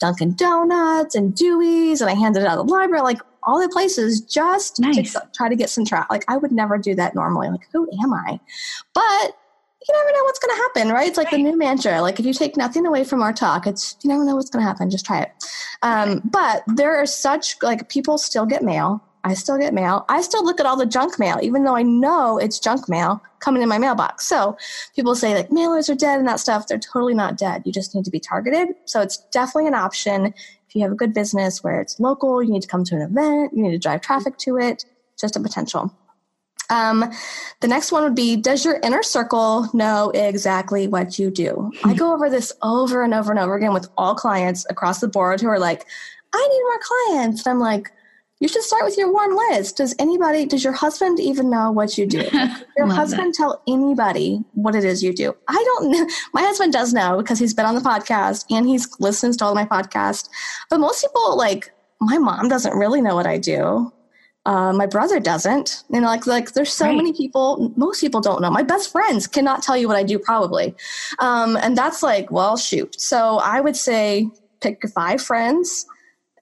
Dunkin' 0.00 0.34
Donuts 0.34 1.14
and 1.14 1.32
Dewey's. 1.32 2.00
And 2.00 2.10
I 2.10 2.14
handed 2.14 2.42
it 2.42 2.46
out 2.46 2.58
at 2.58 2.66
the 2.66 2.72
library, 2.72 3.02
like 3.02 3.20
all 3.44 3.60
the 3.60 3.68
places 3.68 4.20
just 4.20 4.80
nice. 4.80 5.12
to 5.12 5.22
try 5.34 5.48
to 5.48 5.56
get 5.56 5.70
some 5.70 5.84
track. 5.84 6.08
Like 6.10 6.24
I 6.28 6.36
would 6.36 6.52
never 6.52 6.78
do 6.78 6.94
that 6.94 7.14
normally. 7.14 7.48
Like, 7.48 7.66
who 7.72 7.88
am 8.02 8.12
I? 8.12 8.40
But 8.94 9.36
you 9.88 9.94
never 9.94 10.16
know 10.16 10.24
what's 10.24 10.38
going 10.38 10.56
to 10.56 10.62
happen, 10.62 10.88
right? 10.90 11.08
It's 11.08 11.16
like 11.16 11.32
right. 11.32 11.38
the 11.38 11.42
new 11.42 11.58
mantra. 11.58 12.00
Like 12.00 12.20
if 12.20 12.26
you 12.26 12.32
take 12.32 12.56
nothing 12.56 12.86
away 12.86 13.04
from 13.04 13.22
our 13.22 13.32
talk, 13.32 13.66
it's 13.66 13.96
you 14.02 14.08
never 14.08 14.24
know 14.24 14.36
what's 14.36 14.50
going 14.50 14.62
to 14.62 14.66
happen. 14.66 14.90
Just 14.90 15.04
try 15.04 15.22
it. 15.22 15.32
Um, 15.82 16.20
but 16.24 16.62
there 16.66 16.96
are 16.96 17.06
such 17.06 17.56
like 17.62 17.88
people 17.88 18.18
still 18.18 18.46
get 18.46 18.62
mail. 18.62 19.02
I 19.24 19.34
still 19.34 19.58
get 19.58 19.72
mail. 19.72 20.04
I 20.08 20.20
still 20.20 20.44
look 20.44 20.58
at 20.58 20.66
all 20.66 20.76
the 20.76 20.86
junk 20.86 21.18
mail, 21.18 21.38
even 21.42 21.62
though 21.62 21.76
I 21.76 21.82
know 21.82 22.38
it's 22.38 22.58
junk 22.58 22.88
mail 22.88 23.22
coming 23.38 23.62
in 23.62 23.68
my 23.68 23.78
mailbox. 23.78 24.26
So 24.26 24.56
people 24.96 25.14
say 25.14 25.34
like 25.34 25.50
mailers 25.50 25.88
are 25.88 25.94
dead 25.94 26.18
and 26.18 26.26
that 26.26 26.40
stuff. 26.40 26.66
They're 26.66 26.78
totally 26.78 27.14
not 27.14 27.36
dead. 27.36 27.62
You 27.64 27.72
just 27.72 27.94
need 27.94 28.04
to 28.04 28.10
be 28.10 28.18
targeted. 28.18 28.68
So 28.84 29.00
it's 29.00 29.18
definitely 29.30 29.68
an 29.68 29.74
option. 29.74 30.34
If 30.72 30.76
you 30.76 30.82
have 30.84 30.92
a 30.92 30.94
good 30.94 31.12
business 31.12 31.62
where 31.62 31.82
it's 31.82 32.00
local, 32.00 32.42
you 32.42 32.50
need 32.50 32.62
to 32.62 32.68
come 32.68 32.82
to 32.84 32.94
an 32.94 33.02
event, 33.02 33.52
you 33.54 33.62
need 33.62 33.72
to 33.72 33.78
drive 33.78 34.00
traffic 34.00 34.38
to 34.38 34.56
it, 34.56 34.86
just 35.20 35.36
a 35.36 35.40
potential. 35.40 35.94
Um, 36.70 37.12
the 37.60 37.68
next 37.68 37.92
one 37.92 38.04
would 38.04 38.14
be 38.14 38.36
Does 38.36 38.64
your 38.64 38.80
inner 38.82 39.02
circle 39.02 39.68
know 39.74 40.08
exactly 40.14 40.88
what 40.88 41.18
you 41.18 41.30
do? 41.30 41.70
I 41.84 41.92
go 41.92 42.14
over 42.14 42.30
this 42.30 42.54
over 42.62 43.02
and 43.02 43.12
over 43.12 43.30
and 43.30 43.38
over 43.38 43.54
again 43.54 43.74
with 43.74 43.86
all 43.98 44.14
clients 44.14 44.64
across 44.70 45.00
the 45.00 45.08
board 45.08 45.42
who 45.42 45.48
are 45.48 45.58
like, 45.58 45.84
I 46.32 46.48
need 46.48 46.62
more 46.62 46.80
clients. 46.80 47.44
And 47.44 47.52
I'm 47.52 47.60
like, 47.60 47.92
you 48.42 48.48
should 48.48 48.64
start 48.64 48.84
with 48.84 48.98
your 48.98 49.12
warm 49.12 49.36
list. 49.36 49.76
Does 49.76 49.94
anybody, 50.00 50.44
does 50.46 50.64
your 50.64 50.72
husband 50.72 51.20
even 51.20 51.48
know 51.48 51.70
what 51.70 51.96
you 51.96 52.06
do? 52.06 52.28
your 52.76 52.88
husband 52.88 53.34
that. 53.34 53.36
tell 53.36 53.62
anybody 53.68 54.42
what 54.54 54.74
it 54.74 54.84
is 54.84 55.00
you 55.00 55.14
do? 55.14 55.32
I 55.46 55.54
don't 55.54 55.92
know. 55.92 56.08
My 56.34 56.42
husband 56.42 56.72
does 56.72 56.92
know 56.92 57.18
because 57.18 57.38
he's 57.38 57.54
been 57.54 57.66
on 57.66 57.76
the 57.76 57.80
podcast 57.80 58.46
and 58.50 58.66
he's 58.66 58.88
listens 58.98 59.36
to 59.36 59.44
all 59.44 59.54
my 59.54 59.64
podcast. 59.64 60.28
But 60.68 60.80
most 60.80 61.02
people, 61.02 61.36
like, 61.38 61.72
my 62.00 62.18
mom 62.18 62.48
doesn't 62.48 62.76
really 62.76 63.00
know 63.00 63.14
what 63.14 63.28
I 63.28 63.38
do. 63.38 63.92
Uh, 64.44 64.72
my 64.72 64.86
brother 64.86 65.20
doesn't. 65.20 65.84
You 65.88 66.00
know, 66.00 66.08
like 66.08 66.26
like 66.26 66.52
there's 66.52 66.72
so 66.72 66.86
right. 66.86 66.96
many 66.96 67.12
people. 67.12 67.72
Most 67.76 68.00
people 68.00 68.20
don't 68.20 68.42
know. 68.42 68.50
My 68.50 68.64
best 68.64 68.90
friends 68.90 69.28
cannot 69.28 69.62
tell 69.62 69.76
you 69.76 69.86
what 69.86 69.96
I 69.96 70.02
do, 70.02 70.18
probably. 70.18 70.74
Um, 71.20 71.56
and 71.58 71.78
that's 71.78 72.02
like, 72.02 72.32
well, 72.32 72.56
shoot. 72.56 73.00
So 73.00 73.38
I 73.38 73.60
would 73.60 73.76
say 73.76 74.28
pick 74.60 74.82
five 74.92 75.22
friends 75.22 75.86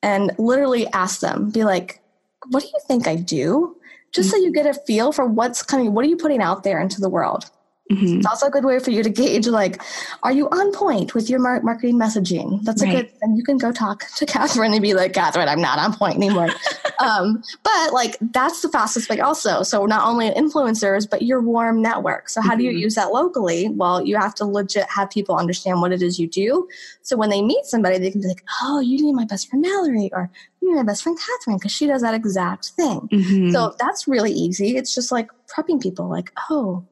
and 0.02 0.32
literally 0.38 0.86
ask 0.88 1.20
them, 1.20 1.50
be 1.50 1.64
like, 1.64 2.00
what 2.48 2.62
do 2.62 2.68
you 2.68 2.80
think 2.86 3.06
I 3.06 3.16
do? 3.16 3.76
Just 4.12 4.30
mm-hmm. 4.30 4.38
so 4.38 4.44
you 4.44 4.52
get 4.52 4.66
a 4.66 4.74
feel 4.74 5.12
for 5.12 5.26
what's 5.26 5.62
coming, 5.62 5.92
what 5.92 6.04
are 6.04 6.08
you 6.08 6.16
putting 6.16 6.40
out 6.40 6.64
there 6.64 6.80
into 6.80 7.00
the 7.00 7.08
world? 7.08 7.50
Mm-hmm. 7.90 8.18
It's 8.18 8.26
also 8.26 8.46
a 8.46 8.50
good 8.50 8.64
way 8.64 8.78
for 8.78 8.90
you 8.92 9.02
to 9.02 9.10
gauge, 9.10 9.48
like, 9.48 9.82
are 10.22 10.30
you 10.30 10.48
on 10.50 10.72
point 10.72 11.14
with 11.14 11.28
your 11.28 11.40
mar- 11.40 11.60
marketing 11.62 11.98
messaging? 11.98 12.62
That's 12.62 12.82
right. 12.82 12.94
a 12.94 13.02
good, 13.02 13.12
and 13.20 13.36
you 13.36 13.42
can 13.42 13.58
go 13.58 13.72
talk 13.72 14.06
to 14.16 14.26
Catherine 14.26 14.72
and 14.72 14.82
be 14.82 14.94
like, 14.94 15.12
Catherine, 15.12 15.48
I'm 15.48 15.60
not 15.60 15.78
on 15.78 15.94
point 15.94 16.14
anymore. 16.14 16.48
um, 17.00 17.42
but 17.64 17.92
like, 17.92 18.16
that's 18.20 18.62
the 18.62 18.68
fastest 18.68 19.10
way 19.10 19.18
also. 19.18 19.64
So 19.64 19.86
not 19.86 20.06
only 20.06 20.30
influencers, 20.30 21.10
but 21.10 21.22
your 21.22 21.40
warm 21.42 21.82
network. 21.82 22.28
So 22.28 22.40
how 22.40 22.50
mm-hmm. 22.50 22.58
do 22.58 22.64
you 22.64 22.70
mm-hmm. 22.70 22.78
use 22.78 22.94
that 22.94 23.12
locally? 23.12 23.68
Well, 23.68 24.06
you 24.06 24.16
have 24.16 24.34
to 24.36 24.44
legit 24.44 24.86
have 24.88 25.10
people 25.10 25.36
understand 25.36 25.80
what 25.80 25.92
it 25.92 26.00
is 26.00 26.18
you 26.18 26.28
do. 26.28 26.68
So 27.02 27.16
when 27.16 27.30
they 27.30 27.42
meet 27.42 27.64
somebody, 27.64 27.98
they 27.98 28.12
can 28.12 28.20
be 28.20 28.28
like, 28.28 28.44
oh, 28.62 28.78
you 28.78 29.02
need 29.02 29.14
my 29.14 29.24
best 29.24 29.48
friend 29.48 29.62
Mallory, 29.62 30.10
or 30.12 30.30
you 30.62 30.68
need 30.68 30.76
my 30.76 30.84
best 30.84 31.02
friend 31.02 31.18
Catherine, 31.18 31.56
because 31.56 31.72
she 31.72 31.88
does 31.88 32.02
that 32.02 32.14
exact 32.14 32.66
thing. 32.66 33.08
Mm-hmm. 33.12 33.50
So 33.50 33.74
that's 33.80 34.06
really 34.06 34.30
easy. 34.30 34.76
It's 34.76 34.94
just 34.94 35.10
like 35.10 35.28
prepping 35.48 35.82
people, 35.82 36.08
like, 36.08 36.32
oh, 36.50 36.84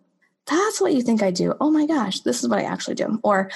that's 0.49 0.81
what 0.81 0.93
you 0.93 1.03
think 1.03 1.23
I 1.23 1.31
do. 1.31 1.55
Oh 1.61 1.71
my 1.71 1.87
gosh, 1.87 2.21
this 2.21 2.43
is 2.43 2.49
what 2.49 2.59
I 2.59 2.65
actually 2.65 2.95
do. 2.95 3.21
Or 3.23 3.51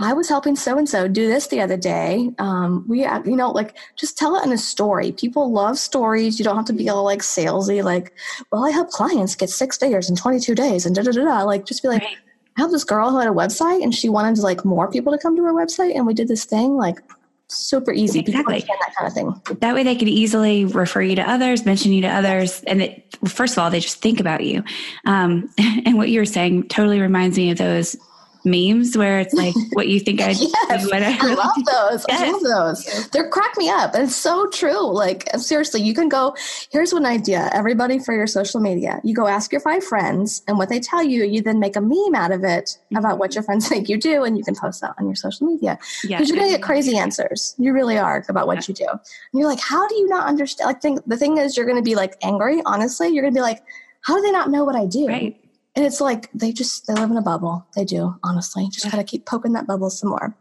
I 0.00 0.12
was 0.14 0.28
helping 0.28 0.56
so 0.56 0.78
and 0.78 0.88
so 0.88 1.08
do 1.08 1.28
this 1.28 1.48
the 1.48 1.60
other 1.60 1.76
day. 1.76 2.30
Um, 2.38 2.84
we, 2.88 3.02
you 3.02 3.36
know, 3.36 3.50
like 3.50 3.76
just 3.96 4.16
tell 4.16 4.36
it 4.36 4.44
in 4.44 4.52
a 4.52 4.58
story. 4.58 5.12
People 5.12 5.52
love 5.52 5.78
stories. 5.78 6.38
You 6.38 6.44
don't 6.44 6.56
have 6.56 6.64
to 6.66 6.72
be 6.72 6.88
all 6.88 7.04
like 7.04 7.20
salesy, 7.20 7.82
like, 7.82 8.12
well, 8.50 8.64
I 8.64 8.70
help 8.70 8.90
clients 8.90 9.34
get 9.34 9.50
six 9.50 9.76
figures 9.76 10.08
in 10.08 10.16
22 10.16 10.54
days 10.54 10.86
and 10.86 10.94
da 10.94 11.02
da 11.02 11.12
da 11.12 11.24
da. 11.24 11.42
Like, 11.42 11.66
just 11.66 11.82
be 11.82 11.88
like, 11.88 12.02
right. 12.02 12.16
I 12.56 12.60
have 12.60 12.70
this 12.70 12.84
girl 12.84 13.10
who 13.10 13.18
had 13.18 13.28
a 13.28 13.32
website 13.32 13.82
and 13.82 13.94
she 13.94 14.08
wanted 14.08 14.38
like 14.38 14.64
more 14.64 14.90
people 14.90 15.12
to 15.12 15.18
come 15.18 15.36
to 15.36 15.44
her 15.44 15.52
website, 15.52 15.94
and 15.94 16.06
we 16.06 16.14
did 16.14 16.28
this 16.28 16.44
thing. 16.44 16.76
Like, 16.76 16.98
super 17.48 17.92
easy. 17.92 18.20
Exactly. 18.20 18.60
that 18.60 18.94
kind 18.96 19.06
of 19.06 19.12
thing. 19.12 19.58
That 19.60 19.74
way 19.74 19.82
they 19.82 19.96
could 19.96 20.08
easily 20.08 20.64
refer 20.64 21.02
you 21.02 21.16
to 21.16 21.28
others, 21.28 21.64
mention 21.64 21.92
you 21.92 22.02
to 22.02 22.08
others. 22.08 22.62
And 22.66 22.82
it, 22.82 23.16
first 23.28 23.56
of 23.56 23.62
all, 23.62 23.70
they 23.70 23.80
just 23.80 24.00
think 24.00 24.20
about 24.20 24.42
you. 24.42 24.64
Um, 25.06 25.50
and 25.58 25.96
what 25.96 26.08
you 26.08 26.20
were 26.20 26.26
saying 26.26 26.68
totally 26.68 27.00
reminds 27.00 27.36
me 27.36 27.50
of 27.50 27.58
those 27.58 27.96
memes 28.44 28.96
where 28.96 29.20
it's 29.20 29.34
like 29.34 29.54
what 29.72 29.88
you 29.88 29.98
think 30.00 30.20
I 30.20 30.30
yes, 30.30 30.54
I, 30.92 31.18
I 31.20 31.34
love 31.34 31.54
those. 31.64 32.04
Yes. 32.08 32.22
I 32.22 32.30
love 32.30 32.42
those. 32.42 33.08
They're 33.10 33.28
crack 33.28 33.56
me 33.56 33.68
up. 33.68 33.94
And 33.94 34.04
it's 34.04 34.16
so 34.16 34.48
true. 34.48 34.92
Like 34.92 35.28
seriously, 35.36 35.80
you 35.82 35.94
can 35.94 36.08
go, 36.08 36.36
here's 36.70 36.92
one 36.92 37.06
idea. 37.06 37.50
Everybody 37.52 37.98
for 37.98 38.14
your 38.14 38.26
social 38.26 38.60
media. 38.60 39.00
You 39.02 39.14
go 39.14 39.26
ask 39.26 39.50
your 39.52 39.60
five 39.60 39.82
friends 39.82 40.42
and 40.46 40.58
what 40.58 40.68
they 40.68 40.80
tell 40.80 41.02
you, 41.02 41.24
you 41.24 41.42
then 41.42 41.58
make 41.58 41.76
a 41.76 41.80
meme 41.80 42.14
out 42.14 42.32
of 42.32 42.44
it 42.44 42.64
mm-hmm. 42.64 42.96
about 42.96 43.18
what 43.18 43.34
your 43.34 43.42
friends 43.42 43.68
think 43.74 43.88
you 43.88 43.98
do 43.98 44.24
and 44.24 44.36
you 44.36 44.44
can 44.44 44.54
post 44.54 44.80
that 44.82 44.94
on 44.98 45.06
your 45.06 45.16
social 45.16 45.46
media. 45.46 45.78
Because 46.02 46.10
yeah. 46.10 46.20
you're 46.20 46.36
gonna 46.36 46.50
get 46.50 46.62
crazy 46.62 46.96
answers. 46.96 47.54
You 47.58 47.72
really 47.72 47.98
are 47.98 48.24
about 48.28 48.46
what 48.46 48.56
yeah. 48.56 48.64
you 48.68 48.74
do. 48.74 48.88
And 48.88 49.00
you're 49.40 49.48
like, 49.48 49.60
how 49.60 49.86
do 49.88 49.94
you 49.96 50.08
not 50.08 50.26
understand? 50.26 50.66
Like 50.68 50.82
think 50.82 51.00
the 51.06 51.16
thing 51.16 51.38
is 51.38 51.56
you're 51.56 51.66
gonna 51.66 51.82
be 51.82 51.94
like 51.94 52.16
angry, 52.22 52.60
honestly. 52.66 53.08
You're 53.08 53.22
gonna 53.22 53.34
be 53.34 53.40
like, 53.40 53.62
how 54.02 54.16
do 54.16 54.22
they 54.22 54.32
not 54.32 54.50
know 54.50 54.64
what 54.64 54.76
I 54.76 54.84
do? 54.86 55.06
Right 55.06 55.40
and 55.76 55.84
it's 55.84 56.00
like 56.00 56.30
they 56.32 56.52
just 56.52 56.86
they 56.86 56.94
live 56.94 57.10
in 57.10 57.16
a 57.16 57.22
bubble. 57.22 57.66
They 57.74 57.84
do 57.84 58.14
honestly. 58.22 58.68
Just 58.70 58.90
gotta 58.90 59.04
keep 59.04 59.26
poking 59.26 59.52
that 59.52 59.66
bubble 59.66 59.90
some 59.90 60.10
more. 60.10 60.36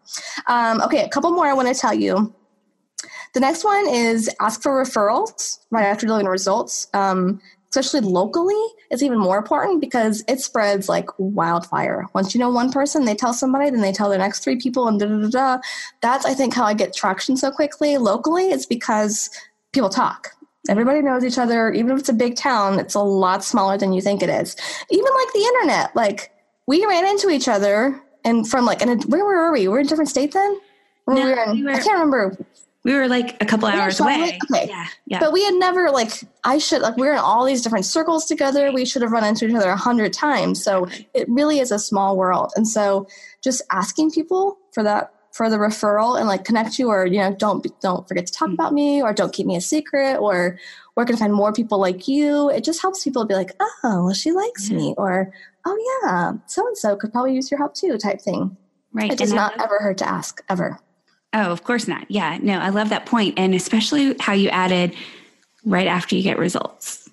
Um, 0.48 0.82
okay 0.82 1.04
a 1.04 1.10
couple 1.10 1.32
more 1.32 1.48
i 1.48 1.54
want 1.54 1.68
to 1.68 1.80
tell 1.80 1.94
you. 1.94 2.34
The 3.34 3.40
next 3.40 3.64
one 3.64 3.88
is 3.90 4.30
ask 4.40 4.62
for 4.62 4.84
referrals 4.84 5.60
right 5.72 5.86
after 5.86 6.06
delivering 6.06 6.28
results. 6.28 6.88
Um, 6.94 7.42
especially 7.70 8.02
locally 8.02 8.64
it's 8.92 9.02
even 9.02 9.18
more 9.18 9.40
important 9.40 9.82
because 9.82 10.24
it 10.28 10.40
spreads 10.40 10.88
like 10.88 11.10
wildfire. 11.18 12.06
Once 12.14 12.36
you 12.36 12.40
know 12.40 12.52
one 12.52 12.72
person 12.72 13.06
they 13.06 13.16
tell 13.16 13.34
somebody 13.34 13.72
then 13.72 13.82
they 13.82 13.92
tell 13.92 14.10
their 14.10 14.20
next 14.20 14.44
three 14.44 14.58
people 14.58 14.88
and 14.88 15.00
da 15.00 15.08
da 15.08 15.22
da 15.22 15.30
da. 15.30 15.62
That's 16.02 16.26
i 16.26 16.36
think 16.36 16.54
how 16.54 16.66
i 16.66 16.76
get 16.76 16.94
traction 16.94 17.36
so 17.36 17.50
quickly 17.50 17.98
locally 17.98 18.52
it's 18.52 18.68
because 18.68 19.32
people 19.72 19.90
talk 19.90 20.30
Everybody 20.70 21.02
knows 21.02 21.26
each 21.26 21.38
other. 21.38 21.72
Even 21.72 21.92
if 21.92 22.00
it's 22.00 22.10
a 22.10 22.14
big 22.14 22.36
town, 22.36 22.80
it's 22.80 22.96
a 22.96 23.02
lot 23.02 23.44
smaller 23.44 23.78
than 23.78 23.92
you 23.92 24.02
think 24.02 24.24
it 24.24 24.30
is. 24.30 24.56
Even 24.90 25.06
like 25.14 25.34
the 25.34 25.40
internet, 25.42 25.96
like 25.96 26.32
we 26.68 26.86
ran 26.86 27.06
into 27.06 27.30
each 27.30 27.48
other 27.48 28.02
and 28.24 28.48
from 28.48 28.66
like, 28.66 28.82
and 28.82 29.04
where 29.06 29.26
were 29.26 29.52
we? 29.52 29.62
We 29.62 29.68
were 29.68 29.80
in 29.80 29.86
a 29.86 29.90
different 29.90 30.10
state 30.10 30.32
then? 30.32 30.58
No, 31.08 31.16
we 31.16 31.24
were 31.24 31.44
in, 31.44 31.52
we 31.52 31.64
were, 31.66 31.72
I 31.72 31.80
can't 31.80 31.94
remember. 31.94 32.38
We 32.86 32.94
were 32.94 33.10
like 33.10 33.42
a 33.42 33.46
couple 33.46 33.68
hours 33.68 34.00
away. 34.00 34.40
Okay. 34.52 34.68
Yeah, 34.68 34.88
yeah. 35.06 35.20
But 35.20 35.34
we 35.34 35.44
had 35.44 35.54
never 35.54 35.90
like, 35.90 36.12
I 36.46 36.58
should, 36.58 36.82
like 36.82 36.96
we 36.96 37.08
were 37.08 37.14
in 37.14 37.20
all 37.20 37.46
these 37.46 37.62
different 37.62 37.86
circles 37.86 38.26
together. 38.26 38.72
We 38.72 38.86
should 38.86 39.02
have 39.02 39.12
run 39.12 39.26
into 39.26 39.48
each 39.48 39.56
other 39.56 39.70
a 39.70 39.78
hundred 39.78 40.14
times. 40.14 40.64
So 40.64 40.88
it 41.14 41.28
really 41.30 41.60
is 41.60 41.72
a 41.72 41.80
small 41.80 42.16
world. 42.16 42.52
And 42.56 42.68
so 42.68 43.08
just 43.42 43.62
asking 43.70 44.12
people 44.12 44.58
for 44.72 44.84
that 44.84 45.14
for 45.34 45.50
the 45.50 45.58
referral 45.58 46.18
and 46.18 46.28
like 46.28 46.46
connect 46.46 46.78
you 46.78 46.90
or 46.90 47.06
you 47.08 47.18
know 47.18 47.34
don't 47.34 47.66
don't 47.82 48.08
forget 48.08 48.26
to 48.28 48.32
talk 48.32 48.48
mm-hmm. 48.48 48.54
about 48.54 48.72
me 48.72 49.02
or 49.02 49.12
don't 49.14 49.34
keep 49.34 49.48
me 49.48 49.56
a 49.56 49.62
secret 49.62 50.18
or 50.18 50.58
where 50.94 51.08
can 51.08 51.16
I 51.16 51.20
find 51.20 51.34
more 51.34 51.52
people 51.52 51.80
like 51.80 52.08
you. 52.08 52.52
It 52.52 52.64
just 52.64 52.82
helps 52.82 53.04
people 53.04 53.26
be 53.26 53.34
like 53.34 53.52
oh 53.60 54.06
well 54.06 54.14
she 54.14 54.32
likes 54.32 54.70
yeah. 54.70 54.78
me 54.78 54.94
or 54.98 55.34
oh 55.66 56.02
yeah 56.02 56.34
so 56.46 56.66
and 56.66 56.78
so 56.78 56.96
could 56.96 57.12
probably 57.12 57.34
use 57.34 57.50
your 57.50 57.58
help 57.58 57.74
too 57.74 57.98
type 57.98 58.22
thing. 58.22 58.56
Right 58.94 59.12
it 59.12 59.18
does 59.18 59.32
and 59.32 59.38
not 59.38 59.60
ever 59.60 59.80
hurt 59.80 59.98
to 59.98 60.08
ask 60.08 60.44
ever. 60.50 60.80
Oh 61.34 61.52
of 61.52 61.64
course 61.64 61.88
not. 61.88 62.10
Yeah 62.10 62.38
no 62.42 62.60
i 62.60 62.70
love 62.70 62.90
that 62.90 63.08
point 63.08 63.38
and 63.38 63.56
especially 63.56 64.16
how 64.20 64.34
you 64.34 64.50
added 64.50 64.96
right 65.66 65.88
after 65.88 66.16
you 66.16 66.22
get 66.22 66.38
results. 66.38 67.10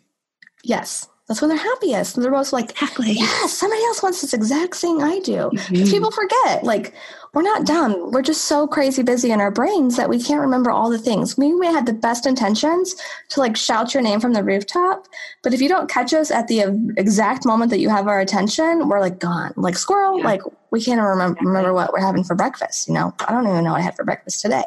Yes 0.62 1.08
That's 1.30 1.40
when 1.40 1.48
they're 1.48 1.58
happiest. 1.58 2.16
and 2.16 2.24
They're 2.24 2.32
most 2.32 2.52
like, 2.52 2.72
exactly. 2.72 3.12
yes, 3.12 3.56
somebody 3.56 3.80
else 3.84 4.02
wants 4.02 4.20
this 4.20 4.34
exact 4.34 4.74
thing 4.74 5.00
I 5.00 5.20
do. 5.20 5.48
Mm-hmm. 5.54 5.88
People 5.88 6.10
forget, 6.10 6.64
like, 6.64 6.92
we're 7.34 7.42
not 7.42 7.64
dumb. 7.64 8.10
We're 8.10 8.20
just 8.20 8.46
so 8.46 8.66
crazy 8.66 9.04
busy 9.04 9.30
in 9.30 9.40
our 9.40 9.52
brains 9.52 9.96
that 9.96 10.08
we 10.08 10.20
can't 10.20 10.40
remember 10.40 10.72
all 10.72 10.90
the 10.90 10.98
things. 10.98 11.38
We 11.38 11.52
may 11.52 11.68
have 11.68 11.86
the 11.86 11.92
best 11.92 12.26
intentions 12.26 12.96
to 13.28 13.38
like 13.38 13.56
shout 13.56 13.94
your 13.94 14.02
name 14.02 14.18
from 14.18 14.32
the 14.32 14.42
rooftop, 14.42 15.06
but 15.44 15.54
if 15.54 15.60
you 15.60 15.68
don't 15.68 15.88
catch 15.88 16.12
us 16.12 16.32
at 16.32 16.48
the 16.48 16.62
exact 16.96 17.46
moment 17.46 17.70
that 17.70 17.78
you 17.78 17.88
have 17.88 18.08
our 18.08 18.18
attention, 18.18 18.88
we're 18.88 18.98
like 18.98 19.20
gone, 19.20 19.52
like 19.56 19.76
squirrel. 19.76 20.18
Yeah. 20.18 20.24
Like 20.24 20.42
we 20.72 20.82
can't 20.82 21.00
remember 21.00 21.38
remember 21.40 21.72
what 21.72 21.92
we're 21.92 22.04
having 22.04 22.24
for 22.24 22.34
breakfast. 22.34 22.88
You 22.88 22.94
know, 22.94 23.14
I 23.20 23.30
don't 23.30 23.46
even 23.46 23.62
know 23.62 23.70
what 23.70 23.78
I 23.78 23.84
had 23.84 23.94
for 23.94 24.04
breakfast 24.04 24.42
today. 24.42 24.64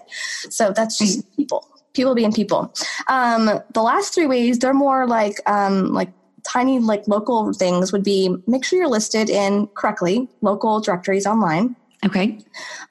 So 0.50 0.72
that's 0.72 0.98
just 0.98 1.30
people 1.36 1.68
people 1.94 2.16
being 2.16 2.32
people. 2.32 2.74
Um, 3.08 3.62
the 3.74 3.82
last 3.82 4.14
three 4.14 4.26
ways, 4.26 4.60
they're 4.60 4.74
more 4.74 5.06
like 5.06 5.36
um, 5.46 5.94
like 5.94 6.10
tiny 6.44 6.80
like 6.80 7.08
local 7.08 7.54
things 7.54 7.92
would 7.92 8.04
be 8.04 8.36
make 8.48 8.66
sure 8.66 8.80
you're 8.80 8.88
listed 8.88 9.30
in 9.30 9.68
correctly 9.76 10.28
local 10.42 10.80
directories 10.82 11.26
online 11.26 11.76
Okay. 12.06 12.38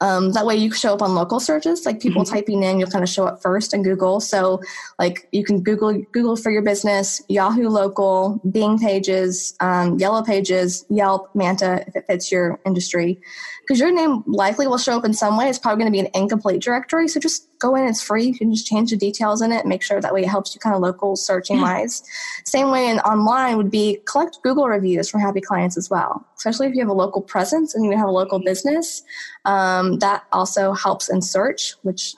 Um, 0.01 0.31
that 0.31 0.45
way 0.45 0.55
you 0.55 0.71
show 0.71 0.93
up 0.93 1.01
on 1.01 1.13
local 1.13 1.39
searches, 1.39 1.85
like 1.85 1.99
people 1.99 2.23
mm-hmm. 2.23 2.33
typing 2.33 2.63
in, 2.63 2.79
you'll 2.79 2.89
kind 2.89 3.03
of 3.03 3.09
show 3.09 3.25
up 3.25 3.41
first 3.41 3.73
in 3.73 3.83
Google. 3.83 4.19
So 4.19 4.59
like 4.97 5.27
you 5.31 5.43
can 5.43 5.61
Google 5.61 5.93
Google 6.11 6.35
for 6.35 6.49
your 6.49 6.63
business, 6.63 7.21
Yahoo 7.29 7.69
Local, 7.69 8.41
Bing 8.49 8.79
pages, 8.79 9.55
um, 9.59 9.99
Yellow 9.99 10.23
Pages, 10.23 10.85
Yelp, 10.89 11.29
Manta, 11.35 11.83
if 11.87 11.95
it 11.95 12.05
fits 12.07 12.31
your 12.31 12.59
industry 12.65 13.19
because 13.63 13.79
your 13.79 13.93
name 13.93 14.23
likely 14.27 14.67
will 14.67 14.77
show 14.77 14.97
up 14.97 15.05
in 15.05 15.13
some 15.13 15.37
way. 15.37 15.47
It's 15.47 15.57
probably 15.57 15.83
going 15.83 15.91
to 15.91 15.95
be 15.95 16.05
an 16.05 16.11
incomplete 16.13 16.61
directory. 16.61 17.07
So 17.07 17.19
just 17.19 17.47
go 17.59 17.75
in, 17.75 17.87
it's 17.87 18.01
free. 18.01 18.25
You 18.25 18.37
can 18.37 18.53
just 18.53 18.67
change 18.67 18.91
the 18.91 18.97
details 18.97 19.41
in 19.41 19.53
it, 19.53 19.65
make 19.65 19.81
sure 19.81 20.01
that 20.01 20.13
way 20.13 20.23
it 20.23 20.27
helps 20.27 20.53
you 20.53 20.59
kind 20.59 20.75
of 20.75 20.81
local 20.81 21.15
searching 21.15 21.61
wise. 21.61 22.03
Same 22.45 22.71
way 22.71 22.89
in 22.89 22.99
online 22.99 23.55
would 23.57 23.71
be 23.71 23.99
collect 24.05 24.39
Google 24.43 24.67
reviews 24.67 25.09
from 25.09 25.21
happy 25.21 25.39
clients 25.39 25.77
as 25.77 25.89
well, 25.89 26.27
especially 26.37 26.67
if 26.67 26.73
you 26.73 26.81
have 26.81 26.89
a 26.89 26.93
local 26.93 27.21
presence 27.21 27.73
and 27.73 27.85
you 27.85 27.97
have 27.97 28.09
a 28.09 28.11
local 28.11 28.39
business. 28.39 29.01
Um, 29.45 29.99
that 29.99 30.23
also 30.33 30.73
helps 30.73 31.09
in 31.09 31.21
search, 31.21 31.75
which 31.83 32.15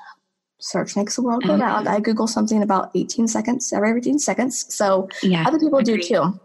search 0.60 0.96
makes 0.96 1.16
the 1.16 1.22
world 1.22 1.44
go 1.44 1.58
round. 1.58 1.88
I 1.88 2.00
Google 2.00 2.28
something 2.28 2.64
about 2.64 2.90
18 2.96 3.28
seconds, 3.28 3.72
every 3.72 3.96
18 3.98 4.18
seconds. 4.18 4.74
So 4.74 5.08
yeah, 5.22 5.44
other 5.48 5.60
people 5.60 5.82
do 5.82 6.02
too. 6.02 6.40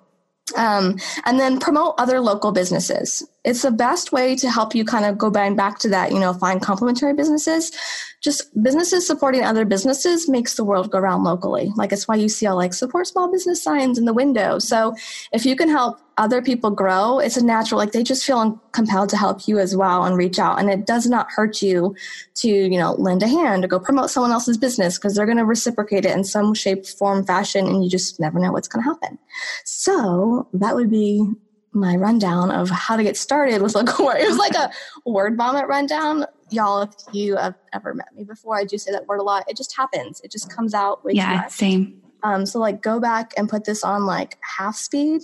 Um, 0.56 0.98
and 1.24 1.38
then 1.38 1.58
promote 1.58 1.94
other 1.98 2.20
local 2.20 2.52
businesses. 2.52 3.26
It's 3.44 3.62
the 3.62 3.70
best 3.70 4.12
way 4.12 4.36
to 4.36 4.50
help 4.50 4.74
you 4.74 4.84
kind 4.84 5.04
of 5.04 5.16
go 5.16 5.30
back 5.30 5.78
to 5.80 5.88
that, 5.88 6.12
you 6.12 6.18
know, 6.18 6.34
find 6.34 6.60
complementary 6.60 7.14
businesses 7.14 7.72
just 8.20 8.62
businesses 8.62 9.06
supporting 9.06 9.44
other 9.44 9.64
businesses 9.64 10.28
makes 10.28 10.54
the 10.54 10.64
world 10.64 10.90
go 10.90 10.98
around 10.98 11.24
locally. 11.24 11.72
Like 11.76 11.90
it's 11.90 12.06
why 12.06 12.16
you 12.16 12.28
see 12.28 12.46
all 12.46 12.56
like 12.56 12.74
support 12.74 13.06
small 13.06 13.32
business 13.32 13.62
signs 13.62 13.98
in 13.98 14.04
the 14.04 14.12
window. 14.12 14.58
So 14.58 14.94
if 15.32 15.46
you 15.46 15.56
can 15.56 15.70
help 15.70 15.98
other 16.18 16.42
people 16.42 16.70
grow, 16.70 17.18
it's 17.18 17.38
a 17.38 17.44
natural, 17.44 17.78
like 17.78 17.92
they 17.92 18.02
just 18.02 18.26
feel 18.26 18.60
compelled 18.72 19.08
to 19.10 19.16
help 19.16 19.48
you 19.48 19.58
as 19.58 19.74
well 19.74 20.04
and 20.04 20.18
reach 20.18 20.38
out. 20.38 20.60
And 20.60 20.68
it 20.68 20.84
does 20.84 21.06
not 21.06 21.30
hurt 21.30 21.62
you 21.62 21.96
to, 22.36 22.48
you 22.48 22.78
know, 22.78 22.92
lend 22.92 23.22
a 23.22 23.28
hand 23.28 23.64
or 23.64 23.68
go 23.68 23.80
promote 23.80 24.10
someone 24.10 24.32
else's 24.32 24.58
business 24.58 24.98
because 24.98 25.14
they're 25.14 25.24
going 25.24 25.38
to 25.38 25.46
reciprocate 25.46 26.04
it 26.04 26.14
in 26.14 26.22
some 26.24 26.52
shape, 26.52 26.86
form, 26.86 27.24
fashion, 27.24 27.66
and 27.66 27.82
you 27.82 27.88
just 27.88 28.20
never 28.20 28.38
know 28.38 28.52
what's 28.52 28.68
going 28.68 28.84
to 28.84 28.90
happen. 28.90 29.18
So 29.64 30.46
that 30.52 30.74
would 30.74 30.90
be 30.90 31.26
my 31.72 31.94
rundown 31.96 32.50
of 32.50 32.68
how 32.68 32.96
to 32.96 33.02
get 33.02 33.16
started 33.16 33.62
with. 33.62 33.74
It 33.76 34.28
was 34.28 34.38
like 34.38 34.54
a 34.54 34.70
word 35.06 35.36
vomit 35.36 35.68
rundown. 35.68 36.26
Y'all, 36.50 36.82
if 36.82 36.90
you 37.12 37.36
have 37.36 37.54
ever 37.72 37.94
met 37.94 38.14
me 38.14 38.24
before, 38.24 38.56
I 38.56 38.64
do 38.64 38.76
say 38.76 38.90
that 38.92 39.06
word 39.06 39.18
a 39.18 39.22
lot. 39.22 39.48
It 39.48 39.56
just 39.56 39.76
happens. 39.76 40.20
It 40.22 40.32
just 40.32 40.54
comes 40.54 40.74
out. 40.74 41.04
Way 41.04 41.12
yeah, 41.14 41.46
same. 41.46 42.02
Um, 42.22 42.44
so 42.44 42.58
like 42.58 42.82
go 42.82 43.00
back 43.00 43.32
and 43.36 43.48
put 43.48 43.64
this 43.64 43.84
on 43.84 44.04
like 44.04 44.36
half 44.42 44.76
speed 44.76 45.22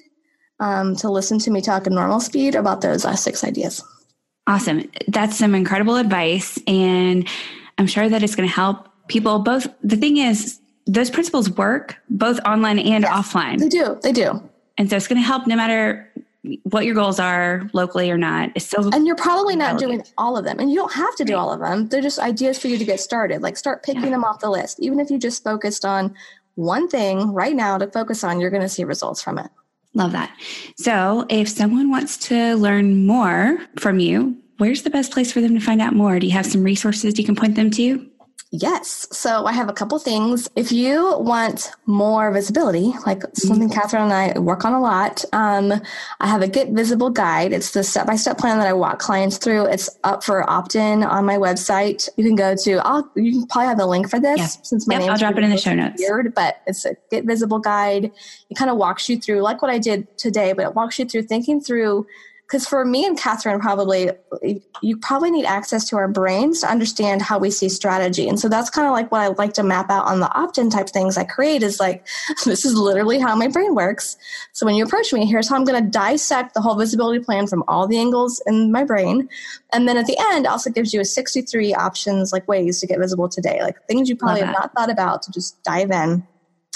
um, 0.60 0.96
to 0.96 1.10
listen 1.10 1.38
to 1.40 1.50
me 1.50 1.60
talk 1.60 1.86
at 1.86 1.92
normal 1.92 2.20
speed 2.20 2.54
about 2.54 2.80
those 2.80 3.04
last 3.04 3.24
six 3.24 3.44
ideas. 3.44 3.84
Awesome. 4.46 4.88
That's 5.08 5.36
some 5.36 5.54
incredible 5.54 5.96
advice. 5.96 6.58
And 6.66 7.28
I'm 7.78 7.86
sure 7.86 8.08
that 8.08 8.22
it's 8.22 8.36
going 8.36 8.48
to 8.48 8.54
help 8.54 8.88
people 9.08 9.40
both. 9.40 9.66
The 9.82 9.96
thing 9.96 10.18
is, 10.18 10.60
those 10.86 11.10
principles 11.10 11.50
work 11.50 11.96
both 12.08 12.38
online 12.46 12.78
and 12.78 13.02
yes, 13.02 13.12
offline. 13.12 13.58
They 13.58 13.68
do. 13.68 13.98
They 14.02 14.12
do. 14.12 14.48
And 14.78 14.88
so 14.88 14.96
it's 14.96 15.08
going 15.08 15.20
to 15.20 15.26
help 15.26 15.46
no 15.46 15.56
matter 15.56 16.10
what 16.64 16.84
your 16.84 16.94
goals 16.94 17.18
are 17.18 17.68
locally 17.72 18.10
or 18.10 18.18
not 18.18 18.50
is 18.54 18.66
so 18.66 18.90
and 18.92 19.06
you're 19.06 19.16
probably 19.16 19.56
not 19.56 19.80
relevant. 19.80 20.04
doing 20.04 20.14
all 20.18 20.36
of 20.36 20.44
them 20.44 20.58
and 20.58 20.70
you 20.70 20.76
don't 20.76 20.92
have 20.92 21.14
to 21.16 21.24
do 21.24 21.36
all 21.36 21.52
of 21.52 21.60
them. 21.60 21.88
They're 21.88 22.02
just 22.02 22.18
ideas 22.18 22.58
for 22.58 22.68
you 22.68 22.78
to 22.78 22.84
get 22.84 23.00
started 23.00 23.42
like 23.42 23.56
start 23.56 23.82
picking 23.82 24.04
yeah. 24.04 24.10
them 24.10 24.24
off 24.24 24.40
the 24.40 24.50
list. 24.50 24.80
Even 24.80 25.00
if 25.00 25.10
you 25.10 25.18
just 25.18 25.44
focused 25.44 25.84
on 25.84 26.14
one 26.54 26.88
thing 26.88 27.32
right 27.32 27.54
now 27.54 27.78
to 27.78 27.86
focus 27.88 28.24
on 28.24 28.40
you're 28.40 28.50
going 28.50 28.62
to 28.62 28.68
see 28.68 28.84
results 28.84 29.22
from 29.22 29.38
it. 29.38 29.50
Love 29.94 30.12
that. 30.12 30.30
So 30.76 31.26
if 31.28 31.48
someone 31.48 31.90
wants 31.90 32.16
to 32.28 32.54
learn 32.56 33.06
more 33.06 33.58
from 33.78 33.98
you 33.98 34.36
where's 34.58 34.82
the 34.82 34.90
best 34.90 35.12
place 35.12 35.32
for 35.32 35.40
them 35.40 35.54
to 35.54 35.60
find 35.60 35.80
out 35.80 35.94
more? 35.94 36.18
Do 36.18 36.26
you 36.26 36.32
have 36.32 36.46
some 36.46 36.62
resources 36.62 37.18
you 37.18 37.24
can 37.24 37.36
point 37.36 37.56
them 37.56 37.70
to 37.72 37.82
Yes. 38.60 39.06
So 39.12 39.44
I 39.44 39.52
have 39.52 39.68
a 39.68 39.72
couple 39.72 39.98
things. 39.98 40.48
If 40.56 40.72
you 40.72 41.18
want 41.18 41.70
more 41.86 42.32
visibility, 42.32 42.94
like 43.04 43.22
something 43.34 43.68
mm-hmm. 43.68 43.78
Catherine 43.78 44.04
and 44.04 44.12
I 44.12 44.38
work 44.38 44.64
on 44.64 44.72
a 44.72 44.80
lot, 44.80 45.24
um, 45.32 45.72
I 46.20 46.26
have 46.26 46.42
a 46.42 46.48
Get 46.48 46.70
Visible 46.70 47.10
guide. 47.10 47.52
It's 47.52 47.72
the 47.72 47.84
step 47.84 48.06
by 48.06 48.16
step 48.16 48.38
plan 48.38 48.58
that 48.58 48.66
I 48.66 48.72
walk 48.72 48.98
clients 48.98 49.36
through. 49.38 49.66
It's 49.66 49.90
up 50.04 50.24
for 50.24 50.48
opt 50.48 50.74
in 50.74 51.02
on 51.02 51.24
my 51.24 51.36
website. 51.36 52.08
You 52.16 52.24
can 52.24 52.34
go 52.34 52.56
to, 52.56 52.72
I'll, 52.86 53.10
you 53.14 53.32
can 53.32 53.46
probably 53.46 53.68
have 53.68 53.78
the 53.78 53.86
link 53.86 54.08
for 54.08 54.20
this 54.20 54.38
yeah. 54.38 54.46
since 54.46 54.86
my 54.86 54.94
yep, 54.94 55.00
name 55.02 55.10
I'll 55.10 55.18
drop 55.18 55.36
it 55.36 55.44
in 55.44 55.50
the 55.50 55.58
show 55.58 55.74
notes. 55.74 56.00
Weird, 56.00 56.34
but 56.34 56.62
it's 56.66 56.84
a 56.84 56.96
Get 57.10 57.24
Visible 57.24 57.58
guide. 57.58 58.10
It 58.50 58.54
kind 58.56 58.70
of 58.70 58.76
walks 58.76 59.08
you 59.08 59.18
through, 59.18 59.42
like 59.42 59.60
what 59.60 59.70
I 59.70 59.78
did 59.78 60.16
today, 60.16 60.52
but 60.52 60.64
it 60.64 60.74
walks 60.74 60.98
you 60.98 61.04
through 61.04 61.22
thinking 61.22 61.60
through 61.60 62.06
because 62.46 62.66
for 62.66 62.84
me 62.84 63.04
and 63.04 63.18
Catherine, 63.18 63.58
probably 63.58 64.10
you 64.80 64.96
probably 64.98 65.32
need 65.32 65.44
access 65.44 65.88
to 65.88 65.96
our 65.96 66.06
brains 66.06 66.60
to 66.60 66.70
understand 66.70 67.20
how 67.20 67.38
we 67.38 67.50
see 67.50 67.68
strategy. 67.68 68.28
And 68.28 68.38
so 68.38 68.48
that's 68.48 68.70
kind 68.70 68.86
of 68.86 68.92
like 68.92 69.10
what 69.10 69.20
I 69.20 69.28
like 69.28 69.52
to 69.54 69.64
map 69.64 69.90
out 69.90 70.06
on 70.06 70.20
the 70.20 70.32
opt 70.32 70.56
in 70.56 70.70
type 70.70 70.88
things 70.88 71.16
I 71.16 71.24
create 71.24 71.64
is 71.64 71.80
like, 71.80 72.06
this 72.44 72.64
is 72.64 72.74
literally 72.74 73.18
how 73.18 73.34
my 73.34 73.48
brain 73.48 73.74
works. 73.74 74.16
So 74.52 74.64
when 74.64 74.76
you 74.76 74.84
approach 74.84 75.12
me, 75.12 75.26
here's 75.26 75.48
how 75.48 75.56
I'm 75.56 75.64
going 75.64 75.82
to 75.82 75.90
dissect 75.90 76.54
the 76.54 76.60
whole 76.60 76.76
visibility 76.76 77.18
plan 77.18 77.48
from 77.48 77.64
all 77.66 77.88
the 77.88 77.98
angles 77.98 78.40
in 78.46 78.70
my 78.70 78.84
brain. 78.84 79.28
And 79.72 79.88
then 79.88 79.96
at 79.96 80.06
the 80.06 80.16
end, 80.32 80.46
also 80.46 80.70
gives 80.70 80.94
you 80.94 81.00
a 81.00 81.04
63 81.04 81.74
options, 81.74 82.32
like 82.32 82.46
ways 82.46 82.80
to 82.80 82.86
get 82.86 83.00
visible 83.00 83.28
today, 83.28 83.58
like 83.60 83.84
things 83.88 84.08
you 84.08 84.14
probably 84.14 84.42
have 84.42 84.54
not 84.54 84.72
thought 84.72 84.90
about 84.90 85.22
to 85.22 85.32
just 85.32 85.60
dive 85.64 85.90
in 85.90 86.24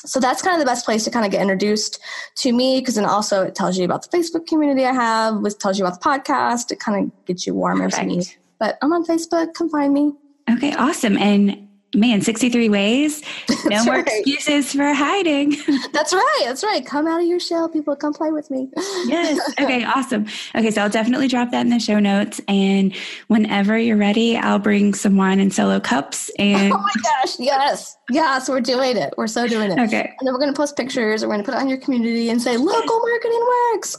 so 0.06 0.18
that's 0.18 0.40
kind 0.42 0.54
of 0.54 0.60
the 0.60 0.66
best 0.70 0.84
place 0.84 1.04
to 1.04 1.10
kind 1.10 1.26
of 1.26 1.32
get 1.32 1.42
introduced 1.42 2.00
to 2.36 2.52
me 2.52 2.80
because 2.80 2.94
then 2.94 3.04
also 3.04 3.42
it 3.42 3.54
tells 3.54 3.76
you 3.76 3.84
about 3.84 4.08
the 4.08 4.16
Facebook 4.16 4.46
community 4.46 4.86
I 4.86 4.92
have, 4.92 5.38
which 5.40 5.58
tells 5.58 5.78
you 5.78 5.84
about 5.84 6.00
the 6.00 6.08
podcast. 6.08 6.70
It 6.70 6.80
kind 6.80 7.04
of 7.04 7.24
gets 7.26 7.46
you 7.46 7.54
warmer 7.54 7.84
Perfect. 7.84 8.10
to 8.10 8.16
me. 8.16 8.24
But 8.58 8.78
I'm 8.82 8.92
on 8.92 9.04
Facebook. 9.04 9.54
Come 9.54 9.68
find 9.68 9.92
me. 9.92 10.12
Okay, 10.50 10.74
awesome. 10.74 11.16
And 11.18 11.68
man, 11.94 12.20
63 12.20 12.68
ways. 12.68 13.22
No 13.66 13.84
more 13.84 13.96
right. 13.96 14.06
excuses 14.06 14.72
for 14.72 14.92
hiding. 14.92 15.50
that's 15.92 16.12
right. 16.12 16.42
That's 16.44 16.64
right. 16.64 16.84
Come 16.84 17.06
out 17.06 17.20
of 17.20 17.26
your 17.26 17.38
shell, 17.38 17.68
people. 17.68 17.94
Come 17.94 18.12
play 18.12 18.32
with 18.32 18.50
me. 18.50 18.68
yes. 19.06 19.38
Okay, 19.60 19.84
awesome. 19.84 20.26
Okay, 20.56 20.70
so 20.70 20.82
I'll 20.82 20.88
definitely 20.88 21.28
drop 21.28 21.50
that 21.50 21.60
in 21.60 21.68
the 21.68 21.78
show 21.78 22.00
notes. 22.00 22.40
And 22.48 22.94
whenever 23.28 23.78
you're 23.78 23.96
ready, 23.96 24.36
I'll 24.36 24.58
bring 24.58 24.94
some 24.94 25.16
wine 25.16 25.38
and 25.38 25.52
solo 25.52 25.78
cups. 25.78 26.30
Oh 26.38 26.42
and 26.42 26.72
oh 26.72 26.78
my 26.78 26.92
gosh, 27.02 27.38
yes. 27.38 27.96
Yes, 28.10 28.48
we're 28.48 28.60
doing 28.60 28.96
it. 28.96 29.14
We're 29.16 29.26
so 29.28 29.46
doing 29.46 29.70
it. 29.70 29.78
Okay. 29.78 30.12
And 30.18 30.26
then 30.26 30.32
we're 30.32 30.40
going 30.40 30.52
to 30.52 30.56
post 30.56 30.76
pictures. 30.76 31.22
We're 31.22 31.28
going 31.28 31.40
to 31.40 31.44
put 31.44 31.54
it 31.54 31.60
on 31.60 31.68
your 31.68 31.78
community 31.78 32.30
and 32.30 32.40
say, 32.40 32.56
local 32.56 32.98
marketing 32.98 33.46
works. 33.72 33.96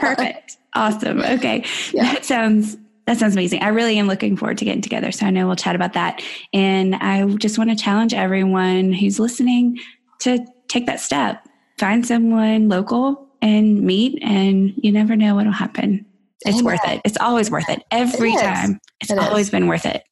Perfect. 0.00 0.58
Awesome. 0.74 1.20
Okay. 1.20 1.64
Yeah. 1.92 2.12
That 2.12 2.24
sounds 2.24 2.76
that 3.06 3.18
sounds 3.18 3.34
amazing. 3.34 3.62
I 3.62 3.68
really 3.68 3.98
am 3.98 4.08
looking 4.08 4.36
forward 4.36 4.58
to 4.58 4.64
getting 4.64 4.82
together. 4.82 5.12
So 5.12 5.26
I 5.26 5.30
know 5.30 5.46
we'll 5.46 5.56
chat 5.56 5.76
about 5.76 5.92
that. 5.92 6.22
And 6.52 6.96
I 6.96 7.24
just 7.36 7.58
want 7.58 7.70
to 7.70 7.76
challenge 7.76 8.14
everyone 8.14 8.92
who's 8.92 9.20
listening 9.20 9.78
to 10.20 10.44
take 10.68 10.86
that 10.86 11.00
step. 11.00 11.46
Find 11.78 12.06
someone 12.06 12.68
local 12.68 13.28
and 13.42 13.82
meet, 13.82 14.18
and 14.22 14.72
you 14.76 14.90
never 14.90 15.14
know 15.14 15.34
what'll 15.34 15.52
happen. 15.52 16.06
It's 16.44 16.62
worth 16.62 16.80
it. 16.84 17.00
It's 17.04 17.18
always 17.20 17.50
worth 17.50 17.68
it. 17.68 17.82
Every 17.90 18.32
it 18.32 18.40
time. 18.40 18.78
It's 19.00 19.10
it 19.10 19.18
always 19.18 19.46
is. 19.46 19.50
been 19.50 19.66
worth 19.66 19.84
it. 19.84 20.02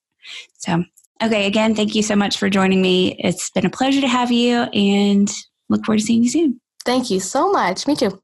So, 0.58 0.84
okay, 1.22 1.46
again, 1.46 1.74
thank 1.74 1.94
you 1.94 2.02
so 2.02 2.16
much 2.16 2.38
for 2.38 2.50
joining 2.50 2.82
me. 2.82 3.16
It's 3.18 3.50
been 3.50 3.66
a 3.66 3.70
pleasure 3.70 4.00
to 4.00 4.08
have 4.08 4.30
you 4.30 4.62
and 4.74 5.30
look 5.68 5.84
forward 5.84 6.00
to 6.00 6.04
seeing 6.04 6.22
you 6.22 6.30
soon. 6.30 6.60
Thank 6.84 7.10
you 7.10 7.20
so 7.20 7.50
much. 7.50 7.86
Me 7.86 7.96
too. 7.96 8.20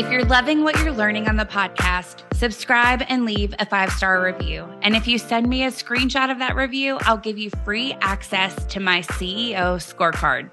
If 0.00 0.10
you're 0.10 0.24
loving 0.24 0.64
what 0.64 0.78
you're 0.78 0.94
learning 0.94 1.28
on 1.28 1.36
the 1.36 1.44
podcast, 1.44 2.24
subscribe 2.34 3.02
and 3.10 3.26
leave 3.26 3.54
a 3.58 3.66
five 3.66 3.92
star 3.92 4.24
review. 4.24 4.66
And 4.80 4.96
if 4.96 5.06
you 5.06 5.18
send 5.18 5.46
me 5.46 5.64
a 5.64 5.70
screenshot 5.70 6.32
of 6.32 6.38
that 6.38 6.56
review, 6.56 6.96
I'll 7.02 7.18
give 7.18 7.36
you 7.36 7.50
free 7.66 7.92
access 8.00 8.64
to 8.64 8.80
my 8.80 9.02
CEO 9.02 9.76
scorecard. 9.76 10.48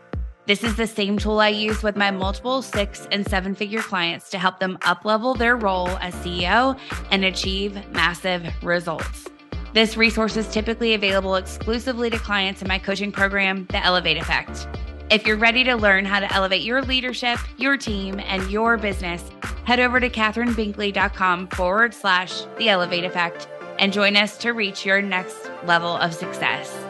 This 0.47 0.65
is 0.65 0.75
the 0.75 0.85
same 0.85 1.17
tool 1.17 1.39
I 1.39 1.47
use 1.47 1.81
with 1.81 1.95
my 1.95 2.11
multiple 2.11 2.61
six 2.61 3.07
and 3.09 3.25
seven 3.25 3.55
figure 3.55 3.81
clients 3.81 4.29
to 4.31 4.37
help 4.37 4.59
them 4.59 4.79
uplevel 4.81 5.37
their 5.37 5.55
role 5.55 5.91
as 6.01 6.13
CEO 6.15 6.77
and 7.11 7.23
achieve 7.23 7.73
massive 7.91 8.43
results. 8.61 9.29
This 9.71 9.95
resource 9.95 10.35
is 10.35 10.49
typically 10.49 10.93
available 10.93 11.35
exclusively 11.35 12.09
to 12.09 12.19
clients 12.19 12.61
in 12.61 12.67
my 12.67 12.79
coaching 12.79 13.13
program, 13.13 13.65
The 13.69 13.81
Elevate 13.81 14.17
Effect. 14.17 14.67
If 15.09 15.25
you're 15.25 15.37
ready 15.37 15.63
to 15.63 15.75
learn 15.75 16.03
how 16.03 16.19
to 16.19 16.33
elevate 16.33 16.63
your 16.63 16.81
leadership, 16.81 17.39
your 17.57 17.77
team, 17.77 18.19
and 18.19 18.51
your 18.51 18.75
business, 18.75 19.23
head 19.63 19.79
over 19.79 20.01
to 20.01 20.09
catherinebinkley.com 20.09 21.47
forward 21.47 21.93
slash 21.93 22.41
the 22.57 22.67
elevate 22.67 23.05
effect 23.05 23.47
and 23.79 23.93
join 23.93 24.17
us 24.17 24.37
to 24.39 24.51
reach 24.51 24.85
your 24.85 25.01
next 25.01 25.49
level 25.63 25.95
of 25.95 26.13
success. 26.13 26.86